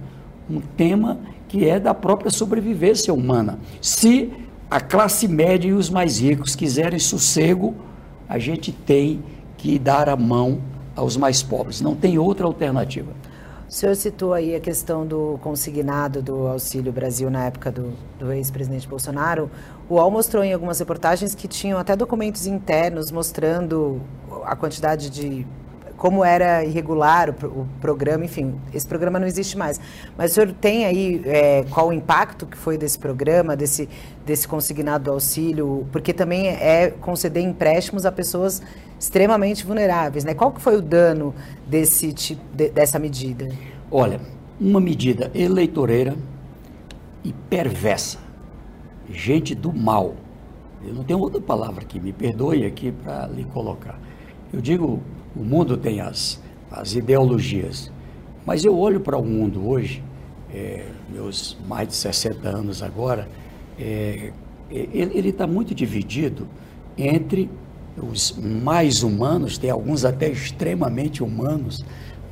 um 0.49 0.59
tema 0.59 1.19
que 1.47 1.67
é 1.67 1.79
da 1.79 1.93
própria 1.93 2.31
sobrevivência 2.31 3.13
humana. 3.13 3.59
Se 3.81 4.31
a 4.69 4.79
classe 4.79 5.27
média 5.27 5.69
e 5.69 5.73
os 5.73 5.89
mais 5.89 6.19
ricos 6.19 6.55
quiserem 6.55 6.99
sossego, 6.99 7.75
a 8.27 8.39
gente 8.39 8.71
tem 8.71 9.21
que 9.57 9.77
dar 9.79 10.09
a 10.09 10.15
mão 10.15 10.59
aos 10.95 11.15
mais 11.15 11.43
pobres. 11.43 11.81
Não 11.81 11.95
tem 11.95 12.17
outra 12.17 12.45
alternativa. 12.45 13.11
O 13.69 13.71
senhor 13.71 13.95
citou 13.97 14.33
aí 14.33 14.55
a 14.55 14.61
questão 14.61 15.05
do 15.05 15.37
consignado 15.41 16.21
do 16.21 16.47
Auxílio 16.47 16.89
Brasil 16.89 17.29
na 17.29 17.47
época 17.47 17.69
do, 17.69 17.91
do 18.17 18.31
ex-presidente 18.31 18.87
Bolsonaro. 18.87 19.51
O 19.89 19.95
UOL 19.95 20.09
mostrou 20.09 20.41
em 20.41 20.53
algumas 20.53 20.79
reportagens 20.79 21.35
que 21.35 21.49
tinham 21.49 21.77
até 21.77 21.93
documentos 21.93 22.47
internos 22.47 23.11
mostrando 23.11 24.01
a 24.45 24.55
quantidade 24.55 25.09
de 25.09 25.45
como 25.97 26.23
era 26.23 26.63
irregular 26.63 27.29
o, 27.29 27.47
o, 27.47 27.67
programa, 27.81 28.23
enfim, 28.23 28.55
esse 28.73 28.87
programa 28.87 29.19
não 29.19 29.27
existe 29.27 29.57
mais. 29.57 29.81
Mas 30.15 30.31
o 30.31 30.33
senhor 30.35 30.53
tem 30.53 30.85
aí 30.85 31.21
é, 31.25 31.65
qual 31.71 31.89
o 31.89 31.93
impacto 31.93 32.45
que 32.45 32.55
foi 32.55 32.77
desse 32.77 32.97
programa, 32.97 33.55
desse, 33.55 33.89
desse 34.25 34.47
consignado 34.47 35.05
do 35.05 35.11
auxílio, 35.11 35.87
porque 35.91 36.13
também 36.13 36.47
é 36.47 36.93
conceder 37.01 37.43
empréstimos 37.43 38.05
a 38.05 38.11
pessoas 38.11 38.61
extremamente 38.99 39.65
vulneráveis, 39.65 40.23
né? 40.23 40.33
Qual 40.33 40.51
que 40.51 40.61
foi 40.61 40.77
o 40.77 40.81
dano 40.81 41.33
desse, 41.67 42.13
de, 42.13 42.35
dessa 42.69 42.99
medida? 42.99 43.49
Olha, 43.91 44.21
uma 44.59 44.79
medida 44.79 45.31
eleitoreira 45.33 46.15
e 47.23 47.33
perversa, 47.33 48.19
gente 49.09 49.53
do 49.55 49.73
mal. 49.73 50.15
Eu 50.85 50.93
não 50.93 51.03
tenho 51.03 51.19
outra 51.19 51.41
palavra 51.41 51.83
que 51.83 51.99
me 51.99 52.13
perdoe 52.13 52.65
aqui 52.65 52.91
para 52.91 53.27
lhe 53.27 53.43
colocar. 53.45 53.99
Eu 54.53 54.61
digo 54.61 55.01
o 55.37 55.43
mundo 55.43 55.77
tem 55.77 56.01
as, 56.01 56.41
as 56.71 56.95
ideologias, 56.95 57.91
mas 58.45 58.63
eu 58.63 58.77
olho 58.77 58.99
para 58.99 59.17
o 59.17 59.23
mundo 59.23 59.67
hoje, 59.67 60.03
é, 60.53 60.85
meus 61.11 61.57
mais 61.67 61.87
de 61.89 61.95
60 61.95 62.47
anos 62.47 62.81
agora, 62.81 63.27
é, 63.77 64.31
ele 64.69 65.29
está 65.29 65.45
muito 65.47 65.73
dividido 65.73 66.47
entre 66.97 67.49
os 67.97 68.37
mais 68.37 69.03
humanos, 69.03 69.57
tem 69.57 69.69
alguns 69.69 70.05
até 70.05 70.29
extremamente 70.29 71.23
humanos, 71.23 71.85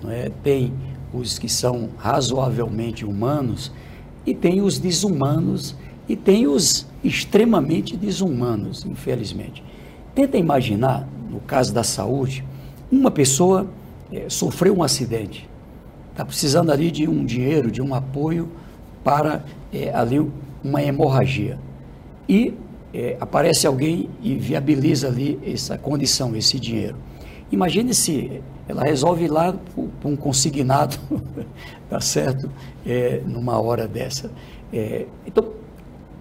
é? 0.08 0.30
tem 0.43 0.74
os 1.14 1.39
que 1.39 1.47
são 1.47 1.89
razoavelmente 1.97 3.06
humanos, 3.06 3.72
e 4.26 4.34
tem 4.34 4.62
os 4.62 4.78
desumanos, 4.78 5.76
e 6.08 6.16
tem 6.16 6.47
os 6.47 6.86
extremamente 7.03 7.95
desumanos, 7.95 8.86
infelizmente. 8.86 9.64
Tenta 10.14 10.38
imaginar, 10.38 11.08
no 11.30 11.39
caso 11.39 11.74
da 11.74 11.84
saúde, 11.84 12.43
uma 12.92 13.12
pessoa 13.12 13.68
é, 14.12 14.30
sofreu 14.30 14.78
um 14.78 14.84
acidente, 14.84 15.48
está 16.12 16.26
precisando 16.26 16.72
ali 16.72 16.92
de 16.92 17.08
um 17.08 17.26
dinheiro, 17.26 17.72
de 17.72 17.82
um 17.82 17.94
apoio 17.94 18.50
para 19.04 19.44
é, 19.74 19.94
ali 19.94 20.20
uma 20.64 20.82
hemorragia. 20.82 21.60
e 22.28 22.54
é, 22.96 23.18
aparece 23.20 23.68
alguém 23.68 24.10
e 24.24 24.36
viabiliza 24.36 25.10
ali 25.10 25.38
essa 25.46 25.78
condição, 25.78 26.34
esse 26.34 26.58
dinheiro. 26.58 26.96
Imagine 27.52 27.94
se 27.94 28.42
ela 28.70 28.84
resolve 28.84 29.26
ir 29.26 29.28
lá 29.28 29.54
para 30.00 30.10
um 30.10 30.16
consignado, 30.16 30.98
tá 31.90 32.00
certo? 32.00 32.50
É, 32.86 33.22
numa 33.26 33.60
hora 33.60 33.86
dessa. 33.86 34.32
É, 34.72 35.06
então, 35.28 35.52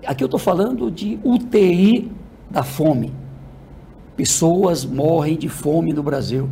aqui 0.05 0.25
eu 0.25 0.27
estou 0.27 0.41
falando 0.41 0.91
de 0.91 1.19
UTI 1.23 2.11
da 2.51 2.65
fome. 2.65 3.13
Pessoas 4.17 4.85
morrem 4.85 5.37
de 5.37 5.49
fome 5.49 5.93
no 5.93 6.03
Brasil. 6.03 6.49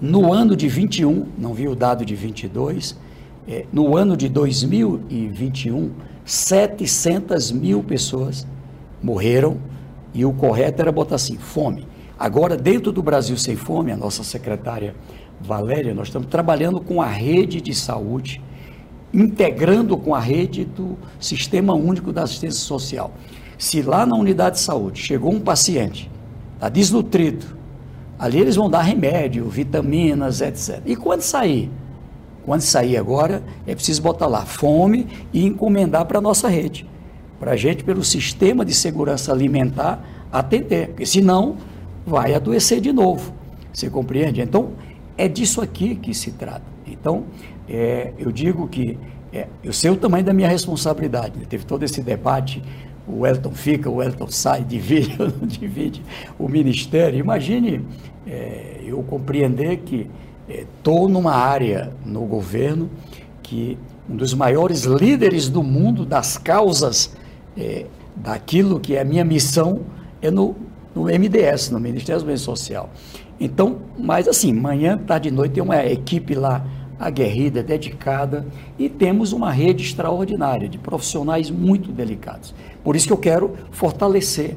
No 0.00 0.32
ano 0.32 0.56
de 0.56 0.68
21, 0.68 1.26
não 1.38 1.54
vi 1.54 1.68
o 1.68 1.74
dado 1.74 2.04
de 2.04 2.14
22, 2.14 2.98
é, 3.48 3.64
no 3.72 3.96
ano 3.96 4.16
de 4.16 4.28
2021, 4.28 5.92
700 6.24 7.52
mil 7.52 7.82
pessoas 7.82 8.46
morreram 9.00 9.58
e 10.12 10.24
o 10.24 10.32
correto 10.32 10.82
era 10.82 10.90
botar 10.90 11.14
assim, 11.14 11.36
fome. 11.36 11.86
Agora, 12.18 12.56
dentro 12.56 12.90
do 12.90 13.02
Brasil 13.02 13.36
Sem 13.36 13.54
Fome, 13.54 13.92
a 13.92 13.96
nossa 13.96 14.24
secretária 14.24 14.94
Valéria, 15.40 15.94
nós 15.94 16.08
estamos 16.08 16.28
trabalhando 16.28 16.80
com 16.80 17.00
a 17.00 17.06
rede 17.06 17.60
de 17.60 17.74
saúde, 17.74 18.42
integrando 19.12 19.96
com 19.96 20.14
a 20.14 20.18
rede 20.18 20.64
do 20.64 20.96
Sistema 21.20 21.74
Único 21.74 22.12
da 22.12 22.22
Assistência 22.22 22.60
Social. 22.60 23.12
Se 23.58 23.82
lá 23.82 24.04
na 24.04 24.16
unidade 24.16 24.56
de 24.56 24.62
saúde 24.62 25.00
chegou 25.00 25.32
um 25.32 25.40
paciente, 25.40 26.10
está 26.56 26.68
desnutrido, 26.68 27.46
ali 28.18 28.40
eles 28.40 28.56
vão 28.56 28.68
dar 28.68 28.82
remédio, 28.82 29.48
vitaminas, 29.48 30.40
etc. 30.40 30.82
E 30.84 30.96
quando 30.96 31.22
sair? 31.22 31.70
Quando 32.44 32.60
sair 32.60 32.96
agora, 32.96 33.42
é 33.66 33.74
preciso 33.74 34.02
botar 34.02 34.26
lá 34.26 34.44
fome 34.44 35.06
e 35.32 35.44
encomendar 35.44 36.04
para 36.06 36.18
a 36.18 36.20
nossa 36.20 36.48
rede, 36.48 36.86
para 37.40 37.52
a 37.52 37.56
gente, 37.56 37.84
pelo 37.84 38.04
sistema 38.04 38.64
de 38.64 38.74
segurança 38.74 39.32
alimentar, 39.32 40.02
atender, 40.32 40.88
porque 40.88 41.06
senão 41.06 41.56
vai 42.06 42.34
adoecer 42.34 42.80
de 42.80 42.92
novo. 42.92 43.32
Você 43.72 43.90
compreende? 43.90 44.40
Então, 44.40 44.70
é 45.18 45.28
disso 45.28 45.60
aqui 45.60 45.96
que 45.96 46.14
se 46.14 46.30
trata. 46.30 46.62
Então, 46.86 47.24
é, 47.68 48.12
eu 48.18 48.30
digo 48.30 48.68
que 48.68 48.96
é, 49.32 49.48
eu 49.62 49.72
sei 49.72 49.90
o 49.90 49.96
tamanho 49.96 50.24
da 50.24 50.32
minha 50.32 50.48
responsabilidade. 50.48 51.46
Teve 51.46 51.64
todo 51.64 51.82
esse 51.82 52.00
debate, 52.00 52.62
o 53.06 53.26
Elton 53.26 53.52
fica, 53.52 53.90
o 53.90 54.02
Elton 54.02 54.28
sai, 54.28 54.62
divide 54.64 55.16
ou 55.20 55.28
não 55.28 55.46
divide 55.46 56.02
o 56.38 56.48
ministério. 56.48 57.18
Imagine 57.18 57.84
é, 58.26 58.80
eu 58.84 59.02
compreender 59.02 59.78
que 59.78 60.08
estou 60.48 61.08
é, 61.08 61.12
numa 61.12 61.34
área 61.34 61.92
no 62.04 62.22
governo 62.22 62.90
que 63.42 63.78
um 64.08 64.16
dos 64.16 64.34
maiores 64.34 64.84
líderes 64.84 65.48
do 65.48 65.62
mundo 65.62 66.04
das 66.04 66.36
causas 66.38 67.14
é, 67.56 67.86
daquilo 68.14 68.80
que 68.80 68.94
é 68.96 69.00
a 69.00 69.04
minha 69.04 69.24
missão 69.24 69.80
é 70.20 70.30
no 70.30 70.54
no 70.96 71.04
MDS, 71.04 71.70
no 71.70 71.78
Ministério 71.78 72.22
do 72.22 72.26
Bem 72.26 72.38
Social. 72.38 72.88
Então, 73.38 73.80
mas 73.98 74.26
assim, 74.26 74.50
manhã, 74.50 74.96
tarde 74.96 75.28
e 75.28 75.30
noite 75.30 75.52
tem 75.52 75.62
uma 75.62 75.84
equipe 75.84 76.34
lá 76.34 76.64
aguerrida, 76.98 77.62
dedicada 77.62 78.46
e 78.78 78.88
temos 78.88 79.32
uma 79.32 79.50
rede 79.50 79.84
extraordinária 79.84 80.68
de 80.68 80.78
profissionais 80.78 81.50
muito 81.50 81.92
delicados. 81.92 82.54
Por 82.82 82.96
isso 82.96 83.06
que 83.06 83.12
eu 83.12 83.18
quero 83.18 83.54
fortalecer. 83.70 84.56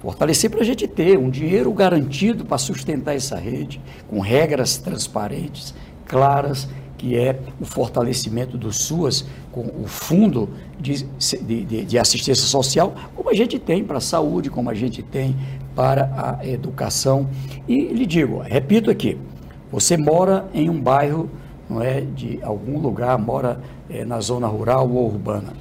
Fortalecer 0.00 0.50
para 0.50 0.60
a 0.60 0.64
gente 0.64 0.86
ter 0.86 1.18
um 1.18 1.30
dinheiro 1.30 1.72
garantido 1.72 2.44
para 2.44 2.58
sustentar 2.58 3.16
essa 3.16 3.36
rede, 3.36 3.80
com 4.08 4.20
regras 4.20 4.76
transparentes, 4.76 5.74
claras 6.06 6.68
que 6.98 7.16
é 7.18 7.38
o 7.60 7.64
fortalecimento 7.64 8.56
do 8.56 8.72
SUAS 8.72 9.26
com 9.52 9.60
o 9.60 9.86
fundo 9.86 10.48
de, 10.80 11.04
de, 11.42 11.84
de 11.84 11.98
assistência 11.98 12.46
social, 12.46 12.94
como 13.14 13.30
a 13.30 13.34
gente 13.34 13.58
tem 13.58 13.84
para 13.84 13.98
a 13.98 14.00
saúde, 14.00 14.48
como 14.48 14.70
a 14.70 14.74
gente 14.74 15.02
tem 15.02 15.36
para 15.74 16.38
a 16.40 16.46
educação. 16.46 17.28
E 17.68 17.88
lhe 17.88 18.06
digo, 18.06 18.38
repito 18.38 18.90
aqui, 18.90 19.18
você 19.70 19.96
mora 19.96 20.48
em 20.54 20.70
um 20.70 20.80
bairro, 20.80 21.28
não 21.68 21.82
é, 21.82 22.00
de 22.00 22.38
algum 22.42 22.78
lugar, 22.78 23.18
mora 23.18 23.60
é, 23.88 24.04
na 24.04 24.20
zona 24.20 24.46
rural 24.46 24.90
ou 24.90 25.06
urbana. 25.06 25.52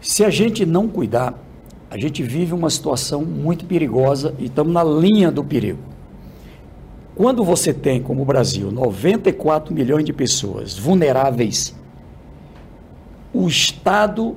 Se 0.00 0.24
a 0.24 0.30
gente 0.30 0.64
não 0.64 0.88
cuidar, 0.88 1.34
a 1.90 1.96
gente 1.98 2.22
vive 2.22 2.52
uma 2.52 2.70
situação 2.70 3.22
muito 3.22 3.64
perigosa 3.64 4.34
e 4.38 4.46
estamos 4.46 4.72
na 4.72 4.84
linha 4.84 5.30
do 5.30 5.42
perigo. 5.42 5.80
Quando 7.14 7.42
você 7.42 7.72
tem, 7.72 8.00
como 8.00 8.22
o 8.22 8.24
Brasil, 8.24 8.70
94 8.70 9.74
milhões 9.74 10.04
de 10.04 10.12
pessoas 10.12 10.78
vulneráveis, 10.78 11.74
o 13.32 13.48
Estado 13.48 14.36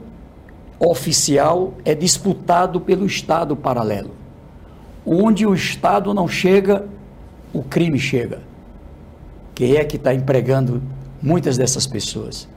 oficial 0.80 1.74
é 1.86 1.93
disputado 1.93 2.82
pelo 2.82 3.05
Estado 3.05 3.55
paralelo. 3.55 4.11
Onde 5.05 5.45
o 5.45 5.53
Estado 5.53 6.13
não 6.13 6.28
chega, 6.28 6.88
o 7.53 7.61
crime 7.61 7.99
chega. 7.99 8.41
Quem 9.62 9.76
é 9.76 9.84
que 9.84 9.95
está 9.95 10.12
empregando 10.12 10.82
muitas 11.22 11.55
dessas 11.55 11.86
pessoas? 11.86 12.49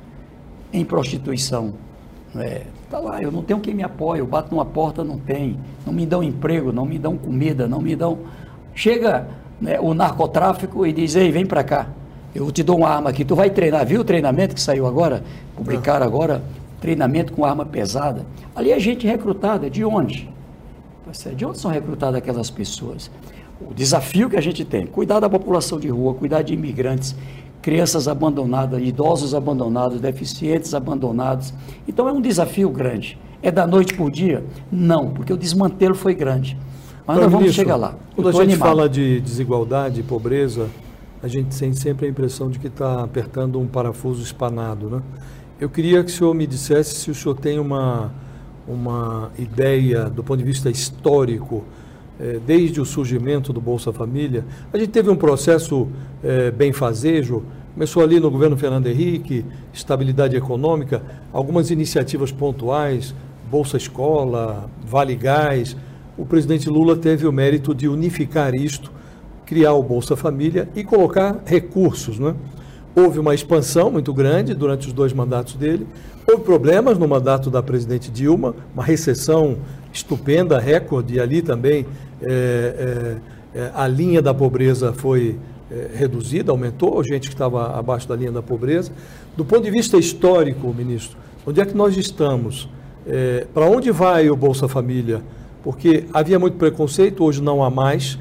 Em 0.73 0.87
prostituição. 0.87 1.75
É, 2.35 2.63
tá 2.91 2.99
lá, 2.99 3.23
eu 3.23 3.31
não 3.31 3.43
tenho 3.43 3.61
quem 3.61 3.75
me 3.75 3.83
apoie, 3.83 4.21
eu 4.21 4.27
bato 4.27 4.51
numa 4.51 4.65
porta, 4.65 5.05
não 5.05 5.19
tem. 5.19 5.59
Não 5.85 5.93
me 5.93 6.07
dão 6.07 6.23
emprego, 6.23 6.73
não 6.73 6.87
me 6.87 6.99
dão 6.99 7.15
comida, 7.19 7.69
não 7.69 7.79
me 7.79 7.95
dão. 7.95 8.21
Chega 8.75 9.29
né, 9.61 9.79
o 9.79 9.93
narcotráfico 9.93 10.87
e 10.87 10.95
diz: 10.95 11.15
Ei, 11.15 11.31
vem 11.31 11.45
para 11.45 11.63
cá, 11.63 11.89
eu 12.35 12.51
te 12.51 12.63
dou 12.63 12.79
uma 12.79 12.89
arma 12.89 13.11
aqui, 13.11 13.23
tu 13.23 13.37
vai 13.37 13.51
treinar. 13.51 13.85
Viu 13.85 14.01
o 14.01 14.05
treinamento 14.05 14.55
que 14.55 14.61
saiu 14.63 14.87
agora? 14.87 15.23
Publicaram 15.55 16.07
agora, 16.07 16.43
treinamento 16.81 17.35
com 17.35 17.45
arma 17.45 17.67
pesada. 17.67 18.25
Ali 18.57 18.73
é 18.73 18.81
gente 18.81 19.07
recrutada, 19.07 19.69
de 19.69 19.85
onde? 19.85 20.33
Tá 21.05 21.31
de 21.33 21.45
onde 21.45 21.59
são 21.59 21.71
recrutadas 21.71 22.17
aquelas 22.17 22.49
pessoas? 22.49 23.11
O 23.69 23.75
desafio 23.75 24.29
que 24.29 24.37
a 24.37 24.41
gente 24.41 24.65
tem, 24.65 24.87
cuidar 24.87 25.21
da 25.21 25.29
população 25.29 25.79
de 25.79 25.89
rua, 25.89 26.15
cuidar 26.15 26.43
de 26.43 26.55
imigrantes, 26.55 27.15
crianças 27.63 28.07
abandonadas, 28.09 28.83
idosos 28.83 29.35
abandonados, 29.35 30.01
deficientes 30.01 30.75
abandonados. 30.75 31.55
Então 31.89 32.09
é 32.09 32.13
um 32.13 32.21
desafio 32.21 32.69
grande. 32.69 33.19
É 33.43 33.51
da 33.51 33.67
noite 33.67 33.95
por 33.95 34.11
dia? 34.11 34.45
Não, 34.71 35.11
porque 35.11 35.33
o 35.33 35.37
desmantelo 35.37 35.95
foi 35.95 36.15
grande. 36.15 36.59
Mas 37.07 37.19
nós 37.19 37.31
vamos 37.31 37.53
chegar 37.53 37.77
lá. 37.77 37.97
Quando 38.15 38.29
a 38.29 38.33
gente 38.33 38.43
animado. 38.43 38.69
fala 38.69 38.89
de 38.89 39.21
desigualdade, 39.21 40.03
pobreza, 40.03 40.69
a 41.23 41.29
gente 41.29 41.57
tem 41.59 41.73
sempre 41.73 42.07
a 42.07 42.09
impressão 42.09 42.51
de 42.51 42.59
que 42.59 42.67
está 42.67 43.03
apertando 43.03 43.59
um 43.59 43.67
parafuso 43.67 44.23
espanado. 44.23 44.91
Né? 44.91 45.03
Eu 45.59 45.71
queria 45.71 46.05
que 46.05 46.11
o 46.11 46.15
senhor 46.15 46.35
me 46.35 46.47
dissesse 46.47 46.95
se 46.97 47.11
o 47.11 47.15
senhor 47.15 47.35
tem 47.35 47.59
uma, 47.59 48.13
uma 48.69 49.31
ideia 49.39 50.05
do 50.11 50.23
ponto 50.23 50.39
de 50.39 50.45
vista 50.45 50.71
histórico, 50.71 51.65
desde 52.47 52.81
o 52.81 52.85
surgimento 52.85 53.53
do 53.53 53.61
Bolsa 53.61 53.93
Família. 53.93 54.45
A 54.73 54.79
gente 54.79 54.91
teve 54.91 55.11
um 55.11 55.17
processo 55.17 55.89
eh, 56.23 56.51
benfazejo, 56.51 57.43
começou 57.75 58.03
ali 58.03 58.21
no 58.21 58.31
governo 58.31 58.57
Fernando 58.57 58.87
Henrique, 58.87 59.45
estabilidade 59.73 60.37
econômica, 60.37 61.03
algumas 61.33 61.71
iniciativas 61.71 62.31
pontuais, 62.31 63.15
Bolsa 63.51 63.77
Escola, 63.77 64.71
Vale 64.87 65.17
Gás 65.17 65.77
o 66.17 66.25
presidente 66.25 66.69
Lula 66.69 66.97
teve 66.97 67.27
o 67.27 67.33
mérito 67.33 67.75
de 67.75 67.89
unificar 67.89 68.55
isto, 68.55 68.93
criar 69.45 69.73
o 69.73 69.83
Bolsa 69.83 70.15
Família 70.15 70.69
e 70.75 70.85
colocar 70.85 71.43
recursos. 71.45 72.21
Né? 72.21 72.35
Houve 72.95 73.19
uma 73.19 73.35
expansão 73.35 73.91
muito 73.91 74.15
grande 74.15 74.55
durante 74.55 74.87
os 74.87 74.93
dois 74.93 75.13
mandatos 75.13 75.55
dele, 75.55 75.87
houve 76.29 76.45
problemas 76.45 76.99
no 76.99 77.09
mandato 77.09 77.51
da 77.51 77.63
presidente 77.63 78.13
Dilma, 78.13 78.55
uma 78.73 78.85
recessão 78.85 79.57
estupenda, 79.95 80.59
recorde, 80.59 81.15
e 81.15 81.21
ali 81.21 81.41
também 81.41 81.87
é, 82.21 83.17
é, 83.55 83.59
é, 83.59 83.71
a 83.75 83.89
linha 83.89 84.21
da 84.21 84.35
pobreza 84.35 84.93
foi 84.93 85.39
é, 85.71 85.91
reduzida, 85.95 86.53
aumentou, 86.53 87.03
gente 87.03 87.29
que 87.29 87.35
estava 87.35 87.79
abaixo 87.79 88.07
da 88.07 88.15
linha 88.15 88.33
da 88.33 88.43
pobreza. 88.43 88.93
Do 89.35 89.47
ponto 89.47 89.63
de 89.63 89.71
vista 89.71 89.97
histórico, 89.97 90.75
ministro, 90.75 91.17
onde 91.47 91.61
é 91.61 91.65
que 91.65 91.75
nós 91.75 91.97
estamos? 91.97 92.69
É, 93.07 93.47
para 93.55 93.65
onde 93.65 93.91
vai 93.91 94.29
o 94.29 94.37
Bolsa 94.37 94.69
Família? 94.69 95.23
porque 95.65 96.05
havia 96.13 96.39
muito 96.39 96.59
preconceito, 96.59 97.25
hoje 97.25 97.43
não 97.43 97.65
há 97.65 97.71
mais. 97.71 98.19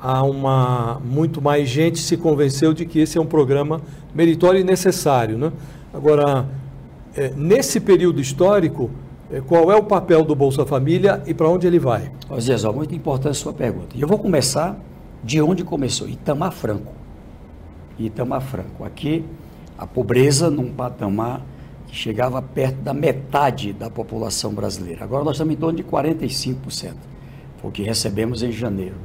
Há 0.00 0.22
uma 0.22 1.00
muito 1.04 1.42
mais 1.42 1.68
gente 1.68 1.98
se 1.98 2.16
convenceu 2.16 2.72
de 2.72 2.86
que 2.86 3.00
esse 3.00 3.18
é 3.18 3.20
um 3.20 3.26
programa 3.26 3.80
meritório 4.14 4.60
e 4.60 4.64
necessário, 4.64 5.36
né? 5.36 5.52
Agora, 5.92 6.46
é, 7.16 7.32
nesse 7.36 7.80
período 7.80 8.20
histórico, 8.20 8.90
qual 9.46 9.72
é 9.72 9.76
o 9.76 9.82
papel 9.82 10.24
do 10.24 10.34
Bolsa 10.34 10.66
Família 10.66 11.22
e 11.26 11.32
para 11.32 11.48
onde 11.48 11.66
ele 11.66 11.78
vai? 11.78 12.10
Zezó, 12.40 12.72
muito 12.72 12.94
importante 12.94 13.32
a 13.32 13.34
sua 13.34 13.52
pergunta. 13.52 13.96
Eu 13.98 14.06
vou 14.06 14.18
começar 14.18 14.78
de 15.22 15.40
onde 15.40 15.64
começou, 15.64 16.08
Itamar 16.08 16.52
Franco. 16.52 16.92
Itamar 17.98 18.42
Franco. 18.42 18.84
Aqui, 18.84 19.24
a 19.78 19.86
pobreza 19.86 20.50
num 20.50 20.70
patamar 20.70 21.42
chegava 21.90 22.42
perto 22.42 22.76
da 22.82 22.92
metade 22.92 23.72
da 23.72 23.88
população 23.88 24.52
brasileira. 24.52 25.04
Agora 25.04 25.24
nós 25.24 25.36
estamos 25.36 25.54
em 25.54 25.56
torno 25.56 25.76
de 25.76 25.84
45%, 25.84 26.94
foi 27.58 27.70
o 27.70 27.72
que 27.72 27.82
recebemos 27.82 28.42
em 28.42 28.52
janeiro. 28.52 28.96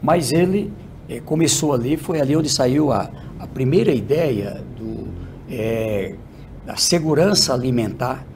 Mas 0.00 0.32
ele 0.32 0.72
é, 1.08 1.20
começou 1.20 1.72
ali, 1.72 1.96
foi 1.96 2.20
ali 2.20 2.34
onde 2.34 2.48
saiu 2.48 2.90
a, 2.90 3.10
a 3.38 3.46
primeira 3.46 3.92
ideia 3.92 4.64
do, 4.76 5.08
é, 5.50 6.14
da 6.64 6.76
segurança 6.76 7.52
alimentar. 7.52 8.26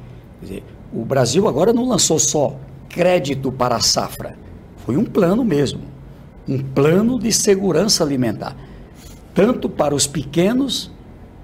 Quer 0.40 0.46
dizer, 0.46 0.64
o 0.92 1.04
Brasil 1.04 1.46
agora 1.48 1.72
não 1.72 1.88
lançou 1.88 2.18
só 2.18 2.56
crédito 2.88 3.52
para 3.52 3.76
a 3.76 3.80
safra. 3.80 4.36
Foi 4.84 4.96
um 4.96 5.04
plano 5.04 5.44
mesmo, 5.44 5.82
um 6.48 6.58
plano 6.58 7.18
de 7.18 7.32
segurança 7.32 8.04
alimentar, 8.04 8.56
tanto 9.34 9.68
para 9.68 9.94
os 9.94 10.06
pequenos, 10.06 10.90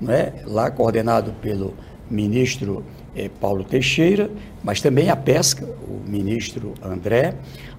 né, 0.01 0.33
lá 0.47 0.71
coordenado 0.71 1.33
pelo 1.41 1.75
ministro 2.11 2.85
eh, 3.15 3.31
Paulo 3.41 3.65
Teixeira, 3.65 4.31
mas 4.63 4.81
também 4.81 5.11
a 5.11 5.17
pesca, 5.17 5.67
o 5.89 6.01
ministro 6.09 6.75
André, 6.83 7.35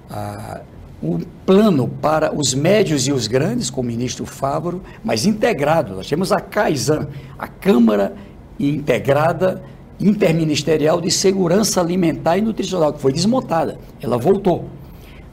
a, 0.09 0.61
um 1.01 1.19
plano 1.45 1.87
para 1.87 2.33
os 2.33 2.53
médios 2.53 3.07
e 3.07 3.11
os 3.11 3.27
grandes, 3.27 3.69
com 3.69 3.81
o 3.81 3.83
ministro 3.83 4.25
Fávaro, 4.25 4.81
mas 5.03 5.25
integrado. 5.25 5.95
Nós 5.95 6.07
temos 6.07 6.31
a 6.31 6.39
CAISAN, 6.39 7.07
a 7.37 7.47
Câmara 7.47 8.15
Integrada 8.57 9.61
Interministerial 10.03 10.99
de 10.99 11.09
Segurança 11.09 11.79
Alimentar 11.79 12.37
e 12.37 12.41
Nutricional, 12.41 12.91
que 12.91 12.99
foi 12.99 13.13
desmontada. 13.13 13.79
Ela 14.01 14.17
voltou. 14.17 14.65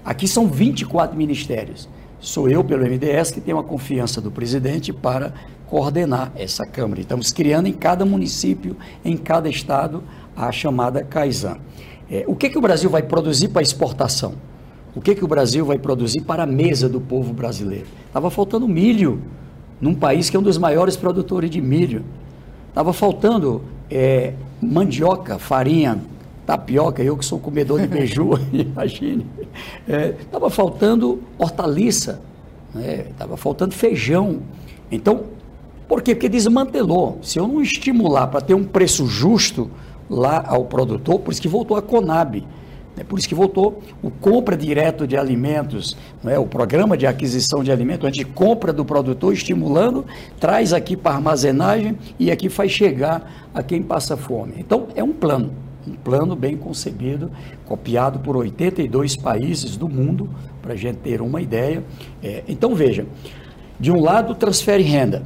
Aqui 0.05 0.29
são 0.29 0.47
24 0.47 1.17
ministérios. 1.17 1.89
Sou 2.21 2.49
eu, 2.49 2.63
pelo 2.63 2.85
MDS, 2.85 3.33
que 3.33 3.41
tenho 3.41 3.59
a 3.59 3.65
confiança 3.65 4.21
do 4.21 4.31
presidente 4.31 4.93
para 4.93 5.35
coordenar 5.67 6.31
essa 6.37 6.65
Câmara. 6.65 7.01
Estamos 7.01 7.33
criando 7.33 7.67
em 7.67 7.73
cada 7.73 8.05
município, 8.05 8.77
em 9.05 9.17
cada 9.17 9.49
estado, 9.49 10.05
a 10.37 10.53
chamada 10.53 11.03
CAISAN. 11.03 11.57
É, 12.09 12.25
o 12.29 12.37
que, 12.37 12.49
que 12.49 12.57
o 12.59 12.61
Brasil 12.61 12.89
vai 12.89 13.03
produzir 13.03 13.49
para 13.49 13.63
exportação? 13.63 14.35
O 14.95 15.01
que, 15.01 15.17
que 15.17 15.25
o 15.25 15.29
Brasil 15.29 15.65
vai 15.65 15.81
produzir 15.81 16.21
para 16.21 16.45
a 16.45 16.47
mesa 16.47 16.89
do 16.89 17.01
povo 17.01 17.33
brasileiro? 17.33 17.87
Estava 18.07 18.31
faltando 18.31 18.69
milho, 18.69 19.21
num 19.81 19.97
país 19.97 20.31
que 20.31 20.37
é 20.37 20.39
um 20.39 20.45
dos 20.45 20.59
maiores 20.59 20.97
produtores 20.97 21.51
de 21.51 21.61
milho. 21.61 22.05
Estava 22.69 22.93
faltando 22.93 23.63
é, 23.91 24.35
mandioca, 24.61 25.39
farinha, 25.39 25.99
tapioca, 26.47 27.03
eu 27.03 27.17
que 27.17 27.25
sou 27.25 27.39
comedor 27.39 27.81
de 27.81 27.87
beiju, 27.87 28.33
imagine. 28.53 29.27
Estava 29.87 30.47
é, 30.47 30.51
faltando 30.51 31.23
hortaliça, 31.39 32.21
estava 33.11 33.33
né? 33.33 33.37
faltando 33.37 33.75
feijão. 33.75 34.41
Então, 34.91 35.25
por 35.89 36.03
quê? 36.03 36.15
Porque 36.15 36.29
desmantelou. 36.29 37.19
Se 37.23 37.39
eu 37.39 37.47
não 37.47 37.61
estimular 37.61 38.27
para 38.29 38.41
ter 38.41 38.55
um 38.55 38.65
preço 38.65 39.07
justo 39.07 39.71
lá 40.09 40.45
ao 40.47 40.65
produtor, 40.65 41.21
por 41.21 41.33
isso 41.33 41.43
que 41.43 41.49
voltou 41.49 41.77
a 41.77 41.83
Conab. 41.83 42.45
É 42.99 43.05
por 43.05 43.19
isso 43.19 43.29
que 43.29 43.35
voltou 43.35 43.83
o 44.03 44.11
compra 44.11 44.57
direto 44.57 45.07
de 45.07 45.17
alimentos, 45.17 45.97
é? 46.25 46.39
o 46.39 46.47
programa 46.47 46.97
de 46.97 47.07
aquisição 47.07 47.63
de 47.63 47.71
alimentos, 47.71 48.07
a 48.07 48.11
gente 48.11 48.27
compra 48.27 48.73
do 48.73 48.85
produtor, 48.85 49.33
estimulando, 49.33 50.05
traz 50.39 50.73
aqui 50.73 50.97
para 50.97 51.15
armazenagem 51.15 51.97
e 52.19 52.31
aqui 52.31 52.49
faz 52.49 52.73
chegar 52.73 53.51
a 53.55 53.63
quem 53.63 53.83
passa 53.83 54.17
fome. 54.17 54.55
Então, 54.59 54.89
é 54.95 55.03
um 55.03 55.13
plano, 55.13 55.53
um 55.87 55.95
plano 55.95 56.37
bem 56.37 56.57
concebido, 56.57 57.31
copiado 57.65 58.19
por 58.19 58.37
82 58.37 59.17
países 59.17 59.77
do 59.77 59.89
mundo, 59.89 60.29
para 60.61 60.75
a 60.75 60.77
gente 60.77 60.97
ter 60.97 61.23
uma 61.23 61.41
ideia. 61.41 61.83
É, 62.23 62.43
então, 62.49 62.75
veja, 62.75 63.07
de 63.79 63.91
um 63.91 64.01
lado 64.01 64.35
transfere 64.35 64.83
renda, 64.83 65.23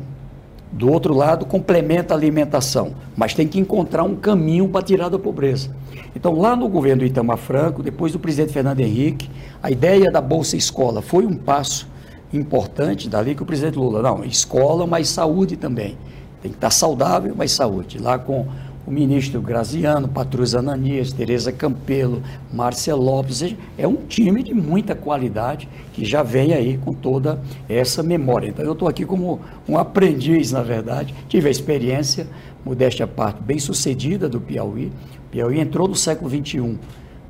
do 0.74 0.90
outro 0.90 1.14
lado 1.14 1.46
complementa 1.46 2.12
a 2.12 2.16
alimentação, 2.16 2.94
mas 3.16 3.32
tem 3.32 3.46
que 3.46 3.60
encontrar 3.60 4.02
um 4.02 4.16
caminho 4.16 4.68
para 4.68 4.84
tirar 4.84 5.08
da 5.08 5.18
pobreza. 5.18 5.70
Então, 6.16 6.36
lá 6.36 6.56
no 6.56 6.68
governo 6.68 7.00
do 7.00 7.06
Itamar 7.06 7.36
Franco, 7.36 7.80
depois 7.80 8.12
do 8.12 8.18
presidente 8.18 8.52
Fernando 8.52 8.80
Henrique, 8.80 9.30
a 9.62 9.70
ideia 9.70 10.10
da 10.10 10.20
Bolsa 10.20 10.56
Escola 10.56 11.00
foi 11.00 11.24
um 11.26 11.34
passo 11.34 11.88
importante, 12.32 13.08
dali 13.08 13.36
que 13.36 13.42
o 13.42 13.46
presidente 13.46 13.78
Lula, 13.78 14.02
não, 14.02 14.24
escola, 14.24 14.84
mas 14.84 15.08
saúde 15.08 15.56
também. 15.56 15.96
Tem 16.42 16.50
que 16.50 16.56
estar 16.56 16.70
saudável, 16.70 17.34
mas 17.36 17.52
saúde. 17.52 17.98
Lá 17.98 18.18
com 18.18 18.48
o 18.86 18.90
ministro 18.90 19.40
Graziano, 19.40 20.08
Patrus 20.08 20.54
Ananias, 20.54 21.12
Tereza 21.12 21.50
Campelo, 21.50 22.22
Márcia 22.52 22.94
Lopes, 22.94 23.54
é 23.78 23.88
um 23.88 23.96
time 23.96 24.42
de 24.42 24.52
muita 24.52 24.94
qualidade 24.94 25.68
que 25.92 26.04
já 26.04 26.22
vem 26.22 26.52
aí 26.52 26.78
com 26.78 26.92
toda 26.92 27.40
essa 27.68 28.02
memória. 28.02 28.48
Então 28.48 28.64
eu 28.64 28.72
estou 28.72 28.86
aqui 28.86 29.06
como 29.06 29.40
um 29.68 29.78
aprendiz, 29.78 30.52
na 30.52 30.62
verdade, 30.62 31.14
tive 31.28 31.48
a 31.48 31.50
experiência, 31.50 32.26
modéstia 32.64 33.04
à 33.04 33.08
parte, 33.08 33.42
bem 33.42 33.58
sucedida 33.58 34.28
do 34.28 34.40
Piauí. 34.40 34.92
O 35.26 35.30
Piauí 35.30 35.60
entrou 35.60 35.88
no 35.88 35.96
século 35.96 36.28
XXI 36.28 36.78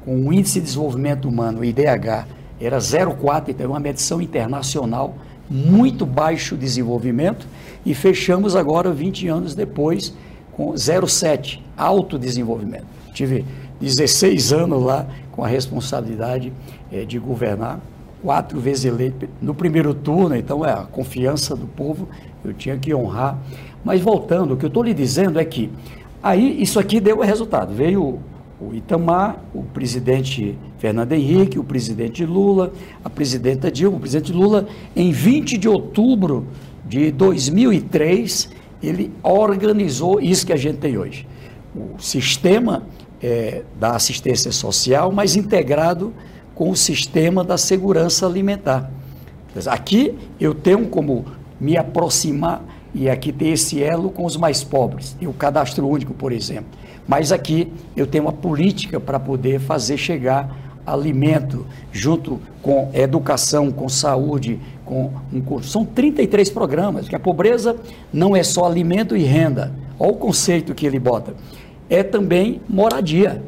com 0.04 0.26
o 0.26 0.32
Índice 0.32 0.60
de 0.60 0.66
Desenvolvimento 0.66 1.28
Humano, 1.28 1.60
o 1.60 1.64
IDH, 1.64 2.26
era 2.60 2.78
0,4, 2.78 3.48
então 3.48 3.66
é 3.66 3.68
uma 3.68 3.80
medição 3.80 4.20
internacional, 4.20 5.16
muito 5.48 6.04
baixo 6.06 6.56
desenvolvimento, 6.56 7.46
e 7.84 7.94
fechamos 7.94 8.56
agora, 8.56 8.90
20 8.90 9.28
anos 9.28 9.54
depois, 9.54 10.14
com 10.56 10.72
0,7, 10.72 11.60
alto 11.76 12.18
desenvolvimento. 12.18 12.86
Tive 13.12 13.44
16 13.80 14.52
anos 14.52 14.82
lá 14.82 15.06
com 15.32 15.44
a 15.44 15.48
responsabilidade 15.48 16.52
é, 16.92 17.04
de 17.04 17.18
governar, 17.18 17.80
quatro 18.22 18.58
vezes 18.58 18.86
eleito 18.86 19.28
no 19.42 19.54
primeiro 19.54 19.92
turno, 19.92 20.34
então 20.34 20.64
é 20.64 20.72
a 20.72 20.84
confiança 20.84 21.54
do 21.54 21.66
povo, 21.66 22.08
eu 22.44 22.54
tinha 22.54 22.76
que 22.78 22.94
honrar. 22.94 23.38
Mas 23.84 24.00
voltando, 24.00 24.54
o 24.54 24.56
que 24.56 24.64
eu 24.64 24.68
estou 24.68 24.82
lhe 24.82 24.94
dizendo 24.94 25.38
é 25.38 25.44
que 25.44 25.70
aí 26.22 26.62
isso 26.62 26.78
aqui 26.80 27.00
deu 27.00 27.20
resultado. 27.20 27.74
Veio 27.74 28.18
o 28.60 28.72
Itamar, 28.72 29.42
o 29.52 29.62
presidente 29.62 30.56
Fernando 30.78 31.12
Henrique, 31.12 31.58
o 31.58 31.64
presidente 31.64 32.24
Lula, 32.24 32.72
a 33.04 33.10
presidenta 33.10 33.70
Dilma, 33.70 33.98
o 33.98 34.00
presidente 34.00 34.32
Lula, 34.32 34.66
em 34.96 35.10
20 35.10 35.58
de 35.58 35.68
outubro 35.68 36.46
de 36.86 37.10
2003, 37.10 38.50
ele 38.86 39.12
organizou 39.22 40.20
isso 40.20 40.46
que 40.46 40.52
a 40.52 40.56
gente 40.56 40.78
tem 40.78 40.96
hoje. 40.96 41.26
O 41.74 42.00
sistema 42.00 42.84
é, 43.22 43.62
da 43.78 43.96
assistência 43.96 44.52
social, 44.52 45.10
mas 45.10 45.36
integrado 45.36 46.12
com 46.54 46.70
o 46.70 46.76
sistema 46.76 47.42
da 47.42 47.58
segurança 47.58 48.26
alimentar. 48.26 48.90
Aqui 49.66 50.14
eu 50.38 50.54
tenho 50.54 50.86
como 50.86 51.24
me 51.60 51.76
aproximar 51.76 52.62
e 52.94 53.08
aqui 53.08 53.32
ter 53.32 53.48
esse 53.48 53.82
elo 53.82 54.10
com 54.10 54.24
os 54.24 54.36
mais 54.36 54.62
pobres, 54.62 55.16
e 55.20 55.26
o 55.26 55.32
cadastro 55.32 55.88
único, 55.88 56.14
por 56.14 56.32
exemplo. 56.32 56.66
Mas 57.06 57.32
aqui 57.32 57.72
eu 57.96 58.06
tenho 58.06 58.24
uma 58.24 58.32
política 58.32 59.00
para 59.00 59.18
poder 59.18 59.60
fazer 59.60 59.96
chegar 59.96 60.63
alimento 60.86 61.66
junto 61.92 62.40
com 62.62 62.90
educação, 62.92 63.70
com 63.70 63.88
saúde, 63.88 64.60
com 64.84 65.10
um 65.32 65.40
curso. 65.40 65.70
São 65.70 65.84
33 65.84 66.50
programas, 66.50 67.08
que 67.08 67.16
a 67.16 67.20
pobreza 67.20 67.76
não 68.12 68.36
é 68.36 68.42
só 68.42 68.64
alimento 68.64 69.16
e 69.16 69.22
renda. 69.22 69.72
Olha 69.98 70.12
o 70.12 70.16
conceito 70.16 70.74
que 70.74 70.86
ele 70.86 70.98
bota. 70.98 71.34
É 71.88 72.02
também 72.02 72.60
moradia. 72.68 73.42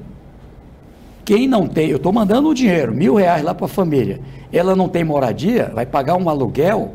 Quem 1.25 1.49
não 1.49 1.67
tem, 1.67 1.91
eu 1.91 1.97
estou 1.97 2.13
mandando 2.13 2.49
o 2.49 2.55
dinheiro, 2.55 2.95
mil 2.95 3.17
reais 3.17 3.43
lá 3.43 3.53
para 3.53 3.67
a 3.67 3.69
família, 3.69 4.21
ela 4.53 4.77
não 4.77 4.89
tem 4.89 5.03
moradia, 5.03 5.73
vai 5.75 5.85
pagar 5.85 6.15
um 6.17 6.29
aluguel, 6.31 6.93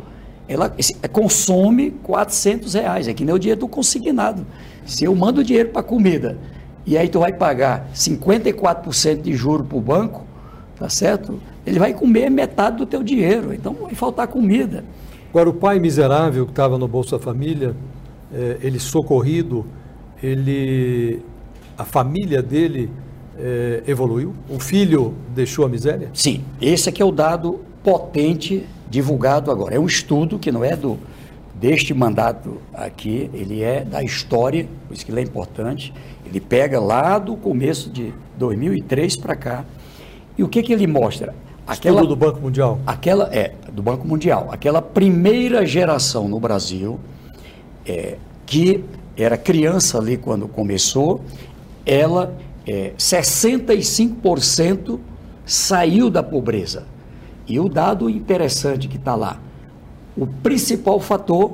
ela 0.48 0.74
consome 1.12 1.92
400 2.04 2.74
reais, 2.74 3.08
é 3.10 3.14
que 3.14 3.26
nem 3.26 3.36
o 3.36 3.40
dinheiro 3.40 3.60
do 3.60 3.68
consignado. 3.68 4.46
Se 4.86 5.04
eu 5.04 5.14
mando 5.14 5.44
dinheiro 5.44 5.70
para 5.70 5.84
comida 5.84 6.38
e 6.86 6.98
aí 6.98 7.10
tu 7.10 7.20
vai 7.20 7.34
pagar 7.34 7.90
54% 7.94 9.22
de 9.22 9.34
juro 9.34 9.64
para 9.64 9.78
o 9.78 9.82
banco, 9.82 10.26
tá 10.82 10.90
certo? 10.90 11.40
Ele 11.64 11.78
vai 11.78 11.94
comer 11.94 12.28
metade 12.32 12.78
do 12.78 12.88
teu 12.88 13.04
dinheiro, 13.04 13.54
então 13.54 13.72
vai 13.76 13.94
faltar 13.94 14.28
comida. 14.28 14.84
Agora, 15.30 15.48
o 15.48 15.54
pai 15.54 15.80
miserável 15.80 16.44
que 16.44 16.52
estava 16.52 16.76
no 16.76 16.88
Bolsa 16.88 17.20
Família, 17.20 17.76
é, 18.34 18.58
ele 18.62 18.80
socorrido, 18.80 19.64
ele, 20.24 21.22
a 21.78 21.86
família 21.86 22.42
dele 22.42 22.90
é, 23.38 23.84
evoluiu? 23.86 24.34
O 24.50 24.60
filho 24.60 25.14
deixou 25.36 25.66
a 25.66 25.70
miséria? 25.70 26.10
Sim, 26.16 26.44
esse 26.60 26.90
aqui 26.90 27.00
é 27.00 27.06
o 27.06 27.12
dado 27.12 27.60
potente 27.84 28.66
divulgado 28.90 29.52
agora. 29.52 29.76
É 29.76 29.80
um 29.80 29.86
estudo 29.86 30.40
que 30.40 30.52
não 30.52 30.64
é 30.64 30.76
do 30.76 30.98
deste 31.54 31.94
mandato 31.94 32.58
aqui, 32.74 33.30
ele 33.36 33.62
é 33.62 33.86
da 33.86 34.02
história, 34.02 34.68
por 34.88 34.96
isso 34.96 35.06
que 35.06 35.12
ele 35.12 35.20
é 35.20 35.24
importante. 35.24 35.94
Ele 36.26 36.40
pega 36.40 36.80
lá 36.80 37.20
do 37.20 37.36
começo 37.36 37.92
de 37.92 38.12
2003 38.40 39.16
para 39.18 39.36
cá. 39.36 39.66
E 40.42 40.44
o 40.44 40.48
que, 40.48 40.64
que 40.64 40.74
ele 40.74 40.88
mostra? 40.88 41.36
Aquela, 41.68 41.98
Estudo 41.98 42.16
do 42.16 42.18
Banco 42.20 42.42
Mundial. 42.42 42.80
Aquela 42.88 43.30
é 43.32 43.54
do 43.72 43.84
Banco 43.84 44.08
Mundial. 44.08 44.50
Aquela 44.52 44.82
primeira 44.82 45.64
geração 45.68 46.28
no 46.28 46.40
Brasil 46.40 47.00
é, 47.86 48.18
que 48.44 48.84
era 49.16 49.38
criança 49.38 50.00
ali 50.00 50.18
quando 50.18 50.48
começou, 50.48 51.22
ela 51.86 52.36
é, 52.66 52.94
65% 52.98 55.00
saiu 55.46 56.10
da 56.10 56.24
pobreza. 56.24 56.88
E 57.48 57.60
o 57.60 57.70
dado 57.70 58.10
interessante 58.10 58.88
que 58.88 58.98
está 58.98 59.14
lá, 59.14 59.40
o 60.18 60.26
principal 60.26 61.00
fator 61.00 61.52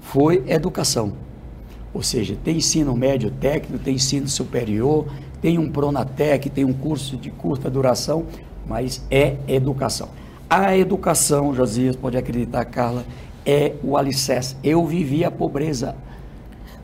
foi 0.00 0.44
educação. 0.46 1.12
Ou 1.92 2.04
seja, 2.04 2.38
tem 2.44 2.58
ensino 2.58 2.96
médio 2.96 3.32
técnico, 3.32 3.82
tem 3.82 3.96
ensino 3.96 4.28
superior, 4.28 5.08
tem 5.40 5.58
um 5.58 5.70
Pronatec, 5.70 6.50
tem 6.50 6.64
um 6.64 6.72
curso 6.72 7.16
de 7.16 7.30
curta 7.30 7.70
duração, 7.70 8.26
mas 8.66 9.04
é 9.10 9.36
educação. 9.46 10.08
A 10.48 10.76
educação, 10.76 11.54
Josias, 11.54 11.94
pode 11.94 12.16
acreditar, 12.16 12.64
Carla, 12.64 13.04
é 13.44 13.74
o 13.82 13.96
alicerce. 13.96 14.56
Eu 14.62 14.84
vivi 14.86 15.24
a 15.24 15.30
pobreza. 15.30 15.94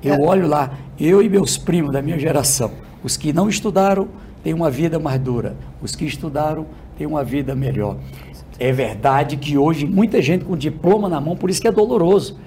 Eu 0.02 0.14
é. 0.14 0.18
olho 0.18 0.46
lá, 0.46 0.78
eu 0.98 1.22
e 1.22 1.28
meus 1.28 1.56
primos 1.56 1.92
da 1.92 2.02
minha 2.02 2.18
geração, 2.18 2.70
os 3.02 3.16
que 3.16 3.32
não 3.32 3.48
estudaram 3.48 4.08
têm 4.42 4.52
uma 4.52 4.70
vida 4.70 4.98
mais 4.98 5.20
dura. 5.20 5.56
Os 5.80 5.96
que 5.96 6.04
estudaram 6.04 6.66
têm 6.96 7.06
uma 7.06 7.24
vida 7.24 7.54
melhor. 7.54 7.96
É 8.58 8.70
verdade 8.70 9.36
que 9.36 9.58
hoje 9.58 9.86
muita 9.86 10.22
gente 10.22 10.44
com 10.44 10.56
diploma 10.56 11.08
na 11.08 11.20
mão, 11.20 11.36
por 11.36 11.50
isso 11.50 11.60
que 11.60 11.66
é 11.66 11.72
doloroso. 11.72 12.38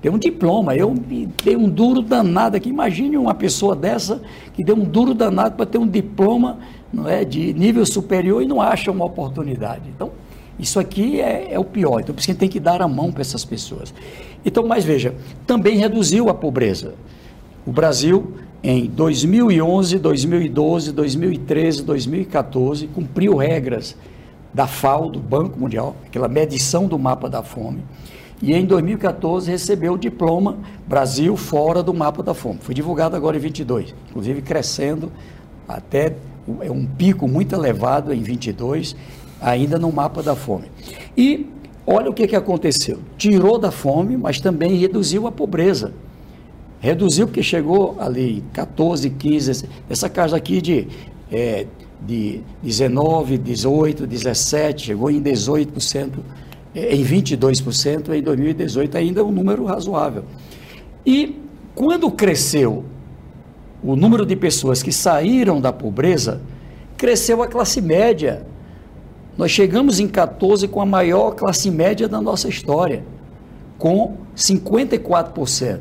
Tem 0.00 0.10
um 0.10 0.18
diploma, 0.18 0.74
eu 0.74 0.94
dei 1.44 1.56
um 1.56 1.68
duro 1.68 2.00
danado 2.00 2.56
aqui. 2.56 2.70
Imagine 2.70 3.18
uma 3.18 3.34
pessoa 3.34 3.76
dessa 3.76 4.22
que 4.54 4.64
deu 4.64 4.74
um 4.74 4.84
duro 4.84 5.12
danado 5.12 5.56
para 5.56 5.66
ter 5.66 5.78
um 5.78 5.86
diploma 5.86 6.58
não 6.92 7.08
é, 7.08 7.24
de 7.24 7.52
nível 7.52 7.84
superior 7.84 8.42
e 8.42 8.46
não 8.46 8.60
acha 8.60 8.90
uma 8.90 9.04
oportunidade. 9.04 9.82
Então, 9.94 10.10
isso 10.58 10.80
aqui 10.80 11.20
é, 11.20 11.52
é 11.52 11.58
o 11.58 11.64
pior. 11.64 12.00
Então, 12.00 12.14
por 12.14 12.20
isso 12.20 12.26
que 12.26 12.30
a 12.30 12.34
gente 12.34 12.40
tem 12.40 12.48
que 12.48 12.60
dar 12.60 12.80
a 12.80 12.88
mão 12.88 13.12
para 13.12 13.20
essas 13.20 13.44
pessoas. 13.44 13.92
Então, 14.44 14.66
mas 14.66 14.84
veja, 14.84 15.14
também 15.46 15.76
reduziu 15.76 16.28
a 16.28 16.34
pobreza. 16.34 16.94
O 17.66 17.72
Brasil, 17.72 18.34
em 18.62 18.86
2011, 18.86 19.98
2012, 19.98 20.92
2013, 20.92 21.82
2014, 21.82 22.86
cumpriu 22.88 23.36
regras 23.36 23.96
da 24.52 24.66
FAO, 24.66 25.10
do 25.10 25.20
Banco 25.20 25.58
Mundial, 25.58 25.94
aquela 26.06 26.28
medição 26.28 26.86
do 26.86 26.98
mapa 26.98 27.28
da 27.28 27.42
fome. 27.42 27.82
E 28.42 28.54
em 28.54 28.64
2014 28.64 29.50
recebeu 29.50 29.94
o 29.94 29.98
diploma 29.98 30.58
Brasil 30.86 31.36
fora 31.36 31.82
do 31.82 31.92
mapa 31.92 32.22
da 32.22 32.32
fome. 32.32 32.58
Foi 32.62 32.74
divulgado 32.74 33.14
agora 33.14 33.36
em 33.36 33.40
22, 33.40 33.94
inclusive 34.08 34.40
crescendo 34.40 35.12
até 35.68 36.14
é 36.60 36.70
um 36.70 36.84
pico 36.84 37.28
muito 37.28 37.54
elevado 37.54 38.12
em 38.12 38.22
22, 38.22 38.96
ainda 39.40 39.78
no 39.78 39.92
mapa 39.92 40.22
da 40.22 40.34
fome. 40.34 40.66
E 41.16 41.46
olha 41.86 42.10
o 42.10 42.14
que, 42.14 42.26
que 42.26 42.36
aconteceu: 42.36 42.98
tirou 43.16 43.58
da 43.58 43.70
fome, 43.70 44.16
mas 44.16 44.40
também 44.40 44.74
reduziu 44.76 45.26
a 45.26 45.32
pobreza. 45.32 45.92
Reduziu 46.80 47.26
porque 47.26 47.42
chegou 47.42 47.96
ali 48.00 48.38
em 48.38 48.44
14, 48.52 49.10
15, 49.10 49.68
essa 49.88 50.08
casa 50.08 50.36
aqui 50.36 50.62
de, 50.62 50.88
é, 51.30 51.66
de 52.00 52.40
19, 52.62 53.36
18, 53.36 54.06
17, 54.06 54.86
chegou 54.86 55.10
em 55.10 55.22
18%, 55.22 56.08
é, 56.08 56.10
em 56.74 57.04
22%, 57.04 58.14
em 58.14 58.22
2018 58.22 58.96
ainda 58.96 59.20
é 59.20 59.24
um 59.24 59.32
número 59.32 59.64
razoável. 59.64 60.24
E 61.04 61.40
quando 61.74 62.10
cresceu 62.10 62.84
o 63.82 63.96
número 63.96 64.24
de 64.24 64.36
pessoas 64.36 64.82
que 64.82 64.92
saíram 64.92 65.60
da 65.60 65.72
pobreza, 65.72 66.40
cresceu 66.96 67.42
a 67.42 67.48
classe 67.48 67.80
média. 67.80 68.46
Nós 69.36 69.50
chegamos 69.50 69.98
em 69.98 70.06
14 70.06 70.68
com 70.68 70.80
a 70.80 70.86
maior 70.86 71.32
classe 71.32 71.70
média 71.70 72.06
da 72.06 72.20
nossa 72.20 72.48
história, 72.48 73.02
com 73.78 74.18
54%, 74.36 75.80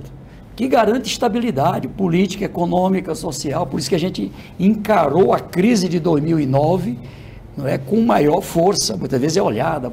que 0.55 0.67
garante 0.67 1.11
estabilidade 1.11 1.87
política, 1.87 2.45
econômica, 2.45 3.13
social. 3.13 3.67
Por 3.67 3.79
isso 3.79 3.89
que 3.89 3.95
a 3.95 3.99
gente 3.99 4.31
encarou 4.57 5.33
a 5.33 5.39
crise 5.39 5.89
de 5.89 5.99
2009 5.99 6.97
não 7.57 7.67
é, 7.67 7.77
com 7.77 8.01
maior 8.01 8.41
força. 8.41 8.95
Muitas 8.95 9.19
vezes 9.19 9.35
é 9.35 9.41
olhada 9.41 9.91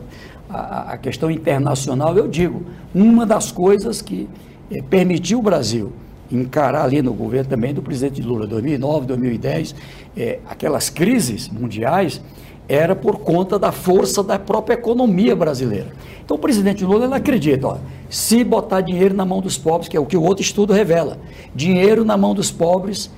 a, 0.49 0.97
questão 0.99 1.31
internacional. 1.31 2.17
Eu 2.17 2.29
digo, 2.29 2.63
uma 2.95 3.27
das 3.27 3.51
coisas 3.51 4.01
que 4.01 4.29
é, 4.71 4.83
permitiu 4.83 5.39
o 5.39 5.43
Brasil 5.43 5.93
encarar 6.31 6.85
ali 6.85 7.01
no 7.03 7.13
governo 7.13 7.49
também 7.49 7.73
do 7.73 7.83
presidente 7.83 8.21
Lula, 8.21 8.47
2009, 8.47 9.07
2010, 9.07 9.75
é, 10.17 10.41
aquelas 10.49 10.91
crises 10.91 11.49
mundiais, 11.49 12.21
era 12.69 12.97
por 12.97 13.19
conta 13.19 13.59
da 13.59 13.71
força 13.71 14.25
da 14.25 14.39
própria 14.39 14.75
economia 14.75 15.37
brasileira. 15.37 15.93
Então 16.25 16.37
o 16.37 16.41
presidente 16.41 16.85
Lula 16.85 17.05
ele 17.05 17.15
acredita, 17.15 17.69
ó, 17.69 17.79
se 18.11 18.43
botar 18.43 18.81
dinheiro 18.81 19.15
na 19.15 19.25
mão 19.25 19.41
dos 19.41 19.57
pobres, 19.57 19.89
que 19.89 19.97
é 19.97 20.01
o 20.01 20.07
que 20.07 20.17
o 20.17 20.23
outro 20.23 20.43
estudo 20.43 20.73
revela, 20.73 21.19
dinheiro 21.55 22.05
na 22.05 22.17
mão 22.17 22.35
dos 22.35 22.51
pobres 22.51 23.11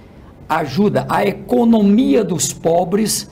ajuda 0.48 1.06
a 1.08 1.24
economia 1.24 2.24
dos 2.24 2.52
pobres 2.52 3.30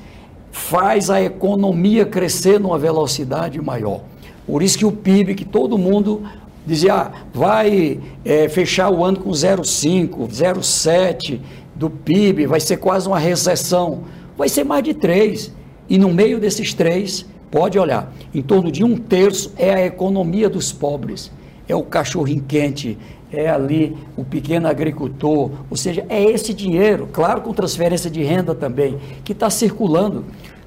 faz 0.50 1.10
a 1.10 1.22
economia 1.22 2.06
crescer 2.06 2.58
numa 2.58 2.78
velocidade 2.78 3.60
maior. 3.60 4.00
Por 4.46 4.62
isso 4.62 4.78
que 4.78 4.86
o 4.86 4.92
PIB 4.92 5.34
que 5.34 5.44
todo 5.44 5.76
mundo 5.76 6.22
dizia, 6.66 6.94
ah, 6.94 7.12
vai 7.32 8.00
é, 8.24 8.48
fechar 8.48 8.90
o 8.90 9.04
ano 9.04 9.20
com 9.20 9.30
0,5, 9.30 10.28
0,7 10.28 11.40
do 11.74 11.90
PIB, 11.90 12.46
vai 12.46 12.60
ser 12.60 12.78
quase 12.78 13.06
uma 13.06 13.18
recessão. 13.18 14.04
Vai 14.36 14.48
ser 14.48 14.64
mais 14.64 14.82
de 14.82 14.94
3. 14.94 15.52
E 15.88 15.98
no 15.98 16.12
meio 16.12 16.40
desses 16.40 16.74
três, 16.74 17.24
pode 17.50 17.78
olhar, 17.78 18.12
em 18.34 18.42
torno 18.42 18.72
de 18.72 18.82
um 18.82 18.96
terço 18.96 19.52
é 19.56 19.72
a 19.72 19.86
economia 19.86 20.48
dos 20.48 20.72
pobres. 20.72 21.30
É 21.68 21.74
o 21.74 21.82
cachorrinho 21.82 22.44
quente, 22.46 22.98
é 23.32 23.48
ali 23.48 23.96
o 24.16 24.24
pequeno 24.24 24.68
agricultor, 24.68 25.50
ou 25.70 25.76
seja, 25.76 26.04
é 26.08 26.22
esse 26.22 26.54
dinheiro, 26.54 27.08
claro 27.12 27.40
com 27.40 27.52
transferência 27.52 28.10
de 28.10 28.22
renda 28.22 28.54
também, 28.54 28.98
que 29.24 29.32
está 29.32 29.50
circulando 29.50 30.24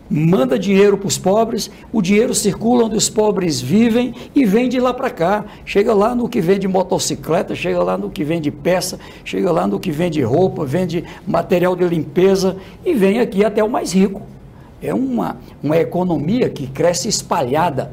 manda 0.10 0.58
dinheiro 0.58 0.98
para 0.98 1.08
os 1.08 1.18
pobres, 1.18 1.70
o 1.94 2.02
dinheiro 2.02 2.34
circula 2.34 2.86
onde 2.86 2.98
os 2.98 3.10
pobres 3.10 3.62
vivem 3.62 4.14
e 4.34 4.44
vem 4.44 4.68
de 4.68 4.80
lá 4.80 4.94
para 4.94 5.10
cá. 5.10 5.46
Chega 5.64 5.94
lá 5.94 6.16
no 6.16 6.28
que 6.28 6.42
vende 6.42 6.68
motocicleta, 6.68 7.54
chega 7.54 7.82
lá 7.84 7.98
no 7.98 8.10
que 8.10 8.24
vende 8.24 8.50
peça, 8.50 9.00
chega 9.24 9.52
lá 9.52 9.68
no 9.68 9.80
que 9.80 9.92
vende 9.92 10.22
roupa, 10.22 10.66
vende 10.66 11.04
material 11.28 11.76
de 11.76 11.84
limpeza 11.84 12.58
e 12.84 12.94
vem 12.94 13.20
aqui 13.20 13.46
até 13.46 13.64
o 13.64 13.70
mais 13.70 13.94
rico. 13.94 14.22
É 14.82 14.94
uma, 14.94 15.38
uma 15.62 15.78
economia 15.78 16.50
que 16.50 16.66
cresce 16.66 17.08
espalhada. 17.08 17.92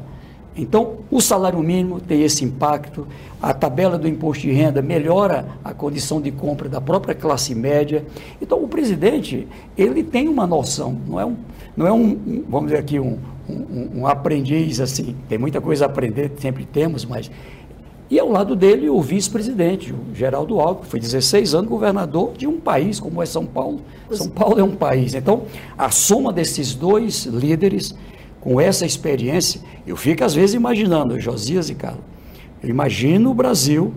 Então, 0.57 0.97
o 1.11 1.21
salário 1.21 1.59
mínimo 1.59 2.01
tem 2.01 2.23
esse 2.23 2.43
impacto, 2.43 3.07
a 3.39 3.53
tabela 3.53 3.97
do 3.97 4.07
imposto 4.07 4.41
de 4.41 4.51
renda 4.51 4.81
melhora 4.81 5.45
a 5.63 5.71
condição 5.73 6.19
de 6.19 6.31
compra 6.31 6.67
da 6.67 6.81
própria 6.81 7.13
classe 7.13 7.53
média. 7.53 8.03
Então, 8.41 8.63
o 8.63 8.67
presidente, 8.67 9.47
ele 9.77 10.03
tem 10.03 10.27
uma 10.27 10.47
noção, 10.47 10.99
não 11.07 11.19
é 11.19 11.25
um, 11.25 11.35
não 11.75 11.87
é 11.87 11.93
um, 11.93 12.43
vamos 12.49 12.71
dizer 12.71 12.79
aqui, 12.79 12.99
um, 12.99 13.19
um, 13.47 13.99
um 13.99 14.07
aprendiz 14.07 14.81
assim, 14.81 15.15
tem 15.29 15.37
muita 15.37 15.61
coisa 15.61 15.85
a 15.85 15.87
aprender, 15.87 16.31
sempre 16.39 16.65
temos, 16.65 17.05
mas. 17.05 17.29
E 18.09 18.17
ao 18.17 18.29
lado 18.29 18.55
dele 18.55 18.89
o 18.89 19.01
vice-presidente, 19.01 19.93
o 19.93 20.15
Geraldo 20.15 20.61
Alckmin, 20.61 20.89
foi 20.89 20.97
16 20.97 21.53
anos 21.53 21.69
governador 21.69 22.31
de 22.37 22.47
um 22.47 22.57
país 22.57 23.01
como 23.01 23.21
é 23.21 23.25
São 23.25 23.45
Paulo. 23.45 23.81
São 24.11 24.29
Paulo 24.29 24.57
é 24.57 24.63
um 24.63 24.75
país. 24.75 25.13
Então, 25.13 25.43
a 25.77 25.91
soma 25.91 26.31
desses 26.31 26.73
dois 26.73 27.25
líderes, 27.25 27.93
com 28.47 28.61
essa 28.61 28.85
experiência, 28.85 29.59
eu 29.85 29.97
fico 29.97 30.23
às 30.23 30.33
vezes 30.33 30.55
imaginando, 30.55 31.19
Josias 31.19 31.69
e 31.69 31.75
Carlos, 31.75 31.99
eu 32.63 32.69
imagino 32.69 33.31
o 33.31 33.33
Brasil 33.33 33.93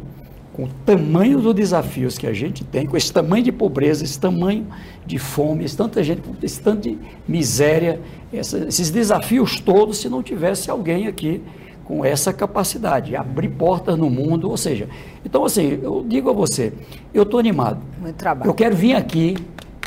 com 0.53 0.65
o 0.65 0.69
tamanho 0.85 1.41
dos 1.41 1.55
desafios 1.55 2.19
que 2.19 2.27
a 2.27 2.33
gente 2.33 2.65
tem, 2.65 2.85
com 2.85 2.97
esse 2.97 3.13
tamanho 3.13 3.45
de 3.45 3.53
pobreza, 3.53 4.03
esse 4.03 4.19
tamanho 4.19 4.67
de 5.07 5.21
fome, 5.21 5.65
esse 5.65 5.77
tanta 5.77 6.03
gente, 6.03 6.23
esse 6.43 6.61
tanto 6.61 6.89
de 6.89 6.99
miséria, 7.29 8.01
essa, 8.33 8.59
esses 8.67 8.91
desafios 8.91 9.61
todos, 9.61 9.99
se 9.99 10.09
não 10.09 10.21
tivesse 10.21 10.69
alguém 10.69 11.07
aqui 11.07 11.41
com 11.85 12.05
essa 12.05 12.33
capacidade, 12.33 13.15
abrir 13.15 13.51
portas 13.51 13.97
no 13.97 14.11
mundo, 14.11 14.51
ou 14.51 14.57
seja, 14.57 14.89
então 15.25 15.45
assim, 15.45 15.79
eu 15.81 16.05
digo 16.05 16.29
a 16.29 16.33
você, 16.33 16.73
eu 17.15 17.23
estou 17.23 17.39
animado. 17.39 17.81
Muito 18.01 18.17
trabalho. 18.17 18.51
Eu 18.51 18.55
quero 18.55 18.75
vir 18.75 18.97
aqui, 18.97 19.37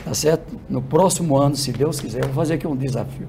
tá 0.06 0.14
certo? 0.14 0.58
No 0.70 0.82
próximo 0.82 1.36
ano, 1.36 1.54
se 1.54 1.74
Deus 1.74 2.00
quiser, 2.00 2.22
eu 2.22 2.28
vou 2.28 2.36
fazer 2.36 2.54
aqui 2.54 2.66
um 2.66 2.78
desafio. 2.78 3.28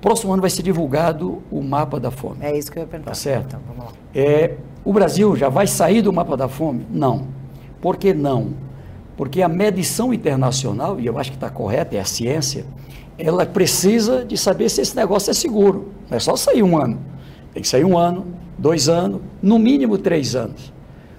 Próximo 0.00 0.32
ano 0.32 0.40
vai 0.40 0.50
ser 0.50 0.62
divulgado 0.62 1.42
o 1.50 1.62
mapa 1.62 2.00
da 2.00 2.10
fome. 2.10 2.38
É 2.40 2.56
isso 2.56 2.72
que 2.72 2.78
eu 2.78 2.82
ia 2.82 2.86
perguntar. 2.86 3.10
Tá 3.10 3.14
certo? 3.14 3.46
Então, 3.48 3.60
vamos 3.68 3.84
lá. 3.84 3.92
É, 4.14 4.56
o 4.84 4.92
Brasil 4.92 5.36
já 5.36 5.48
vai 5.48 5.66
sair 5.66 6.00
do 6.00 6.12
mapa 6.12 6.36
da 6.36 6.48
fome? 6.48 6.86
Não. 6.90 7.26
Por 7.80 7.96
que 7.96 8.14
não? 8.14 8.54
Porque 9.16 9.42
a 9.42 9.48
medição 9.48 10.14
internacional, 10.14 10.98
e 10.98 11.06
eu 11.06 11.18
acho 11.18 11.30
que 11.30 11.36
está 11.36 11.50
correta, 11.50 11.96
é 11.96 12.00
a 12.00 12.04
ciência, 12.04 12.64
ela 13.18 13.44
precisa 13.44 14.24
de 14.24 14.38
saber 14.38 14.70
se 14.70 14.80
esse 14.80 14.96
negócio 14.96 15.30
é 15.30 15.34
seguro. 15.34 15.88
Não 16.08 16.16
é 16.16 16.20
só 16.20 16.34
sair 16.36 16.62
um 16.62 16.78
ano. 16.78 16.98
Tem 17.52 17.62
que 17.62 17.68
sair 17.68 17.84
um 17.84 17.98
ano, 17.98 18.26
dois 18.56 18.88
anos, 18.88 19.20
no 19.42 19.58
mínimo 19.58 19.98
três 19.98 20.34
anos. 20.34 20.72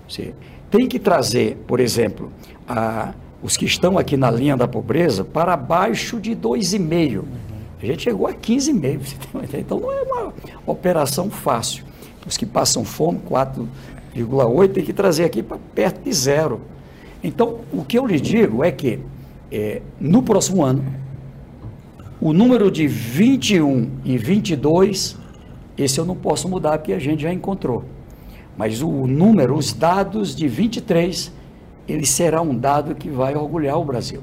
Você 0.08 0.34
tem 0.72 0.88
que 0.88 0.98
trazer, 0.98 1.58
por 1.68 1.80
exemplo, 1.80 2.32
a, 2.68 3.14
os 3.44 3.56
que 3.56 3.66
estão 3.66 3.98
aqui 3.98 4.18
na 4.18 4.32
linha 4.32 4.58
da 4.58 4.68
pobreza 4.68 5.24
para 5.24 5.54
abaixo 5.54 6.20
de 6.20 6.36
2,5. 6.36 7.24
A 7.82 7.86
gente 7.86 8.04
chegou 8.04 8.28
a 8.28 8.34
15,5. 8.34 9.60
Então 9.60 9.80
não 9.80 9.92
é 9.92 10.02
uma 10.04 10.34
operação 10.66 11.30
fácil. 11.30 11.84
Os 12.26 12.38
que 12.38 12.46
passam 12.46 12.86
fome, 12.86 13.20
4,8, 13.28 14.74
tem 14.74 14.84
que 14.84 14.94
trazer 14.94 15.26
aqui 15.26 15.42
para 15.42 15.58
perto 15.74 16.04
de 16.04 16.14
zero. 16.14 16.62
Então, 17.24 17.60
o 17.74 17.84
que 17.84 17.98
eu 17.98 18.06
lhe 18.06 18.20
digo 18.20 18.64
é 18.64 18.72
que 18.72 19.00
é, 19.52 19.82
no 20.00 20.22
próximo 20.22 20.64
ano, 20.64 20.84
o 22.20 22.34
número 22.34 22.70
de 22.70 22.88
21 22.88 23.90
e 24.06 24.18
22, 24.18 25.18
esse 25.78 26.00
eu 26.00 26.06
não 26.06 26.16
posso 26.16 26.48
mudar 26.48 26.78
porque 26.78 26.94
a 26.94 27.00
gente 27.00 27.24
já 27.24 27.34
encontrou. 27.34 27.84
Mas 28.56 28.82
o 28.82 29.08
número, 29.08 29.56
os 29.56 29.74
dados 29.74 30.36
de 30.36 30.48
23, 30.48 31.32
ele 31.88 32.06
será 32.06 32.42
um 32.42 32.56
dado 32.56 32.94
que 32.94 33.10
vai 33.10 33.36
orgulhar 33.36 33.80
o 33.80 33.84
Brasil. 33.84 34.22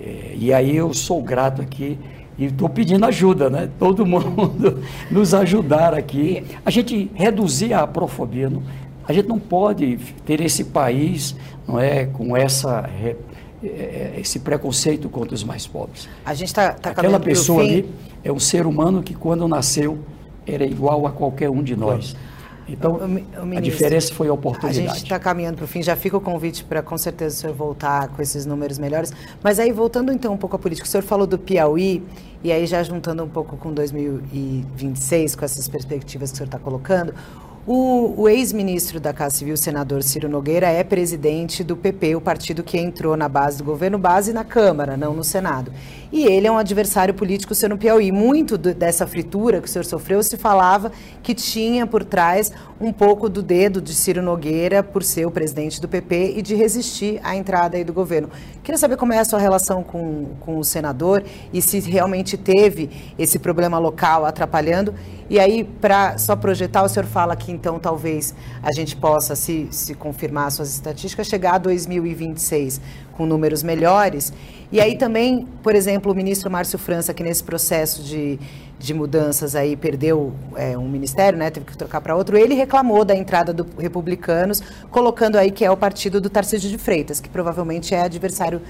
É, 0.00 0.34
e 0.36 0.52
aí 0.52 0.74
eu 0.74 0.94
sou 0.94 1.22
grato 1.22 1.60
aqui 1.60 1.98
e 2.38 2.46
estou 2.46 2.68
pedindo 2.68 3.04
ajuda, 3.04 3.50
né? 3.50 3.68
Todo 3.78 4.06
mundo 4.06 4.80
nos 5.10 5.34
ajudar 5.34 5.92
aqui. 5.92 6.44
A 6.64 6.70
gente 6.70 7.10
reduzir 7.14 7.72
a 7.72 7.82
aprofobia. 7.82 8.50
A 9.06 9.12
gente 9.12 9.26
não 9.26 9.38
pode 9.38 9.98
ter 10.24 10.40
esse 10.40 10.64
país, 10.64 11.34
não 11.66 11.80
é, 11.80 12.06
com 12.06 12.36
essa 12.36 12.88
é, 12.94 13.16
esse 14.18 14.38
preconceito 14.38 15.08
contra 15.08 15.34
os 15.34 15.42
mais 15.42 15.66
pobres. 15.66 16.08
A 16.24 16.32
gente 16.32 16.48
está 16.48 16.72
tá 16.72 16.90
Aquela 16.90 17.18
pessoa 17.18 17.62
ali 17.62 17.88
é 18.22 18.30
um 18.30 18.38
ser 18.38 18.66
humano 18.66 19.02
que, 19.02 19.14
quando 19.14 19.48
nasceu, 19.48 19.98
era 20.46 20.64
igual 20.64 21.06
a 21.06 21.10
qualquer 21.10 21.50
um 21.50 21.62
de 21.62 21.74
nós. 21.74 22.14
Então, 22.68 22.92
o, 22.92 23.04
o 23.04 23.08
ministro, 23.08 23.56
a 23.56 23.60
diferença 23.60 24.14
foi 24.14 24.28
a 24.28 24.32
oportunidade. 24.32 24.86
A 24.86 24.94
gente 24.94 25.04
está 25.04 25.18
caminhando 25.18 25.56
para 25.56 25.64
o 25.64 25.68
fim, 25.68 25.82
já 25.82 25.96
fica 25.96 26.16
o 26.16 26.20
convite 26.20 26.64
para, 26.64 26.82
com 26.82 26.98
certeza, 26.98 27.36
o 27.36 27.38
senhor 27.38 27.56
voltar 27.56 28.08
com 28.08 28.20
esses 28.20 28.44
números 28.44 28.78
melhores. 28.78 29.12
Mas 29.42 29.58
aí, 29.58 29.72
voltando 29.72 30.12
então 30.12 30.34
um 30.34 30.36
pouco 30.36 30.56
à 30.56 30.58
política, 30.58 30.86
o 30.86 30.90
senhor 30.90 31.02
falou 31.02 31.26
do 31.26 31.38
Piauí, 31.38 32.02
e 32.42 32.52
aí 32.52 32.66
já 32.66 32.82
juntando 32.82 33.24
um 33.24 33.28
pouco 33.28 33.56
com 33.56 33.72
2026, 33.72 35.34
com 35.34 35.44
essas 35.44 35.66
perspectivas 35.66 36.30
que 36.30 36.34
o 36.34 36.36
senhor 36.38 36.46
está 36.46 36.58
colocando, 36.58 37.14
o, 37.70 38.22
o 38.22 38.28
ex-ministro 38.30 38.98
da 38.98 39.12
Casa 39.12 39.36
Civil, 39.36 39.54
senador 39.54 40.02
Ciro 40.02 40.26
Nogueira, 40.26 40.68
é 40.68 40.82
presidente 40.82 41.62
do 41.62 41.76
PP, 41.76 42.16
o 42.16 42.20
partido 42.20 42.62
que 42.62 42.78
entrou 42.78 43.14
na 43.14 43.28
base 43.28 43.58
do 43.58 43.64
governo, 43.64 43.98
base 43.98 44.32
na 44.32 44.42
Câmara, 44.42 44.96
não 44.96 45.12
no 45.12 45.22
Senado. 45.22 45.70
E 46.10 46.24
ele 46.24 46.46
é 46.46 46.50
um 46.50 46.56
adversário 46.56 47.12
político 47.12 47.54
seu 47.54 47.76
Piauí. 47.76 48.10
Muito 48.10 48.56
do, 48.56 48.72
dessa 48.72 49.06
fritura 49.06 49.60
que 49.60 49.68
o 49.68 49.70
senhor 49.70 49.84
sofreu 49.84 50.22
se 50.22 50.38
falava 50.38 50.90
que 51.22 51.34
tinha 51.34 51.86
por 51.86 52.02
trás 52.02 52.50
um 52.80 52.90
pouco 52.90 53.28
do 53.28 53.42
dedo 53.42 53.82
de 53.82 53.94
Ciro 53.94 54.22
Nogueira 54.22 54.82
por 54.82 55.02
ser 55.02 55.26
o 55.26 55.30
presidente 55.30 55.78
do 55.78 55.86
PP 55.86 56.36
e 56.38 56.40
de 56.40 56.54
resistir 56.54 57.20
à 57.22 57.36
entrada 57.36 57.76
aí 57.76 57.84
do 57.84 57.92
governo. 57.92 58.30
Queria 58.62 58.78
saber 58.78 58.96
como 58.96 59.12
é 59.12 59.18
a 59.18 59.24
sua 59.26 59.38
relação 59.38 59.82
com, 59.82 60.28
com 60.40 60.58
o 60.58 60.64
senador 60.64 61.22
e 61.52 61.60
se 61.60 61.80
realmente 61.80 62.38
teve 62.38 62.88
esse 63.18 63.38
problema 63.38 63.78
local 63.78 64.24
atrapalhando. 64.24 64.94
E 65.30 65.38
aí, 65.38 65.62
para 65.62 66.16
só 66.16 66.34
projetar, 66.34 66.82
o 66.82 66.88
senhor 66.88 67.04
fala 67.04 67.36
que 67.36 67.52
então 67.52 67.78
talvez 67.78 68.34
a 68.62 68.72
gente 68.72 68.96
possa, 68.96 69.36
se, 69.36 69.68
se 69.70 69.94
confirmar 69.94 70.50
suas 70.50 70.72
estatísticas, 70.72 71.26
chegar 71.26 71.56
a 71.56 71.58
2026 71.58 72.80
com 73.12 73.26
números 73.26 73.62
melhores. 73.62 74.32
E 74.72 74.80
aí 74.80 74.96
também, 74.96 75.46
por 75.62 75.74
exemplo, 75.74 76.12
o 76.12 76.14
ministro 76.14 76.50
Márcio 76.50 76.78
França, 76.78 77.12
que 77.12 77.22
nesse 77.22 77.44
processo 77.44 78.02
de, 78.02 78.38
de 78.78 78.94
mudanças 78.94 79.54
aí 79.54 79.76
perdeu 79.76 80.32
é, 80.56 80.78
um 80.78 80.88
ministério, 80.88 81.38
né, 81.38 81.50
teve 81.50 81.66
que 81.66 81.76
trocar 81.76 82.00
para 82.00 82.14
outro, 82.14 82.36
ele 82.38 82.54
reclamou 82.54 83.04
da 83.04 83.14
entrada 83.14 83.52
do 83.52 83.66
Republicanos, 83.78 84.62
colocando 84.90 85.36
aí 85.36 85.50
que 85.50 85.64
é 85.64 85.70
o 85.70 85.76
partido 85.76 86.20
do 86.20 86.30
Tarcísio 86.30 86.70
de 86.70 86.78
Freitas, 86.78 87.20
que 87.20 87.28
provavelmente 87.28 87.94
é 87.94 88.02
adversário 88.02 88.62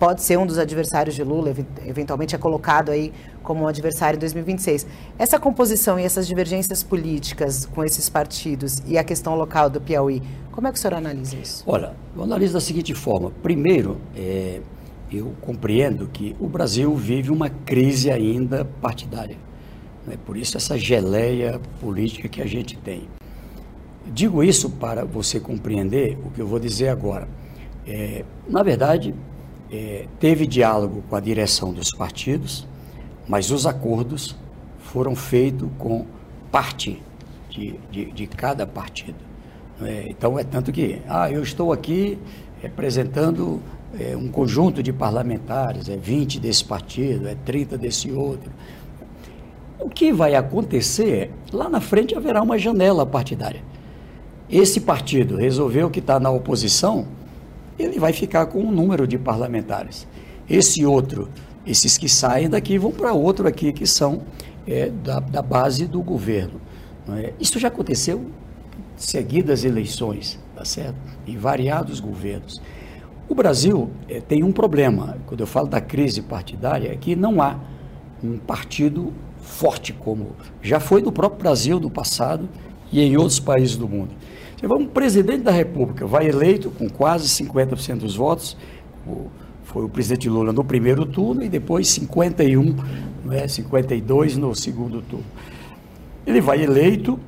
pode 0.00 0.22
ser 0.22 0.38
um 0.38 0.46
dos 0.46 0.56
adversários 0.56 1.14
de 1.14 1.22
Lula, 1.22 1.54
eventualmente 1.86 2.34
é 2.34 2.38
colocado 2.38 2.90
aí 2.90 3.12
como 3.42 3.64
um 3.64 3.68
adversário 3.68 4.16
em 4.16 4.20
2026. 4.20 4.86
Essa 5.18 5.38
composição 5.38 6.00
e 6.00 6.04
essas 6.04 6.26
divergências 6.26 6.82
políticas 6.82 7.66
com 7.66 7.84
esses 7.84 8.08
partidos 8.08 8.82
e 8.86 8.96
a 8.96 9.04
questão 9.04 9.34
local 9.34 9.68
do 9.68 9.78
Piauí, 9.78 10.22
como 10.50 10.66
é 10.66 10.72
que 10.72 10.78
o 10.78 10.80
senhor 10.80 10.94
analisa 10.94 11.36
isso? 11.36 11.62
Olha, 11.66 11.94
eu 12.16 12.22
analiso 12.22 12.54
da 12.54 12.60
seguinte 12.60 12.94
forma. 12.94 13.30
Primeiro, 13.42 13.98
é, 14.16 14.62
eu 15.12 15.34
compreendo 15.42 16.08
que 16.10 16.34
o 16.40 16.48
Brasil 16.48 16.94
vive 16.96 17.30
uma 17.30 17.50
crise 17.50 18.10
ainda 18.10 18.64
partidária. 18.64 19.36
Né? 20.06 20.16
Por 20.24 20.34
isso 20.34 20.56
essa 20.56 20.78
geleia 20.78 21.60
política 21.78 22.26
que 22.26 22.40
a 22.40 22.46
gente 22.46 22.74
tem. 22.78 23.02
Digo 24.06 24.42
isso 24.42 24.70
para 24.70 25.04
você 25.04 25.38
compreender 25.38 26.16
o 26.24 26.30
que 26.30 26.40
eu 26.40 26.46
vou 26.46 26.58
dizer 26.58 26.88
agora. 26.88 27.28
É, 27.86 28.24
na 28.48 28.62
verdade, 28.62 29.14
é, 29.70 30.06
teve 30.18 30.46
diálogo 30.46 31.02
com 31.08 31.16
a 31.16 31.20
direção 31.20 31.72
dos 31.72 31.90
partidos, 31.90 32.66
mas 33.28 33.50
os 33.50 33.66
acordos 33.66 34.36
foram 34.78 35.14
feitos 35.14 35.68
com 35.78 36.04
parte 36.50 37.00
de, 37.48 37.78
de, 37.90 38.10
de 38.12 38.26
cada 38.26 38.66
partido. 38.66 39.18
É, 39.82 40.06
então 40.08 40.38
é 40.38 40.44
tanto 40.44 40.72
que, 40.72 41.00
ah, 41.08 41.30
eu 41.30 41.42
estou 41.42 41.72
aqui 41.72 42.18
representando 42.60 43.60
é, 43.98 44.16
um 44.16 44.28
conjunto 44.28 44.82
de 44.82 44.92
parlamentares, 44.92 45.88
é 45.88 45.96
20 45.96 46.38
desse 46.38 46.64
partido, 46.64 47.28
é 47.28 47.34
30 47.34 47.78
desse 47.78 48.10
outro. 48.10 48.50
O 49.78 49.88
que 49.88 50.12
vai 50.12 50.34
acontecer, 50.34 51.30
lá 51.52 51.68
na 51.68 51.80
frente 51.80 52.14
haverá 52.14 52.42
uma 52.42 52.58
janela 52.58 53.06
partidária. 53.06 53.62
Esse 54.50 54.80
partido 54.80 55.36
resolveu 55.36 55.88
que 55.88 56.00
está 56.00 56.20
na 56.20 56.30
oposição, 56.30 57.06
ele 57.80 57.98
vai 57.98 58.12
ficar 58.12 58.46
com 58.46 58.60
um 58.60 58.70
número 58.70 59.06
de 59.06 59.18
parlamentares. 59.18 60.06
Esse 60.48 60.84
outro, 60.84 61.28
esses 61.66 61.96
que 61.96 62.08
saem 62.08 62.48
daqui 62.48 62.78
vão 62.78 62.90
para 62.90 63.12
outro 63.12 63.46
aqui 63.46 63.72
que 63.72 63.86
são 63.86 64.22
é, 64.66 64.90
da, 64.90 65.20
da, 65.20 65.42
base 65.42 65.86
do 65.86 66.02
governo. 66.02 66.60
É? 67.08 67.32
Isso 67.40 67.58
já 67.58 67.68
aconteceu 67.68 68.26
seguidas 68.96 69.64
eleições, 69.64 70.38
tá 70.54 70.64
certo? 70.64 70.96
Em 71.26 71.36
variados 71.36 72.00
governos. 72.00 72.60
O 73.28 73.34
Brasil 73.34 73.90
é, 74.08 74.20
tem 74.20 74.42
um 74.42 74.52
problema, 74.52 75.16
quando 75.26 75.40
eu 75.40 75.46
falo 75.46 75.68
da 75.68 75.80
crise 75.80 76.20
partidária, 76.20 76.92
é 76.92 76.96
que 76.96 77.14
não 77.16 77.40
há 77.40 77.58
um 78.22 78.36
partido 78.36 79.12
forte 79.40 79.92
como 79.92 80.32
já 80.60 80.78
foi 80.78 81.00
no 81.00 81.10
próprio 81.10 81.40
Brasil 81.40 81.80
no 81.80 81.90
passado 81.90 82.48
e 82.92 83.00
em 83.00 83.16
outros 83.16 83.40
países 83.40 83.76
do 83.76 83.88
mundo. 83.88 84.10
Você 84.60 84.66
vai 84.66 84.76
um 84.76 84.86
presidente 84.86 85.42
da 85.42 85.50
República, 85.50 86.06
vai 86.06 86.28
eleito 86.28 86.70
com 86.70 86.86
quase 86.86 87.26
50% 87.42 88.00
dos 88.00 88.14
votos, 88.14 88.58
foi 89.62 89.84
o 89.86 89.88
presidente 89.88 90.28
Lula 90.28 90.52
no 90.52 90.62
primeiro 90.62 91.06
turno 91.06 91.42
e 91.42 91.48
depois 91.48 91.88
51, 91.88 92.76
né, 93.24 93.48
52 93.48 94.36
no 94.36 94.54
segundo 94.54 95.00
turno. 95.00 95.24
Ele 96.26 96.42
vai 96.42 96.62
eleito, 96.62 97.18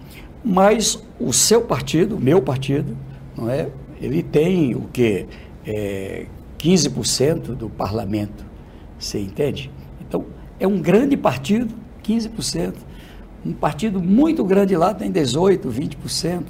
mas 0.44 1.02
o 1.18 1.32
seu 1.32 1.62
partido, 1.62 2.16
o 2.16 2.20
meu 2.20 2.42
partido, 2.42 2.94
não 3.34 3.48
é? 3.48 3.70
Ele 3.98 4.22
tem 4.22 4.74
o 4.74 4.82
que 4.92 5.24
é, 5.66 6.26
15% 6.58 7.54
do 7.54 7.70
parlamento, 7.70 8.44
você 8.98 9.18
entende? 9.18 9.70
Então 10.06 10.26
é 10.60 10.68
um 10.68 10.78
grande 10.82 11.16
partido, 11.16 11.74
15%. 12.04 12.74
Um 13.42 13.54
partido 13.54 14.02
muito 14.02 14.44
grande 14.44 14.76
lá 14.76 14.92
tem 14.92 15.10
18, 15.10 15.66
20%. 15.70 16.42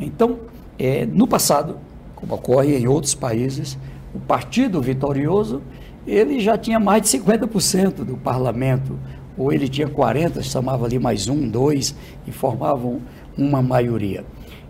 Então, 0.00 0.38
é, 0.78 1.04
no 1.06 1.26
passado, 1.26 1.78
como 2.16 2.34
ocorre 2.34 2.76
em 2.76 2.88
outros 2.88 3.14
países, 3.14 3.78
o 4.14 4.18
partido 4.18 4.80
vitorioso 4.80 5.62
ele 6.06 6.40
já 6.40 6.56
tinha 6.56 6.80
mais 6.80 7.02
de 7.02 7.18
50% 7.18 8.04
do 8.04 8.16
parlamento, 8.16 8.98
ou 9.36 9.52
ele 9.52 9.68
tinha 9.68 9.88
40, 9.88 10.42
chamava 10.42 10.86
ali 10.86 10.98
mais 10.98 11.28
um, 11.28 11.48
dois, 11.48 11.94
e 12.26 12.32
formavam 12.32 13.00
uma 13.36 13.62
maioria. 13.62 14.24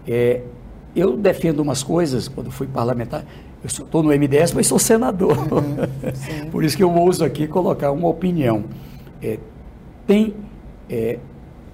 É, 0.07 0.43
eu 0.95 1.17
defendo 1.17 1.61
umas 1.61 1.83
coisas, 1.83 2.29
quando 2.29 2.51
fui 2.51 2.67
parlamentar, 2.67 3.25
eu 3.63 3.67
estou 3.67 4.03
no 4.03 4.11
MDS, 4.11 4.53
mas 4.55 4.67
sou 4.67 4.79
senador. 4.79 5.37
Uhum, 5.39 6.49
Por 6.51 6.65
isso 6.65 6.77
que 6.77 6.83
eu 6.83 6.93
ouso 6.93 7.25
aqui 7.25 7.47
colocar 7.47 7.93
uma 7.93 8.09
opinião. 8.09 8.65
É, 9.23 9.39
tem 10.07 10.35
é, 10.89 11.19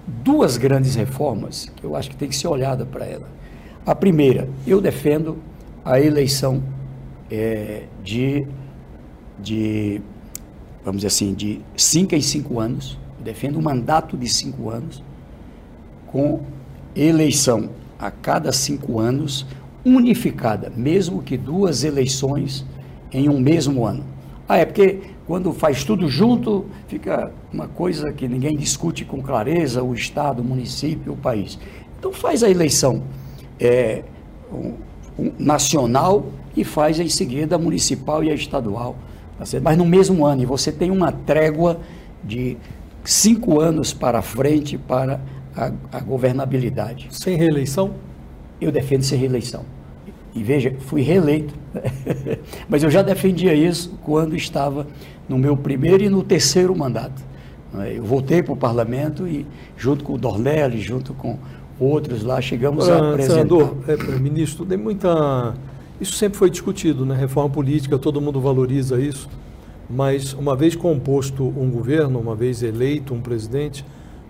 duas 0.05 0.57
grandes 0.57 0.95
reformas 0.95 1.71
que 1.75 1.83
eu 1.83 1.95
acho 1.95 2.09
que 2.09 2.15
tem 2.15 2.29
que 2.29 2.35
ser 2.35 2.47
olhada 2.47 2.85
para 2.85 3.05
ela. 3.05 3.27
A 3.87 3.95
primeira, 3.95 4.49
eu 4.67 4.81
defendo 4.81 5.37
a 5.85 5.97
eleição 5.97 6.61
é, 7.31 7.83
de, 8.03 8.45
de, 9.39 10.01
vamos 10.83 10.97
dizer 10.97 11.07
assim, 11.07 11.33
de 11.33 11.61
cinco 11.77 12.13
em 12.13 12.19
cinco 12.19 12.59
anos. 12.59 12.99
Defendo 13.23 13.57
um 13.57 13.61
mandato 13.61 14.17
de 14.17 14.27
cinco 14.27 14.69
anos 14.69 15.01
com 16.07 16.41
eleição 16.93 17.69
a 17.97 18.11
cada 18.11 18.51
cinco 18.51 18.99
anos 18.99 19.45
unificada, 19.85 20.69
mesmo 20.75 21.23
que 21.23 21.37
duas 21.37 21.85
eleições 21.85 22.65
em 23.09 23.29
um 23.29 23.39
mesmo 23.39 23.85
ano. 23.85 24.03
Ah, 24.49 24.57
é 24.57 24.65
porque 24.65 24.99
quando 25.25 25.53
faz 25.53 25.85
tudo 25.85 26.09
junto, 26.09 26.65
fica 26.89 27.31
uma 27.53 27.69
coisa 27.69 28.11
que 28.11 28.27
ninguém 28.27 28.57
discute 28.57 29.05
com 29.05 29.21
clareza, 29.21 29.81
o 29.81 29.93
Estado, 29.93 30.41
o 30.41 30.45
município, 30.45 31.13
o 31.13 31.17
país. 31.17 31.57
Então 31.97 32.11
faz 32.11 32.43
a 32.43 32.49
eleição 32.49 33.01
é, 33.59 34.03
um, 34.51 34.73
um, 35.17 35.31
nacional 35.37 36.27
e 36.55 36.63
faz 36.63 36.99
em 36.99 37.09
seguida 37.09 37.55
a 37.55 37.59
municipal 37.59 38.23
e 38.23 38.29
a 38.29 38.33
estadual. 38.33 38.95
Tá 39.37 39.45
Mas 39.61 39.77
no 39.77 39.85
mesmo 39.85 40.25
ano, 40.25 40.41
e 40.41 40.45
você 40.45 40.71
tem 40.71 40.89
uma 40.89 41.11
trégua 41.11 41.79
de 42.23 42.57
cinco 43.03 43.59
anos 43.59 43.93
para 43.93 44.21
frente 44.21 44.77
para 44.77 45.19
a, 45.55 45.71
a 45.91 45.99
governabilidade. 45.99 47.07
Sem 47.11 47.37
reeleição? 47.37 47.93
Eu 48.59 48.71
defendo 48.71 49.03
sem 49.03 49.17
reeleição. 49.17 49.63
E 50.33 50.43
veja, 50.43 50.75
fui 50.79 51.01
reeleito. 51.01 51.53
Mas 52.69 52.83
eu 52.83 52.91
já 52.91 53.01
defendia 53.01 53.53
isso 53.53 53.97
quando 54.03 54.35
estava 54.35 54.87
no 55.27 55.37
meu 55.37 55.57
primeiro 55.57 56.03
e 56.03 56.09
no 56.09 56.23
terceiro 56.23 56.75
mandato. 56.75 57.23
Eu 57.93 58.03
voltei 58.03 58.41
para 58.41 58.53
o 58.53 58.57
parlamento 58.57 59.27
e, 59.27 59.45
junto 59.75 60.03
com 60.03 60.13
o 60.13 60.17
Dornelli, 60.17 60.79
junto 60.79 61.13
com 61.13 61.37
outros 61.79 62.23
lá, 62.23 62.41
chegamos 62.41 62.89
ah, 62.89 62.95
a 62.95 63.09
apresentar. 63.11 63.33
Senador, 63.35 63.77
é, 63.87 64.19
ministro, 64.19 64.65
tem 64.65 64.77
muita. 64.77 65.53
Isso 65.99 66.13
sempre 66.13 66.37
foi 66.37 66.49
discutido, 66.49 67.05
né? 67.05 67.15
Reforma 67.15 67.49
política, 67.49 67.97
todo 67.97 68.21
mundo 68.21 68.39
valoriza 68.39 68.99
isso. 68.99 69.29
Mas 69.89 70.33
uma 70.33 70.55
vez 70.55 70.75
composto 70.75 71.43
um 71.43 71.69
governo, 71.69 72.19
uma 72.19 72.35
vez 72.35 72.61
eleito 72.61 73.13
um 73.13 73.21
presidente, 73.21 73.85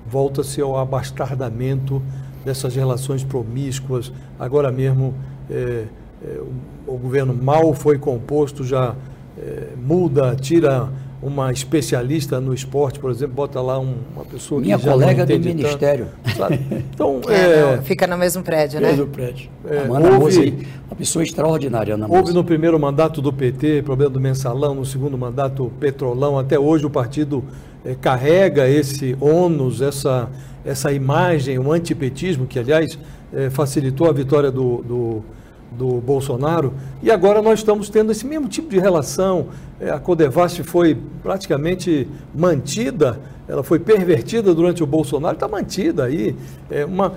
volta-se 0.05 0.61
ao 0.61 0.77
abastardamento 0.77 2.01
dessas 2.45 2.75
relações 2.75 3.23
promíscuas. 3.23 4.11
Agora 4.39 4.71
mesmo, 4.71 5.13
é, 5.49 5.85
é, 6.23 6.39
o, 6.87 6.93
o, 6.93 6.97
governo 6.97 7.33
mal 7.33 7.73
foi 7.73 7.97
composto, 7.97 8.63
já 8.63 8.95
é, 9.37 9.69
muda, 9.75 10.35
tira 10.35 10.89
uma 11.22 11.51
especialista 11.51 12.39
no 12.39 12.53
esporte, 12.53 12.99
por 12.99 13.09
exemplo, 13.09 13.34
bota 13.36 13.59
lá 13.59 13.80
um, 13.80 13.95
uma 14.15 14.24
pessoa 14.24 14.61
Minha 14.61 14.78
que 14.78 14.86
já 14.86 14.91
colega 14.91 15.26
não 15.26 15.39
do 15.39 15.45
ministério. 15.45 16.07
Tanto, 16.38 16.53
então, 16.93 17.22
é, 17.28 17.76
é, 17.76 17.82
fica 17.82 18.05
no 18.05 18.18
mesmo 18.18 18.43
prédio, 18.43 18.80
né? 18.80 18.91
Mesmo 18.91 19.07
prédio. 19.07 19.49
É, 19.65 19.78
Ana 19.80 20.18
houve, 20.20 20.68
uma 20.88 20.95
pessoa 20.95 21.24
extraordinária, 21.24 21.95
Ana 21.95 22.07
Houve 22.07 22.34
no 22.34 22.43
primeiro 22.43 22.80
mandato 22.80 23.22
do 23.22 23.34
PT, 23.34 23.82
problema 23.84 24.11
do 24.11 24.20
mensalão, 24.20 24.76
no 24.76 24.86
segundo 24.86 25.18
mandato, 25.18 25.72
petrolão. 25.80 26.38
Até 26.38 26.59
hoje 26.59 26.86
o 26.86 26.89
partido 26.89 27.43
é, 27.84 27.95
carrega 27.95 28.70
esse 28.70 29.18
ônus, 29.20 29.82
essa, 29.82 30.30
essa 30.63 30.91
imagem, 30.91 31.57
o 31.57 31.72
antipetismo, 31.72 32.45
que, 32.45 32.59
aliás, 32.59 32.97
é, 33.34 33.49
facilitou 33.49 34.07
a 34.07 34.13
vitória 34.13 34.51
do, 34.51 34.84
do 34.84 35.24
do 35.72 36.01
Bolsonaro, 36.01 36.74
e 37.03 37.11
agora 37.11 37.41
nós 37.41 37.59
estamos 37.59 37.89
tendo 37.89 38.11
esse 38.11 38.26
mesmo 38.26 38.47
tipo 38.47 38.70
de 38.70 38.80
relação. 38.80 39.47
É, 39.80 39.91
a 39.91 39.99
Codevasf 39.99 40.63
foi 40.63 40.97
praticamente 41.21 42.07
mantida, 42.34 43.19
ela 43.47 43.63
foi 43.63 43.80
pervertida 43.80 44.53
durante 44.53 44.84
o 44.84 44.88
Bolsonaro, 44.88 45.36
está 45.36 45.47
mantida 45.47 46.05
aí. 46.05 46.36
É 46.69 46.86
uma... 46.86 47.13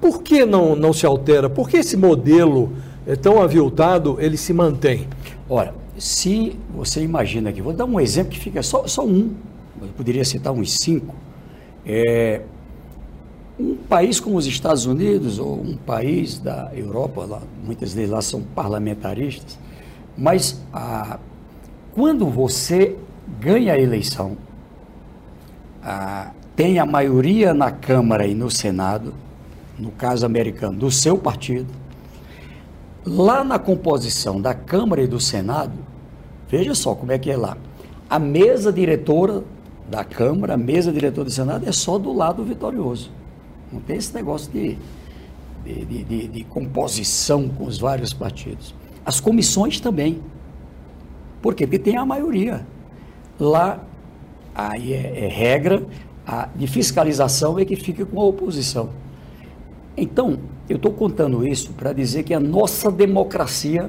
Por 0.00 0.22
que 0.22 0.44
não, 0.44 0.76
não 0.76 0.92
se 0.92 1.04
altera? 1.04 1.50
Por 1.50 1.68
que 1.68 1.78
esse 1.78 1.96
modelo 1.96 2.72
é 3.06 3.16
tão 3.16 3.42
aviltado, 3.42 4.16
ele 4.20 4.36
se 4.36 4.52
mantém? 4.52 5.08
Ora, 5.48 5.74
se 5.98 6.56
você 6.74 7.02
imagina 7.02 7.50
aqui, 7.50 7.60
vou 7.60 7.72
dar 7.72 7.86
um 7.86 7.98
exemplo 7.98 8.30
que 8.30 8.38
fica 8.38 8.62
só, 8.62 8.86
só 8.86 9.04
um, 9.04 9.30
eu 9.80 9.88
poderia 9.96 10.24
citar 10.24 10.52
uns 10.52 10.78
cinco. 10.78 11.14
É, 11.84 12.42
um 13.58 13.74
país 13.74 14.20
como 14.20 14.36
os 14.36 14.46
Estados 14.46 14.86
Unidos 14.86 15.38
ou 15.38 15.54
um 15.54 15.76
país 15.76 16.38
da 16.38 16.70
Europa, 16.74 17.24
lá, 17.24 17.42
muitas 17.64 17.94
deles 17.94 18.10
lá 18.10 18.20
são 18.20 18.42
parlamentaristas, 18.42 19.58
mas 20.16 20.60
a, 20.72 21.18
quando 21.96 22.28
você 22.28 22.94
ganha 23.40 23.72
a 23.72 23.80
eleição, 23.80 24.36
a, 25.82 26.30
tem 26.54 26.78
a 26.78 26.84
maioria 26.84 27.54
na 27.54 27.70
Câmara 27.70 28.26
e 28.26 28.34
no 28.34 28.50
Senado, 28.50 29.14
no 29.78 29.90
caso 29.90 30.26
americano, 30.26 30.78
do 30.78 30.90
seu 30.90 31.16
partido, 31.16 31.72
lá 33.02 33.42
na 33.42 33.58
composição 33.58 34.42
da 34.42 34.52
Câmara 34.52 35.02
e 35.02 35.06
do 35.06 35.18
Senado, 35.18 35.72
veja 36.50 36.74
só 36.74 36.94
como 36.94 37.12
é 37.12 37.18
que 37.18 37.30
é 37.30 37.36
lá. 37.36 37.56
A 38.10 38.18
mesa 38.18 38.70
diretora 38.70 39.42
da 39.88 40.04
Câmara, 40.04 40.52
a 40.52 40.58
mesa 40.58 40.92
diretora 40.92 41.24
do 41.24 41.30
Senado 41.32 41.66
é 41.66 41.72
só 41.72 41.96
do 41.96 42.12
lado 42.12 42.44
vitorioso. 42.44 43.10
Não 43.72 43.80
tem 43.80 43.96
esse 43.96 44.14
negócio 44.14 44.52
de, 44.52 44.76
de, 45.64 46.04
de, 46.04 46.28
de 46.28 46.44
composição 46.44 47.48
com 47.48 47.64
os 47.64 47.78
vários 47.78 48.12
partidos. 48.12 48.74
As 49.02 49.18
comissões 49.18 49.80
também. 49.80 50.20
Por 51.46 51.54
quê? 51.54 51.64
Porque 51.64 51.78
tem 51.78 51.96
a 51.96 52.04
maioria. 52.04 52.66
Lá, 53.38 53.80
aí 54.52 54.92
é, 54.92 55.26
é 55.26 55.28
regra 55.28 55.80
a, 56.26 56.48
de 56.52 56.66
fiscalização 56.66 57.56
é 57.56 57.64
que 57.64 57.76
fica 57.76 58.04
com 58.04 58.20
a 58.20 58.24
oposição. 58.24 58.88
Então, 59.96 60.40
eu 60.68 60.74
estou 60.74 60.92
contando 60.92 61.46
isso 61.46 61.70
para 61.74 61.92
dizer 61.92 62.24
que 62.24 62.34
a 62.34 62.40
nossa 62.40 62.90
democracia 62.90 63.88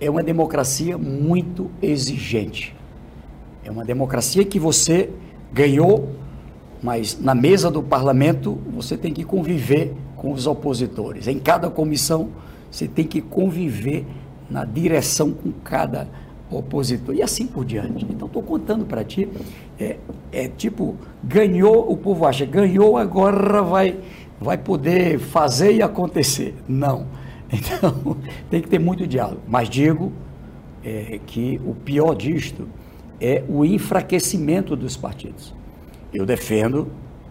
é 0.00 0.08
uma 0.08 0.22
democracia 0.22 0.96
muito 0.96 1.70
exigente. 1.82 2.74
É 3.62 3.70
uma 3.70 3.84
democracia 3.84 4.42
que 4.42 4.58
você 4.58 5.10
ganhou 5.52 6.14
mas 6.82 7.20
na 7.20 7.34
mesa 7.34 7.70
do 7.70 7.82
parlamento 7.82 8.58
você 8.74 8.96
tem 8.96 9.12
que 9.12 9.22
conviver 9.22 9.94
com 10.16 10.32
os 10.32 10.46
opositores. 10.46 11.28
Em 11.28 11.38
cada 11.38 11.68
comissão 11.68 12.30
você 12.70 12.88
tem 12.88 13.06
que 13.06 13.20
conviver 13.20 14.06
na 14.48 14.64
direção 14.64 15.30
com 15.30 15.52
cada 15.52 16.08
opositor 16.50 17.14
e 17.14 17.22
assim 17.22 17.46
por 17.46 17.64
diante. 17.64 18.04
Então 18.08 18.26
estou 18.26 18.42
contando 18.42 18.84
para 18.84 19.04
ti, 19.04 19.28
é, 19.78 19.96
é, 20.32 20.48
tipo, 20.48 20.96
ganhou, 21.22 21.90
o 21.90 21.96
povo 21.96 22.26
acha, 22.26 22.44
ganhou, 22.44 22.96
agora 22.96 23.62
vai, 23.62 23.98
vai 24.40 24.58
poder 24.58 25.18
fazer 25.18 25.74
e 25.74 25.82
acontecer. 25.82 26.54
Não. 26.68 27.06
Então 27.54 28.16
tem 28.50 28.60
que 28.60 28.68
ter 28.68 28.80
muito 28.80 29.06
diálogo. 29.06 29.42
Mas 29.46 29.68
digo 29.68 30.10
é, 30.82 31.20
que 31.24 31.60
o 31.64 31.72
pior 31.72 32.14
disto 32.14 32.66
é 33.20 33.44
o 33.48 33.64
enfraquecimento 33.64 34.74
dos 34.74 34.96
partidos. 34.96 35.54
Eu 36.12 36.26
defendo 36.26 36.88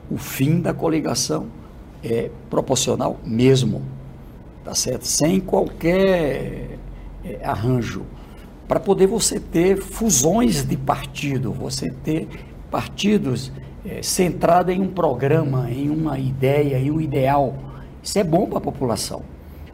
o 0.09 0.17
fim 0.17 0.61
da 0.61 0.73
coligação 0.73 1.47
é, 2.03 2.29
proporcional 2.49 3.19
mesmo, 3.25 3.81
tá 4.63 4.73
certo? 4.73 5.05
Sem 5.05 5.39
qualquer 5.39 6.77
é, 7.23 7.39
arranjo, 7.43 8.03
para 8.67 8.79
poder 8.79 9.07
você 9.07 9.39
ter 9.39 9.77
fusões 9.77 10.63
de 10.63 10.77
partido, 10.77 11.51
você 11.51 11.91
ter 11.91 12.27
partidos 12.71 13.51
é, 13.85 14.01
centrados 14.01 14.73
em 14.73 14.81
um 14.81 14.87
programa, 14.87 15.69
em 15.69 15.89
uma 15.89 16.17
ideia, 16.17 16.77
em 16.77 16.89
um 16.89 17.01
ideal. 17.01 17.55
Isso 18.01 18.17
é 18.17 18.23
bom 18.23 18.47
para 18.47 18.57
a 18.57 18.61
população. 18.61 19.21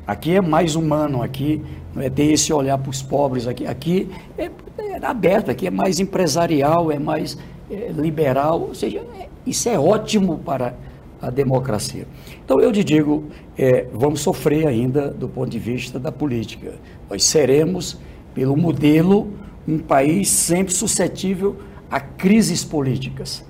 Aqui 0.06 0.36
é 0.36 0.42
mais 0.42 0.76
humano, 0.76 1.22
aqui 1.22 1.62
não 1.94 2.02
é 2.02 2.10
ter 2.10 2.32
esse 2.32 2.52
olhar 2.52 2.78
para 2.78 2.90
os 2.90 3.02
pobres, 3.02 3.48
aqui, 3.48 3.68
aqui 3.68 4.10
é, 4.38 4.50
é 4.78 5.06
aberto, 5.06 5.52
aqui 5.52 5.68
é 5.68 5.72
mais 5.72 6.00
empresarial, 6.00 6.92
é 6.92 6.98
mais 6.98 7.38
é, 7.70 7.92
liberal, 7.92 8.62
ou 8.62 8.74
seja, 8.74 9.00
é, 9.20 9.28
isso 9.46 9.70
é 9.70 9.78
ótimo 9.78 10.40
para 10.40 10.74
a 11.22 11.30
democracia. 11.30 12.08
Então 12.44 12.60
eu 12.60 12.72
te 12.72 12.84
digo, 12.84 13.26
é, 13.58 13.86
vamos 13.94 14.22
sofrer 14.22 14.68
ainda 14.68 15.10
do 15.10 15.28
ponto 15.28 15.50
de 15.50 15.60
vista 15.60 16.00
da 16.00 16.12
política. 16.12 16.74
Nós 17.10 17.24
seremos, 17.24 18.00
pelo 18.40 18.56
modelo, 18.56 19.34
um 19.68 19.78
país 19.78 20.30
sempre 20.30 20.74
suscetível 20.74 21.58
a 21.92 22.00
crises 22.00 22.64
políticas. 22.64 23.46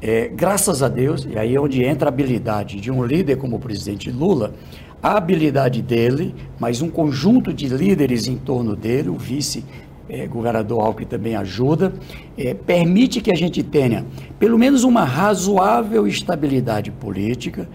É, 0.00 0.28
graças 0.28 0.82
a 0.82 0.88
Deus, 0.88 1.28
e 1.30 1.38
aí 1.38 1.54
é 1.54 1.60
onde 1.60 1.84
entra 1.84 2.08
a 2.08 2.10
habilidade 2.10 2.80
de 2.80 2.90
um 2.90 3.04
líder 3.04 3.36
como 3.36 3.56
o 3.56 3.58
presidente 3.60 4.10
Lula, 4.10 4.54
a 5.02 5.18
habilidade 5.18 5.82
dele, 5.82 6.34
mas 6.58 6.80
um 6.80 6.88
conjunto 6.88 7.52
de 7.52 7.68
líderes 7.68 8.26
em 8.26 8.38
torno 8.38 8.74
dele, 8.74 9.10
o 9.10 9.18
vice 9.18 9.62
é, 10.08 10.26
Alckmin 10.70 11.06
também 11.06 11.36
ajuda, 11.36 11.92
é, 12.38 12.54
permite 12.54 13.20
que 13.20 13.30
a 13.30 13.36
gente 13.36 13.62
tenha 13.62 14.06
pelo 14.38 14.58
menos 14.58 14.84
uma 14.84 15.04
razoável 15.04 16.06
estabilidade 16.06 16.90
política, 16.90 17.68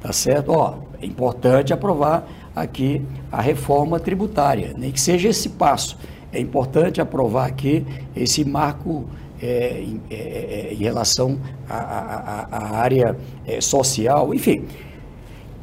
tá 0.00 0.12
certo? 0.12 0.52
Ó, 0.52 0.76
é 1.02 1.04
importante 1.04 1.72
aprovar 1.72 2.28
aqui 2.54 3.02
a 3.30 3.40
reforma 3.40 3.98
tributária, 4.00 4.74
nem 4.76 4.90
que 4.90 5.00
seja 5.00 5.28
esse 5.28 5.50
passo. 5.50 5.96
É 6.32 6.40
importante 6.40 7.00
aprovar 7.00 7.46
aqui 7.46 7.84
esse 8.14 8.44
marco 8.44 9.06
é, 9.42 9.80
em, 9.80 10.00
é, 10.10 10.14
é, 10.14 10.72
em, 10.72 10.76
relação 10.76 11.38
à 11.68 12.76
área 12.76 13.16
é, 13.46 13.60
social, 13.60 14.34
enfim. 14.34 14.64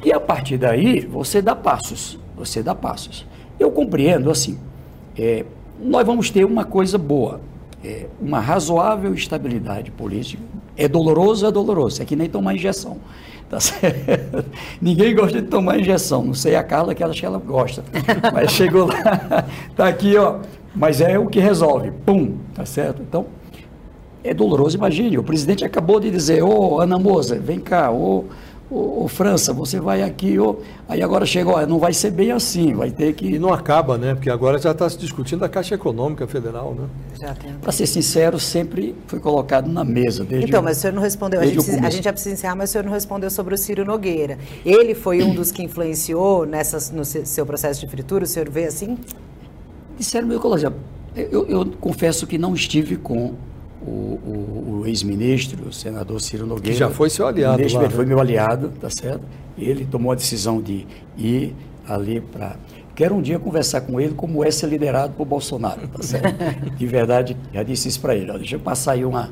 E 0.04 0.12
a 0.12 0.20
partir 0.20 0.58
daí, 0.58 1.00
você 1.00 1.40
dá 1.40 1.54
passos, 1.54 2.18
você 2.36 2.62
dá 2.62 2.74
passos. 2.74 3.26
Eu 3.58 3.70
compreendo, 3.70 4.30
assim, 4.30 4.58
é, 5.16 5.44
nós 5.80 6.06
vamos 6.06 6.30
ter 6.30 6.44
uma 6.44 6.64
coisa 6.64 6.98
boa, 6.98 7.40
é, 7.84 8.06
uma 8.20 8.40
razoável 8.40 9.14
estabilidade 9.14 9.90
política. 9.90 10.42
É 10.76 10.86
doloroso, 10.86 11.46
é 11.46 11.50
doloroso, 11.50 12.02
é 12.02 12.04
que 12.04 12.14
nem 12.14 12.28
tomar 12.28 12.54
injeção. 12.54 12.98
Tá 13.48 13.58
certo? 13.58 14.44
Ninguém 14.80 15.14
gosta 15.14 15.40
de 15.40 15.48
tomar 15.48 15.78
injeção, 15.78 16.22
não 16.22 16.34
sei 16.34 16.54
a 16.54 16.62
Carla 16.62 16.94
que 16.94 17.02
ela 17.02 17.12
acha 17.12 17.20
que 17.20 17.26
ela 17.26 17.38
gosta. 17.38 17.82
Mas 18.32 18.52
chegou 18.52 18.86
lá, 18.86 19.46
tá 19.74 19.88
aqui, 19.88 20.16
ó. 20.16 20.40
Mas 20.74 21.00
é 21.00 21.18
o 21.18 21.26
que 21.26 21.40
resolve. 21.40 21.90
Pum, 22.04 22.36
tá 22.54 22.66
certo? 22.66 23.02
Então, 23.02 23.26
é 24.22 24.34
doloroso, 24.34 24.76
imagine. 24.76 25.18
O 25.18 25.22
presidente 25.22 25.64
acabou 25.64 25.98
de 25.98 26.10
dizer, 26.10 26.42
ô 26.42 26.74
oh, 26.74 26.80
Ana 26.80 26.98
Moza, 26.98 27.38
vem 27.38 27.58
cá, 27.58 27.90
ô. 27.90 28.18
Oh, 28.18 28.24
ô, 28.70 29.04
ô, 29.04 29.08
França, 29.08 29.52
você 29.52 29.80
vai 29.80 30.02
aqui, 30.02 30.38
ô, 30.38 30.58
aí 30.88 31.02
agora 31.02 31.24
chega, 31.24 31.50
ó, 31.50 31.66
não 31.66 31.78
vai 31.78 31.92
ser 31.92 32.10
bem 32.10 32.30
assim, 32.30 32.74
vai 32.74 32.90
ter 32.90 33.14
que... 33.14 33.26
E 33.26 33.38
não 33.38 33.52
acaba, 33.52 33.96
né? 33.96 34.14
Porque 34.14 34.30
agora 34.30 34.58
já 34.58 34.72
está 34.72 34.88
se 34.88 34.98
discutindo 34.98 35.44
a 35.44 35.48
Caixa 35.48 35.74
Econômica 35.74 36.26
Federal, 36.26 36.74
né? 36.74 36.88
Para 37.60 37.72
ser 37.72 37.86
sincero, 37.86 38.38
sempre 38.38 38.94
foi 39.06 39.18
colocado 39.20 39.68
na 39.68 39.84
mesa. 39.84 40.24
Desde 40.24 40.48
então, 40.48 40.62
mas 40.62 40.78
o 40.78 40.80
senhor 40.80 40.92
não 40.92 41.02
respondeu, 41.02 41.40
a 41.40 41.44
gente, 41.44 41.54
precisa, 41.54 41.86
a 41.86 41.90
gente, 41.90 42.04
já 42.04 42.12
precisa 42.12 42.34
encerrar, 42.34 42.56
mas 42.56 42.70
o 42.70 42.72
senhor 42.72 42.84
não 42.84 42.92
respondeu 42.92 43.30
sobre 43.30 43.54
o 43.54 43.58
Ciro 43.58 43.84
Nogueira. 43.84 44.38
Ele 44.64 44.94
foi 44.94 45.22
um 45.22 45.34
dos 45.34 45.50
que 45.50 45.62
influenciou 45.62 46.44
nessas, 46.44 46.90
no 46.90 47.04
seu 47.04 47.46
processo 47.46 47.80
de 47.80 47.86
fritura, 47.86 48.24
o 48.24 48.26
senhor 48.26 48.48
vê 48.50 48.64
assim? 48.64 48.98
Disseram, 49.96 50.28
meu 50.28 50.38
colega, 50.38 50.72
eu, 51.16 51.46
eu 51.48 51.66
confesso 51.80 52.26
que 52.26 52.38
não 52.38 52.54
estive 52.54 52.96
com 52.96 53.34
o, 53.88 54.20
o, 54.24 54.80
o 54.80 54.86
ex-ministro, 54.86 55.68
o 55.68 55.72
senador 55.72 56.20
Ciro 56.20 56.46
Nogueira. 56.46 56.72
Que 56.72 56.78
já 56.78 56.90
foi 56.90 57.10
seu 57.10 57.26
aliado. 57.26 57.62
Lá, 57.72 57.82
né? 57.82 57.90
foi 57.90 58.06
meu 58.06 58.20
aliado, 58.20 58.72
tá 58.80 58.90
certo? 58.90 59.22
Ele 59.56 59.84
tomou 59.84 60.12
a 60.12 60.14
decisão 60.14 60.60
de 60.60 60.86
ir 61.16 61.54
ali 61.86 62.20
para. 62.20 62.56
Quero 62.94 63.14
um 63.14 63.22
dia 63.22 63.38
conversar 63.38 63.82
com 63.82 64.00
ele 64.00 64.14
como 64.14 64.44
é 64.44 64.50
ser 64.50 64.66
liderado 64.66 65.14
por 65.14 65.24
Bolsonaro, 65.24 65.86
tá 65.88 66.02
certo? 66.02 66.36
de 66.76 66.86
verdade, 66.86 67.36
já 67.52 67.62
disse 67.62 67.88
isso 67.88 68.00
para 68.00 68.14
ele. 68.14 68.30
Ó, 68.30 68.38
deixa 68.38 68.56
eu 68.56 68.60
passar 68.60 68.92
aí 68.92 69.04
uma, 69.04 69.30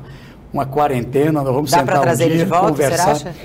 uma 0.53 0.65
quarentena, 0.65 1.43
nós 1.43 1.53
vamos 1.53 1.71
Dá 1.71 1.79
sentar 1.79 2.01
trazer 2.01 2.25
um 2.25 2.27
dia, 2.27 2.35
ele 2.35 2.43
de 2.45 2.49
volta, 2.49 2.69
conversar. 2.69 3.35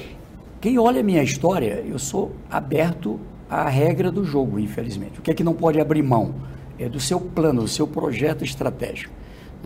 Quem 0.60 0.78
olha 0.78 1.00
a 1.00 1.02
minha 1.02 1.22
história, 1.22 1.84
eu 1.86 1.98
sou 1.98 2.32
aberto 2.48 3.18
à 3.50 3.68
regra 3.68 4.12
do 4.12 4.24
jogo, 4.24 4.60
infelizmente. 4.60 5.18
O 5.18 5.22
que 5.22 5.30
é 5.32 5.34
que 5.34 5.42
não 5.42 5.54
pode 5.54 5.80
abrir 5.80 6.02
mão? 6.02 6.34
é 6.78 6.88
do 6.88 7.00
seu 7.00 7.20
plano, 7.20 7.62
do 7.62 7.68
seu 7.68 7.86
projeto 7.86 8.44
estratégico. 8.44 9.12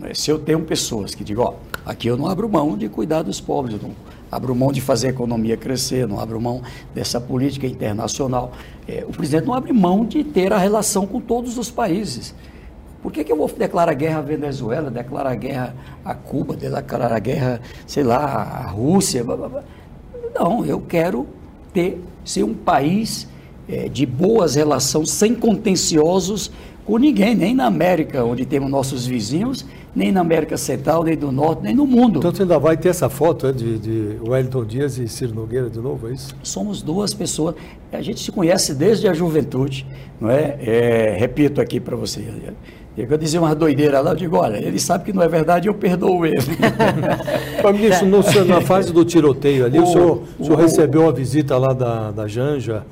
É? 0.03 0.13
Se 0.13 0.29
eu 0.29 0.37
tenho 0.37 0.61
pessoas 0.61 1.15
que 1.15 1.23
digam, 1.23 1.45
ó, 1.45 1.53
aqui 1.85 2.07
eu 2.07 2.17
não 2.17 2.27
abro 2.27 2.47
mão 2.47 2.77
de 2.77 2.87
cuidar 2.87 3.23
dos 3.23 3.41
pobres, 3.41 3.75
eu 3.81 3.87
não 3.87 3.95
abro 4.31 4.53
mão 4.53 4.71
de 4.71 4.81
fazer 4.81 5.07
a 5.07 5.09
economia 5.09 5.57
crescer, 5.57 6.07
não 6.07 6.19
abro 6.19 6.39
mão 6.39 6.61
dessa 6.93 7.19
política 7.19 7.65
internacional. 7.65 8.51
É, 8.87 9.05
o 9.07 9.11
presidente 9.11 9.45
não 9.45 9.53
abre 9.53 9.73
mão 9.73 10.05
de 10.05 10.23
ter 10.23 10.53
a 10.53 10.57
relação 10.57 11.07
com 11.07 11.19
todos 11.19 11.57
os 11.57 11.71
países. 11.71 12.35
Por 13.01 13.11
que, 13.11 13.23
que 13.23 13.31
eu 13.31 13.37
vou 13.37 13.47
declarar 13.47 13.93
guerra 13.93 14.19
à 14.19 14.21
Venezuela, 14.21 14.89
declarar 14.89 15.35
guerra 15.35 15.75
a 16.03 16.13
Cuba, 16.13 16.55
declarar 16.55 17.17
guerra, 17.19 17.61
sei 17.85 18.03
lá, 18.03 18.17
à 18.17 18.67
Rússia? 18.67 19.23
Blá, 19.23 19.37
blá, 19.37 19.49
blá. 19.49 19.63
Não, 20.35 20.65
eu 20.65 20.81
quero 20.81 21.25
ter, 21.73 22.03
ser 22.25 22.43
um 22.43 22.53
país 22.53 23.27
é, 23.69 23.87
de 23.87 24.05
boas 24.05 24.55
relações, 24.55 25.09
sem 25.09 25.35
contenciosos 25.35 26.51
com 26.87 26.97
ninguém, 26.97 27.35
nem 27.35 27.53
na 27.53 27.65
América, 27.65 28.23
onde 28.23 28.45
temos 28.45 28.71
nossos 28.71 29.05
vizinhos, 29.05 29.65
nem 29.93 30.09
na 30.09 30.21
América 30.21 30.55
Central, 30.55 31.03
nem 31.03 31.17
do 31.17 31.33
Norte, 31.33 31.61
nem 31.61 31.75
no 31.75 31.85
mundo. 31.85 32.19
Então 32.19 32.33
você 32.33 32.43
ainda 32.43 32.57
vai 32.57 32.77
ter 32.77 32.87
essa 32.87 33.09
foto 33.09 33.45
é, 33.45 33.51
de, 33.51 33.77
de 33.77 34.17
Wellington 34.25 34.63
Dias 34.63 34.97
e 34.97 35.05
Ciro 35.09 35.35
Nogueira 35.35 35.69
de 35.69 35.79
novo, 35.79 36.07
é 36.07 36.13
isso? 36.13 36.33
Somos 36.41 36.81
duas 36.81 37.13
pessoas, 37.13 37.55
a 37.91 38.01
gente 38.01 38.21
se 38.21 38.31
conhece 38.31 38.73
desde 38.73 39.05
a 39.05 39.13
juventude, 39.13 39.85
não 40.19 40.31
é? 40.31 40.57
é 40.61 41.17
repito 41.19 41.59
aqui 41.59 41.77
para 41.77 41.97
você, 41.97 42.23
eu 42.95 43.17
dizia 43.17 43.41
uma 43.41 43.53
doideira 43.53 43.99
lá, 43.99 44.11
eu 44.11 44.15
digo, 44.15 44.37
olha, 44.37 44.55
ele 44.55 44.79
sabe 44.79 45.03
que 45.03 45.11
não 45.11 45.21
é 45.21 45.27
verdade, 45.27 45.67
eu 45.67 45.73
perdoo 45.73 46.25
ele. 46.25 46.37
Ministro, 47.73 48.45
na 48.45 48.61
fase 48.61 48.93
do 48.93 49.03
tiroteio 49.03 49.65
ali, 49.65 49.77
o, 49.77 49.83
o 49.83 49.87
senhor, 49.87 50.23
o 50.39 50.43
senhor 50.45 50.57
o, 50.57 50.61
recebeu 50.61 51.07
a 51.09 51.11
visita 51.11 51.57
lá 51.57 51.73
da, 51.73 52.11
da 52.11 52.27
Janja, 52.27 52.85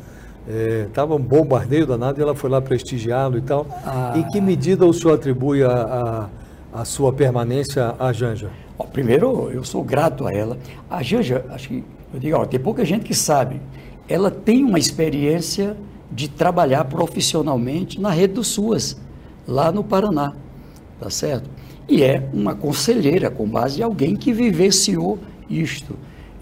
estava 0.48 1.14
é, 1.14 1.18
um 1.18 1.22
bombardeio 1.22 1.86
danado 1.86 2.20
e 2.20 2.24
ela 2.24 2.36
foi 2.36 2.50
lá 2.50 2.62
prestigiá-lo 2.62 3.38
e 3.38 3.42
tal. 3.42 3.66
Ah. 3.86 4.14
Em 4.16 4.24
que 4.30 4.40
medida 4.40 4.86
o 4.86 4.94
senhor 4.94 5.16
atribui 5.16 5.64
a, 5.64 6.30
a, 6.74 6.82
a 6.82 6.86
sua 6.86 7.12
permanência 7.12 7.96
à 7.98 8.14
Janja? 8.14 8.50
Ó, 8.78 8.84
primeiro, 8.84 9.50
eu 9.52 9.64
sou 9.64 9.84
grato 9.84 10.28
a 10.28 10.34
ela. 10.34 10.58
A 10.90 11.02
Janja, 11.02 11.46
acho 11.50 11.70
que, 11.70 11.84
eu 12.14 12.20
digo, 12.20 12.38
ó, 12.38 12.46
tem 12.46 12.60
pouca 12.60 12.86
gente 12.86 13.04
que 13.04 13.16
sabe, 13.16 13.62
ela 14.08 14.30
tem 14.30 14.64
uma 14.64 14.78
experiência 14.78 15.76
de 16.12 16.28
trabalhar 16.28 16.86
profissionalmente 16.86 18.00
na 18.00 18.10
rede 18.10 18.36
do 18.36 18.44
SUAS, 18.44 18.98
lá 19.48 19.72
no 19.72 19.84
Paraná, 19.84 20.34
tá 21.00 21.10
certo? 21.10 21.50
E 21.88 22.04
é 22.04 22.28
uma 22.34 22.56
conselheira 22.56 23.30
com 23.30 23.48
base 23.48 23.80
em 23.80 23.84
alguém 23.84 24.16
que 24.16 24.32
vivenciou 24.32 25.20
isto. 25.50 25.96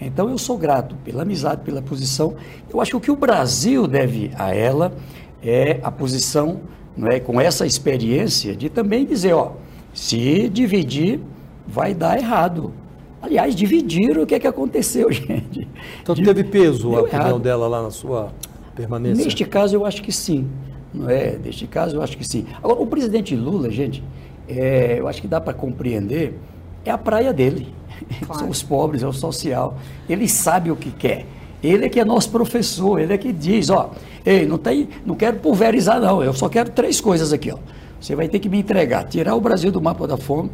Então 0.05 0.29
eu 0.29 0.37
sou 0.37 0.57
grato 0.57 0.95
pela 1.03 1.23
amizade, 1.23 1.61
pela 1.61 1.81
posição. 1.81 2.35
Eu 2.71 2.81
acho 2.81 2.91
que 2.91 2.97
o 2.97 2.99
que 2.99 3.11
o 3.11 3.15
Brasil 3.15 3.87
deve 3.87 4.31
a 4.35 4.53
ela 4.53 4.93
é 5.41 5.79
a 5.83 5.91
posição, 5.91 6.61
não 6.95 7.07
é, 7.07 7.19
com 7.19 7.39
essa 7.39 7.65
experiência 7.65 8.55
de 8.55 8.69
também 8.69 9.05
dizer, 9.05 9.33
ó, 9.33 9.53
se 9.93 10.49
dividir 10.49 11.19
vai 11.67 11.93
dar 11.93 12.17
errado. 12.17 12.73
Aliás, 13.21 13.55
dividir 13.55 14.17
o 14.17 14.25
que 14.25 14.35
é 14.35 14.39
que 14.39 14.47
aconteceu, 14.47 15.09
gente. 15.11 15.67
Então 16.01 16.15
teve 16.15 16.43
peso 16.43 16.89
Deu 16.89 16.99
a 16.99 17.01
opinião 17.03 17.27
errado. 17.27 17.39
dela 17.39 17.67
lá 17.67 17.81
na 17.83 17.91
sua 17.91 18.33
permanência? 18.75 19.23
Neste 19.23 19.45
caso 19.45 19.75
eu 19.75 19.85
acho 19.85 20.01
que 20.01 20.11
sim. 20.11 20.47
Não 20.93 21.09
é? 21.09 21.37
Neste 21.43 21.65
caso 21.65 21.95
eu 21.95 22.01
acho 22.01 22.17
que 22.17 22.27
sim. 22.27 22.45
Agora, 22.61 22.79
o 22.79 22.85
presidente 22.85 23.35
Lula, 23.35 23.69
gente, 23.71 24.03
é, 24.47 24.99
eu 24.99 25.07
acho 25.07 25.21
que 25.21 25.27
dá 25.27 25.39
para 25.41 25.53
compreender, 25.53 26.37
é 26.85 26.91
a 26.91 26.97
praia 26.97 27.33
dele. 27.33 27.73
Claro. 28.25 28.39
São 28.39 28.49
os 28.49 28.63
pobres, 28.63 29.03
é 29.03 29.07
o 29.07 29.13
social. 29.13 29.77
Ele 30.07 30.27
sabe 30.27 30.71
o 30.71 30.75
que 30.75 30.91
quer. 30.91 31.25
Ele 31.63 31.85
é 31.85 31.89
que 31.89 31.99
é 31.99 32.05
nosso 32.05 32.29
professor, 32.29 32.99
ele 32.99 33.13
é 33.13 33.17
que 33.17 33.31
diz, 33.31 33.69
ó, 33.69 33.91
ei, 34.25 34.45
não, 34.45 34.57
tem, 34.57 34.89
não 35.05 35.15
quero 35.15 35.37
pulverizar 35.37 36.01
não, 36.01 36.21
eu 36.21 36.33
só 36.33 36.49
quero 36.49 36.69
três 36.71 36.99
coisas 36.99 37.31
aqui, 37.31 37.51
ó. 37.51 37.57
Você 38.01 38.17
vai 38.17 38.27
ter 38.27 38.39
que 38.39 38.49
me 38.49 38.59
entregar, 38.59 39.05
tirar 39.05 39.33
o 39.33 39.39
Brasil 39.39 39.71
do 39.71 39.79
mapa 39.81 40.05
da 40.05 40.17
fome 40.17 40.51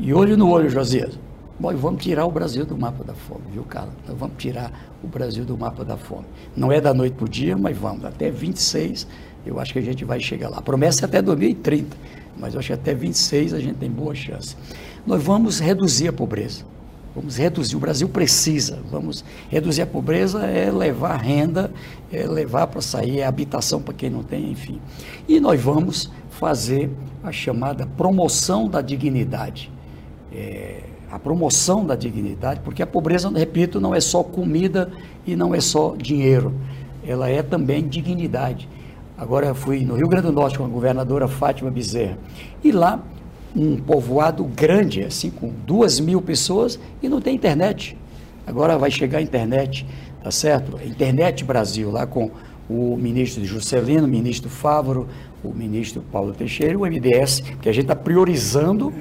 e 0.00 0.12
olho 0.12 0.36
no 0.36 0.50
olho, 0.50 0.68
Josias. 0.68 1.16
Bom, 1.60 1.74
vamos 1.76 2.02
tirar 2.02 2.24
o 2.24 2.30
Brasil 2.30 2.66
do 2.66 2.76
mapa 2.76 3.04
da 3.04 3.14
fome, 3.14 3.42
viu, 3.52 3.62
Carla? 3.64 3.92
Então, 4.02 4.16
vamos 4.16 4.36
tirar 4.36 4.72
o 5.02 5.06
Brasil 5.06 5.44
do 5.44 5.56
mapa 5.56 5.84
da 5.84 5.96
fome. 5.96 6.24
Não 6.56 6.72
é 6.72 6.80
da 6.80 6.92
noite 6.92 7.14
para 7.14 7.24
o 7.24 7.28
dia, 7.28 7.56
mas 7.56 7.76
vamos. 7.76 8.04
Até 8.04 8.30
26, 8.30 9.06
eu 9.46 9.60
acho 9.60 9.72
que 9.72 9.78
a 9.78 9.82
gente 9.82 10.04
vai 10.04 10.20
chegar 10.20 10.48
lá. 10.48 10.58
A 10.58 10.62
promessa 10.62 11.04
é 11.04 11.06
até 11.06 11.22
2030, 11.22 11.96
mas 12.36 12.54
eu 12.54 12.60
acho 12.60 12.68
que 12.68 12.72
até 12.72 12.94
26 12.94 13.54
a 13.54 13.60
gente 13.60 13.74
tem 13.74 13.90
boa 13.90 14.14
chance. 14.14 14.56
Nós 15.04 15.22
vamos 15.22 15.58
reduzir 15.58 16.08
a 16.08 16.12
pobreza. 16.12 16.64
Vamos 17.18 17.36
reduzir, 17.36 17.74
o 17.74 17.80
Brasil 17.80 18.08
precisa, 18.08 18.78
vamos 18.88 19.24
reduzir 19.50 19.82
a 19.82 19.86
pobreza, 19.86 20.46
é 20.46 20.70
levar 20.70 21.16
renda, 21.16 21.68
é 22.12 22.24
levar 22.24 22.68
para 22.68 22.80
sair, 22.80 23.18
é 23.18 23.26
habitação 23.26 23.82
para 23.82 23.92
quem 23.92 24.08
não 24.08 24.22
tem, 24.22 24.52
enfim. 24.52 24.80
E 25.26 25.40
nós 25.40 25.60
vamos 25.60 26.08
fazer 26.30 26.88
a 27.24 27.32
chamada 27.32 27.88
promoção 27.96 28.68
da 28.68 28.80
dignidade. 28.80 29.68
É, 30.32 30.78
a 31.10 31.18
promoção 31.18 31.84
da 31.84 31.96
dignidade, 31.96 32.60
porque 32.60 32.84
a 32.84 32.86
pobreza, 32.86 33.28
repito, 33.30 33.80
não 33.80 33.92
é 33.92 34.00
só 34.00 34.22
comida 34.22 34.88
e 35.26 35.34
não 35.34 35.52
é 35.52 35.60
só 35.60 35.96
dinheiro, 35.96 36.54
ela 37.04 37.28
é 37.28 37.42
também 37.42 37.88
dignidade. 37.88 38.68
Agora 39.16 39.46
eu 39.46 39.56
fui 39.56 39.80
no 39.80 39.96
Rio 39.96 40.06
Grande 40.06 40.28
do 40.28 40.32
Norte 40.32 40.56
com 40.56 40.64
a 40.64 40.68
governadora 40.68 41.26
Fátima 41.26 41.68
Bezerra, 41.68 42.16
e 42.62 42.70
lá 42.70 43.02
um 43.56 43.76
povoado 43.76 44.44
grande, 44.44 45.02
assim, 45.02 45.30
com 45.30 45.52
duas 45.66 46.00
mil 46.00 46.20
pessoas 46.20 46.78
e 47.02 47.08
não 47.08 47.20
tem 47.20 47.34
internet. 47.34 47.96
Agora 48.46 48.78
vai 48.78 48.90
chegar 48.90 49.18
a 49.18 49.22
internet, 49.22 49.86
tá 50.22 50.30
certo? 50.30 50.78
Internet 50.84 51.44
Brasil, 51.44 51.90
lá 51.90 52.06
com 52.06 52.30
o 52.68 52.96
ministro 52.96 53.44
Juscelino, 53.44 54.04
o 54.04 54.08
ministro 54.08 54.50
Fávoro, 54.50 55.08
o 55.42 55.50
ministro 55.50 56.02
Paulo 56.12 56.32
Teixeira 56.32 56.74
e 56.74 56.76
o 56.76 56.80
MDS, 56.80 57.42
que 57.62 57.68
a 57.68 57.72
gente 57.72 57.84
está 57.84 57.96
priorizando 57.96 58.92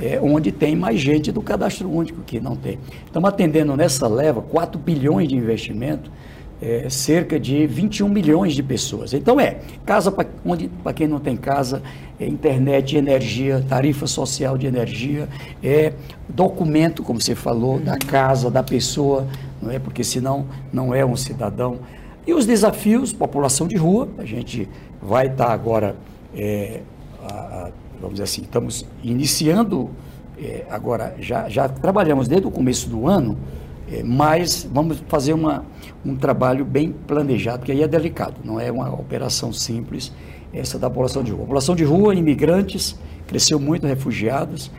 é, 0.00 0.18
onde 0.20 0.50
tem 0.50 0.74
mais 0.74 0.98
gente 0.98 1.30
do 1.30 1.42
cadastro 1.42 1.90
único, 1.90 2.22
que 2.22 2.40
não 2.40 2.56
tem. 2.56 2.78
Estamos 3.06 3.28
atendendo 3.28 3.76
nessa 3.76 4.08
leva 4.08 4.40
4 4.40 4.78
bilhões 4.78 5.28
de 5.28 5.36
investimento 5.36 6.10
é, 6.60 6.88
cerca 6.90 7.40
de 7.40 7.66
21 7.66 8.08
milhões 8.08 8.54
de 8.54 8.62
pessoas. 8.62 9.14
Então 9.14 9.40
é 9.40 9.58
casa 9.86 10.12
para 10.12 10.92
quem 10.92 11.08
não 11.08 11.18
tem 11.18 11.36
casa, 11.36 11.82
é 12.18 12.26
internet, 12.26 12.96
energia, 12.96 13.64
tarifa 13.66 14.06
social 14.06 14.58
de 14.58 14.66
energia, 14.66 15.28
é 15.62 15.92
documento, 16.28 17.02
como 17.02 17.20
você 17.20 17.34
falou, 17.34 17.78
da 17.80 17.96
casa, 17.96 18.50
da 18.50 18.62
pessoa, 18.62 19.26
não 19.60 19.70
é? 19.70 19.78
Porque 19.78 20.04
senão 20.04 20.46
não 20.72 20.94
é 20.94 21.04
um 21.04 21.16
cidadão. 21.16 21.78
E 22.26 22.34
os 22.34 22.44
desafios, 22.44 23.12
população 23.12 23.66
de 23.66 23.76
rua, 23.76 24.08
a 24.18 24.24
gente 24.24 24.68
vai 25.02 25.26
estar 25.26 25.46
tá 25.46 25.52
agora, 25.52 25.96
é, 26.36 26.80
a, 27.22 27.32
a, 27.32 27.70
vamos 27.98 28.16
dizer 28.16 28.24
assim, 28.24 28.42
estamos 28.42 28.84
iniciando, 29.02 29.90
é, 30.38 30.64
agora 30.70 31.14
já, 31.18 31.48
já 31.48 31.68
trabalhamos 31.68 32.28
desde 32.28 32.46
o 32.46 32.50
começo 32.50 32.88
do 32.88 33.06
ano 33.06 33.36
é, 33.90 34.02
mas 34.02 34.68
vamos 34.72 35.02
fazer 35.08 35.32
uma, 35.32 35.64
um 36.04 36.16
trabalho 36.16 36.64
bem 36.64 36.92
planejado, 36.92 37.58
porque 37.58 37.72
aí 37.72 37.82
é 37.82 37.88
delicado, 37.88 38.36
não 38.44 38.60
é 38.60 38.70
uma 38.70 38.92
operação 38.92 39.52
simples 39.52 40.12
essa 40.52 40.78
da 40.78 40.88
população 40.88 41.22
de 41.22 41.30
rua. 41.30 41.40
A 41.40 41.46
população 41.46 41.74
de 41.74 41.84
rua, 41.84 42.14
imigrantes, 42.14 42.98
cresceu 43.26 43.58
muito, 43.58 43.86
refugiados, 43.86 44.70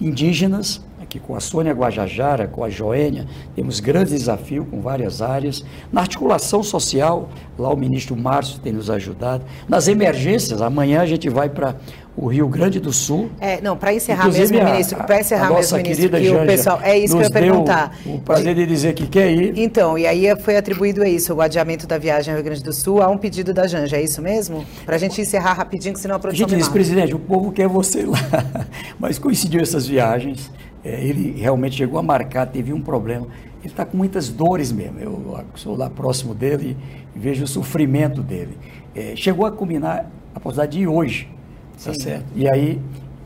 indígenas, 0.00 0.82
aqui 1.00 1.18
com 1.18 1.34
a 1.34 1.40
Sônia 1.40 1.72
Guajajara, 1.72 2.46
com 2.46 2.62
a 2.62 2.68
Joênia, 2.68 3.26
temos 3.54 3.80
grandes 3.80 4.12
desafios 4.12 4.66
com 4.70 4.80
várias 4.80 5.22
áreas. 5.22 5.64
Na 5.90 6.02
articulação 6.02 6.62
social, 6.62 7.30
lá 7.58 7.72
o 7.72 7.76
ministro 7.76 8.14
Márcio 8.16 8.60
tem 8.60 8.72
nos 8.72 8.90
ajudado. 8.90 9.44
Nas 9.66 9.88
emergências, 9.88 10.60
amanhã 10.60 11.00
a 11.00 11.06
gente 11.06 11.28
vai 11.28 11.48
para 11.48 11.76
o 12.20 12.26
Rio 12.26 12.48
Grande 12.48 12.80
do 12.80 12.92
Sul. 12.92 13.30
É, 13.40 13.60
não, 13.60 13.76
para 13.76 13.94
encerrar 13.94 14.24
Inclusive, 14.24 14.52
mesmo, 14.52 14.66
a, 14.66 14.72
ministro, 14.72 14.98
para 15.04 15.20
encerrar 15.20 15.54
mesmo, 15.54 15.76
ministro, 15.76 16.10
que 16.10 16.30
o 16.30 16.46
pessoal, 16.46 16.80
é 16.82 16.98
isso 16.98 17.16
que 17.16 17.22
eu 17.22 17.26
ia 17.26 17.30
perguntar. 17.30 17.96
O 18.04 18.18
prazer 18.18 18.54
de 18.56 18.66
dizer 18.66 18.94
que 18.94 19.06
quer 19.06 19.30
ir. 19.30 19.56
Então, 19.56 19.96
e 19.96 20.04
aí 20.06 20.24
foi 20.40 20.56
atribuído 20.56 21.02
a 21.02 21.08
isso, 21.08 21.32
o 21.32 21.40
adiamento 21.40 21.86
da 21.86 21.96
viagem 21.96 22.32
ao 22.32 22.36
Rio 22.36 22.44
Grande 22.44 22.62
do 22.62 22.72
Sul, 22.72 23.00
a 23.00 23.08
um 23.08 23.16
pedido 23.16 23.54
da 23.54 23.68
Janja, 23.68 23.96
é 23.96 24.02
isso 24.02 24.20
mesmo? 24.20 24.66
Para 24.84 24.96
a 24.96 24.98
gente 24.98 25.20
encerrar 25.20 25.52
rapidinho, 25.52 25.94
que 25.94 26.00
senão 26.00 26.16
a 26.16 26.18
produção 26.18 26.44
A 26.44 26.48
gente 26.48 26.58
disse, 26.58 26.70
presidente, 26.70 27.14
o 27.14 27.20
povo 27.20 27.52
quer 27.52 27.68
você 27.68 28.04
lá. 28.04 28.18
Mas 28.98 29.18
coincidiu 29.18 29.60
essas 29.60 29.86
viagens, 29.86 30.50
é, 30.84 31.00
ele 31.04 31.40
realmente 31.40 31.76
chegou 31.76 32.00
a 32.00 32.02
marcar, 32.02 32.46
teve 32.46 32.72
um 32.72 32.80
problema. 32.80 33.28
Ele 33.60 33.72
está 33.72 33.84
com 33.84 33.96
muitas 33.96 34.28
dores 34.28 34.72
mesmo. 34.72 34.98
Eu 34.98 35.44
sou 35.54 35.76
lá 35.76 35.88
próximo 35.88 36.34
dele 36.34 36.76
e 37.14 37.18
vejo 37.18 37.44
o 37.44 37.46
sofrimento 37.46 38.22
dele. 38.22 38.58
É, 38.94 39.14
chegou 39.14 39.46
a 39.46 39.52
combinar 39.52 40.10
a 40.34 40.40
possibilidade 40.40 40.76
de 40.76 40.82
ir 40.82 40.86
hoje 40.88 41.37
Tá 41.82 41.94
certo? 41.94 42.26
E 42.34 42.48
aí 42.48 42.80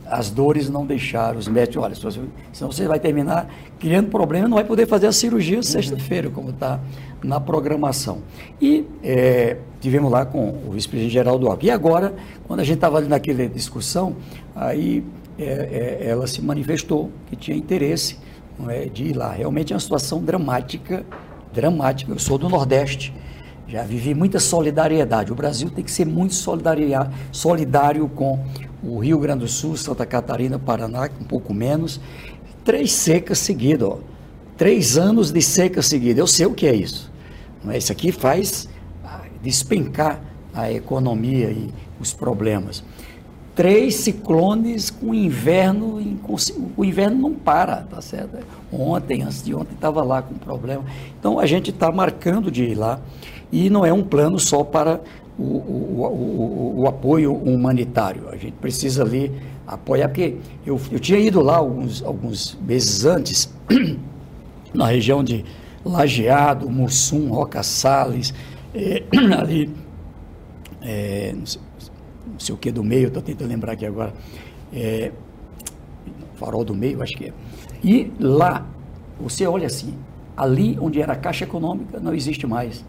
as 0.06 0.28
dores 0.28 0.68
não 0.68 0.84
deixaram 0.84 1.38
os 1.38 1.48
médicos, 1.48 1.82
olha, 1.82 1.94
senão 2.52 2.70
você 2.70 2.86
vai 2.86 3.00
terminar 3.00 3.48
criando 3.78 4.10
problema, 4.10 4.46
não 4.46 4.56
vai 4.56 4.64
poder 4.64 4.86
fazer 4.86 5.06
a 5.06 5.12
cirurgia 5.12 5.56
uhum. 5.56 5.62
sexta-feira, 5.62 6.28
como 6.28 6.50
está 6.50 6.78
na 7.22 7.40
programação. 7.40 8.18
E 8.60 8.84
é, 9.02 9.56
tivemos 9.80 10.10
lá 10.10 10.26
com 10.26 10.50
o 10.66 10.72
vice-presidente 10.72 11.14
Geraldo 11.14 11.48
Alckmin. 11.48 11.68
E 11.68 11.70
agora, 11.70 12.14
quando 12.46 12.60
a 12.60 12.64
gente 12.64 12.76
estava 12.76 12.98
ali 12.98 13.08
naquela 13.08 13.46
discussão, 13.46 14.16
aí 14.54 15.02
é, 15.38 15.44
é, 16.02 16.08
ela 16.08 16.26
se 16.26 16.42
manifestou 16.42 17.10
que 17.30 17.36
tinha 17.36 17.56
interesse 17.56 18.18
é, 18.68 18.86
de 18.86 19.04
ir 19.04 19.16
lá. 19.16 19.32
Realmente 19.32 19.72
é 19.72 19.76
uma 19.76 19.80
situação 19.80 20.22
dramática, 20.22 21.06
dramática. 21.54 22.12
Eu 22.12 22.18
sou 22.18 22.36
do 22.36 22.50
Nordeste, 22.50 23.14
já 23.72 23.82
vivi 23.84 24.12
muita 24.12 24.38
solidariedade. 24.38 25.32
O 25.32 25.34
Brasil 25.34 25.70
tem 25.70 25.82
que 25.82 25.90
ser 25.90 26.04
muito 26.04 26.34
solidário 26.34 28.06
com 28.10 28.38
o 28.84 28.98
Rio 28.98 29.18
Grande 29.18 29.40
do 29.40 29.48
Sul, 29.48 29.78
Santa 29.78 30.04
Catarina, 30.04 30.58
Paraná, 30.58 31.08
um 31.18 31.24
pouco 31.24 31.54
menos. 31.54 31.98
Três 32.62 32.92
secas 32.92 33.38
seguidas, 33.38 33.88
ó. 33.88 33.98
Três 34.58 34.98
anos 34.98 35.32
de 35.32 35.40
seca 35.40 35.80
seguida. 35.80 36.20
Eu 36.20 36.26
sei 36.26 36.44
o 36.44 36.52
que 36.52 36.66
é 36.66 36.74
isso. 36.74 37.10
É? 37.66 37.78
Isso 37.78 37.90
aqui 37.90 38.12
faz 38.12 38.68
ah, 39.02 39.22
despencar 39.42 40.20
a 40.52 40.70
economia 40.70 41.50
e 41.50 41.72
os 41.98 42.12
problemas. 42.12 42.84
Três 43.54 43.94
ciclones 43.94 44.90
com 44.90 45.14
inverno, 45.14 46.18
o 46.76 46.84
inverno 46.84 47.22
não 47.22 47.32
para, 47.34 47.76
tá 47.82 48.02
certo? 48.02 48.38
Ontem, 48.70 49.22
antes 49.22 49.42
de 49.42 49.54
ontem, 49.54 49.74
estava 49.74 50.02
lá 50.02 50.20
com 50.20 50.34
problema. 50.34 50.84
Então 51.18 51.38
a 51.38 51.46
gente 51.46 51.70
está 51.70 51.90
marcando 51.90 52.50
de 52.50 52.64
ir 52.64 52.74
lá 52.74 53.00
e 53.52 53.68
não 53.68 53.84
é 53.84 53.92
um 53.92 54.02
plano 54.02 54.40
só 54.40 54.64
para 54.64 55.00
o, 55.38 55.42
o, 55.42 56.06
o, 56.06 56.80
o, 56.80 56.88
apoio 56.88 57.34
humanitário. 57.34 58.28
A 58.30 58.36
gente 58.36 58.54
precisa 58.54 59.02
ali 59.02 59.30
apoiar, 59.66 60.08
porque 60.08 60.36
eu, 60.64 60.80
eu 60.90 60.98
tinha 60.98 61.18
ido 61.18 61.42
lá 61.42 61.56
alguns, 61.56 62.02
alguns 62.02 62.58
meses 62.62 63.04
antes, 63.04 63.52
na 64.72 64.86
região 64.86 65.22
de 65.22 65.44
Lajeado, 65.84 66.68
Mussum, 66.70 67.28
Roca 67.28 67.62
Salles, 67.62 68.32
é, 68.74 69.02
ali, 69.38 69.70
é, 70.80 71.34
não, 71.36 71.46
sei, 71.46 71.60
não, 72.26 72.40
sei, 72.40 72.54
o 72.54 72.58
que 72.58 72.72
do 72.72 72.82
meio, 72.82 73.08
estou 73.08 73.22
tentando 73.22 73.48
lembrar 73.48 73.72
aqui 73.72 73.84
agora, 73.84 74.14
é, 74.72 75.12
Farol 76.36 76.64
do 76.64 76.74
Meio, 76.74 77.02
acho 77.02 77.16
que 77.16 77.26
é. 77.26 77.32
E 77.84 78.10
lá, 78.18 78.66
você 79.20 79.46
olha 79.46 79.66
assim, 79.66 79.94
ali 80.36 80.76
onde 80.80 81.00
era 81.00 81.12
a 81.12 81.16
Caixa 81.16 81.44
Econômica, 81.44 82.00
não 82.00 82.14
existe 82.14 82.46
mais 82.46 82.84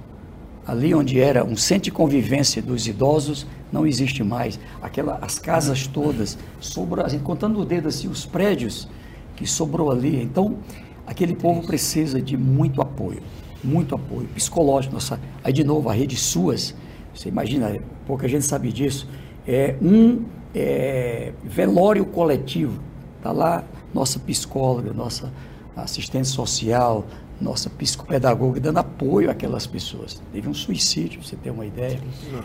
ali 0.66 0.94
onde 0.94 1.20
era 1.20 1.44
um 1.44 1.56
centro 1.56 1.86
de 1.86 1.92
convivência 1.92 2.62
dos 2.62 2.88
idosos, 2.88 3.46
não 3.72 3.86
existe 3.86 4.24
mais. 4.24 4.60
Aquela, 4.82 5.20
as 5.22 5.40
casas 5.40 5.88
todas, 5.88 6.38
sobrou, 6.60 7.06
contando 7.24 7.60
o 7.60 7.66
dedo 7.66 7.88
assim, 7.88 8.08
os 8.08 8.26
prédios 8.26 8.88
que 9.36 9.46
sobrou 9.46 9.92
ali. 9.92 10.22
Então, 10.22 10.58
aquele 11.06 11.36
povo 11.36 11.66
precisa 11.66 12.22
de 12.22 12.38
muito 12.38 12.82
apoio, 12.82 13.22
muito 13.64 13.96
apoio 13.96 14.28
psicológico. 14.30 14.94
Nossa, 14.94 15.20
aí 15.44 15.52
de 15.52 15.64
novo, 15.64 15.90
a 15.90 15.94
rede 15.94 16.16
SUAS, 16.16 16.76
você 17.14 17.30
imagina, 17.30 17.78
pouca 18.06 18.28
gente 18.28 18.46
sabe 18.46 18.72
disso, 18.72 19.08
é 19.48 19.76
um 19.82 20.24
é, 20.56 21.34
velório 21.44 22.06
coletivo. 22.06 22.80
Está 23.18 23.32
lá 23.32 23.64
nossa 23.94 24.20
psicóloga, 24.20 24.94
nossa 24.94 25.32
assistente 25.76 26.28
social, 26.28 27.06
nossa 27.42 27.70
psicopedagoga 27.70 28.60
dando 28.60 28.78
apoio 28.78 29.30
àquelas 29.30 29.68
pessoas. 29.68 30.22
Teve 30.32 30.48
um 30.48 30.54
suicídio, 30.54 31.24
você 31.24 31.36
tem 31.36 31.52
uma 31.52 31.66
ideia. 31.66 32.00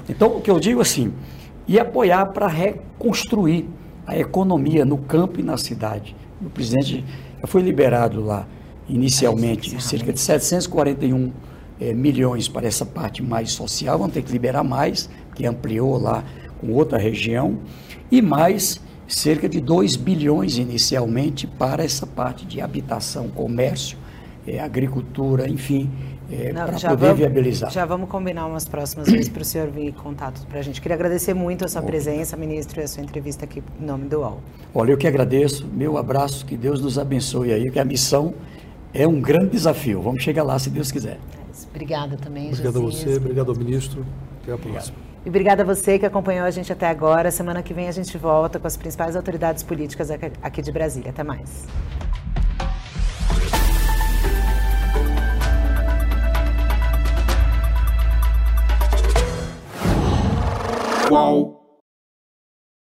Então, 0.08 0.36
o 0.36 0.40
que 0.40 0.50
eu 0.50 0.58
digo 0.58 0.80
assim, 0.80 1.12
e 1.66 1.78
apoiar 1.78 2.26
para 2.26 2.46
reconstruir 2.46 3.68
a 4.06 4.18
economia 4.18 4.84
no 4.86 4.96
campo 4.96 5.38
e 5.38 5.42
na 5.42 5.58
cidade. 5.58 6.16
O 6.40 6.48
presidente 6.48 7.04
já 7.40 7.46
foi 7.46 7.60
liberado 7.60 8.24
lá, 8.24 8.46
inicialmente, 8.88 9.82
cerca 9.82 10.12
de 10.12 10.18
741 10.18 11.30
é, 11.78 11.92
milhões 11.92 12.48
para 12.48 12.66
essa 12.66 12.86
parte 12.86 13.22
mais 13.22 13.52
social, 13.52 13.98
vão 13.98 14.08
ter 14.08 14.22
que 14.22 14.32
liberar 14.32 14.64
mais, 14.64 15.10
que 15.34 15.44
ampliou 15.44 16.00
lá 16.00 16.24
com 16.58 16.72
outra 16.72 16.96
região, 16.96 17.58
e 18.10 18.22
mais 18.22 18.80
cerca 19.06 19.48
de 19.48 19.60
2 19.60 19.96
bilhões 19.96 20.56
inicialmente 20.56 21.46
para 21.46 21.84
essa 21.84 22.06
parte 22.06 22.46
de 22.46 22.60
habitação, 22.60 23.28
comércio, 23.28 23.98
é, 24.48 24.60
agricultura, 24.60 25.48
enfim, 25.48 25.90
é, 26.30 26.52
para 26.52 26.72
poder 26.72 26.96
vamos, 26.96 27.18
viabilizar. 27.18 27.70
Já 27.70 27.84
vamos 27.84 28.08
combinar 28.08 28.46
umas 28.46 28.66
próximas 28.66 29.08
vezes 29.08 29.28
para 29.28 29.42
o 29.42 29.44
senhor 29.44 29.68
vir 29.68 29.92
contato 29.94 30.46
para 30.46 30.60
a 30.60 30.62
gente. 30.62 30.80
Queria 30.80 30.94
agradecer 30.94 31.34
muito 31.34 31.64
a 31.64 31.68
sua 31.68 31.82
presença, 31.82 32.36
ministro, 32.36 32.80
e 32.80 32.84
a 32.84 32.88
sua 32.88 33.02
entrevista 33.02 33.44
aqui 33.44 33.62
em 33.80 33.84
nome 33.84 34.06
do 34.06 34.20
UOL. 34.20 34.40
Olha, 34.74 34.92
eu 34.92 34.98
que 34.98 35.06
agradeço, 35.06 35.66
meu 35.66 35.96
abraço, 35.96 36.44
que 36.44 36.56
Deus 36.56 36.80
nos 36.80 36.98
abençoe 36.98 37.52
aí, 37.52 37.70
que 37.70 37.78
a 37.78 37.84
missão 37.84 38.34
é 38.92 39.06
um 39.06 39.20
grande 39.20 39.50
desafio. 39.50 40.00
Vamos 40.00 40.22
chegar 40.22 40.42
lá, 40.42 40.58
se 40.58 40.70
Deus 40.70 40.90
quiser. 40.90 41.18
Obrigada 41.70 42.16
também, 42.16 42.48
Obrigado 42.48 42.80
Josias. 42.80 43.02
a 43.02 43.10
você, 43.10 43.16
obrigado 43.16 43.50
ao 43.50 43.56
ministro. 43.56 44.06
Até 44.42 44.52
a 44.52 44.58
próxima. 44.58 44.96
E 45.24 45.28
obrigada 45.28 45.62
a 45.62 45.66
você 45.66 45.98
que 45.98 46.06
acompanhou 46.06 46.46
a 46.46 46.50
gente 46.50 46.72
até 46.72 46.86
agora. 46.86 47.30
Semana 47.30 47.62
que 47.62 47.74
vem 47.74 47.88
a 47.88 47.92
gente 47.92 48.16
volta 48.16 48.58
com 48.58 48.66
as 48.66 48.76
principais 48.76 49.16
autoridades 49.16 49.62
políticas 49.62 50.10
aqui 50.10 50.62
de 50.62 50.72
Brasília. 50.72 51.10
Até 51.10 51.22
mais. 51.22 51.66
wow 61.10 61.57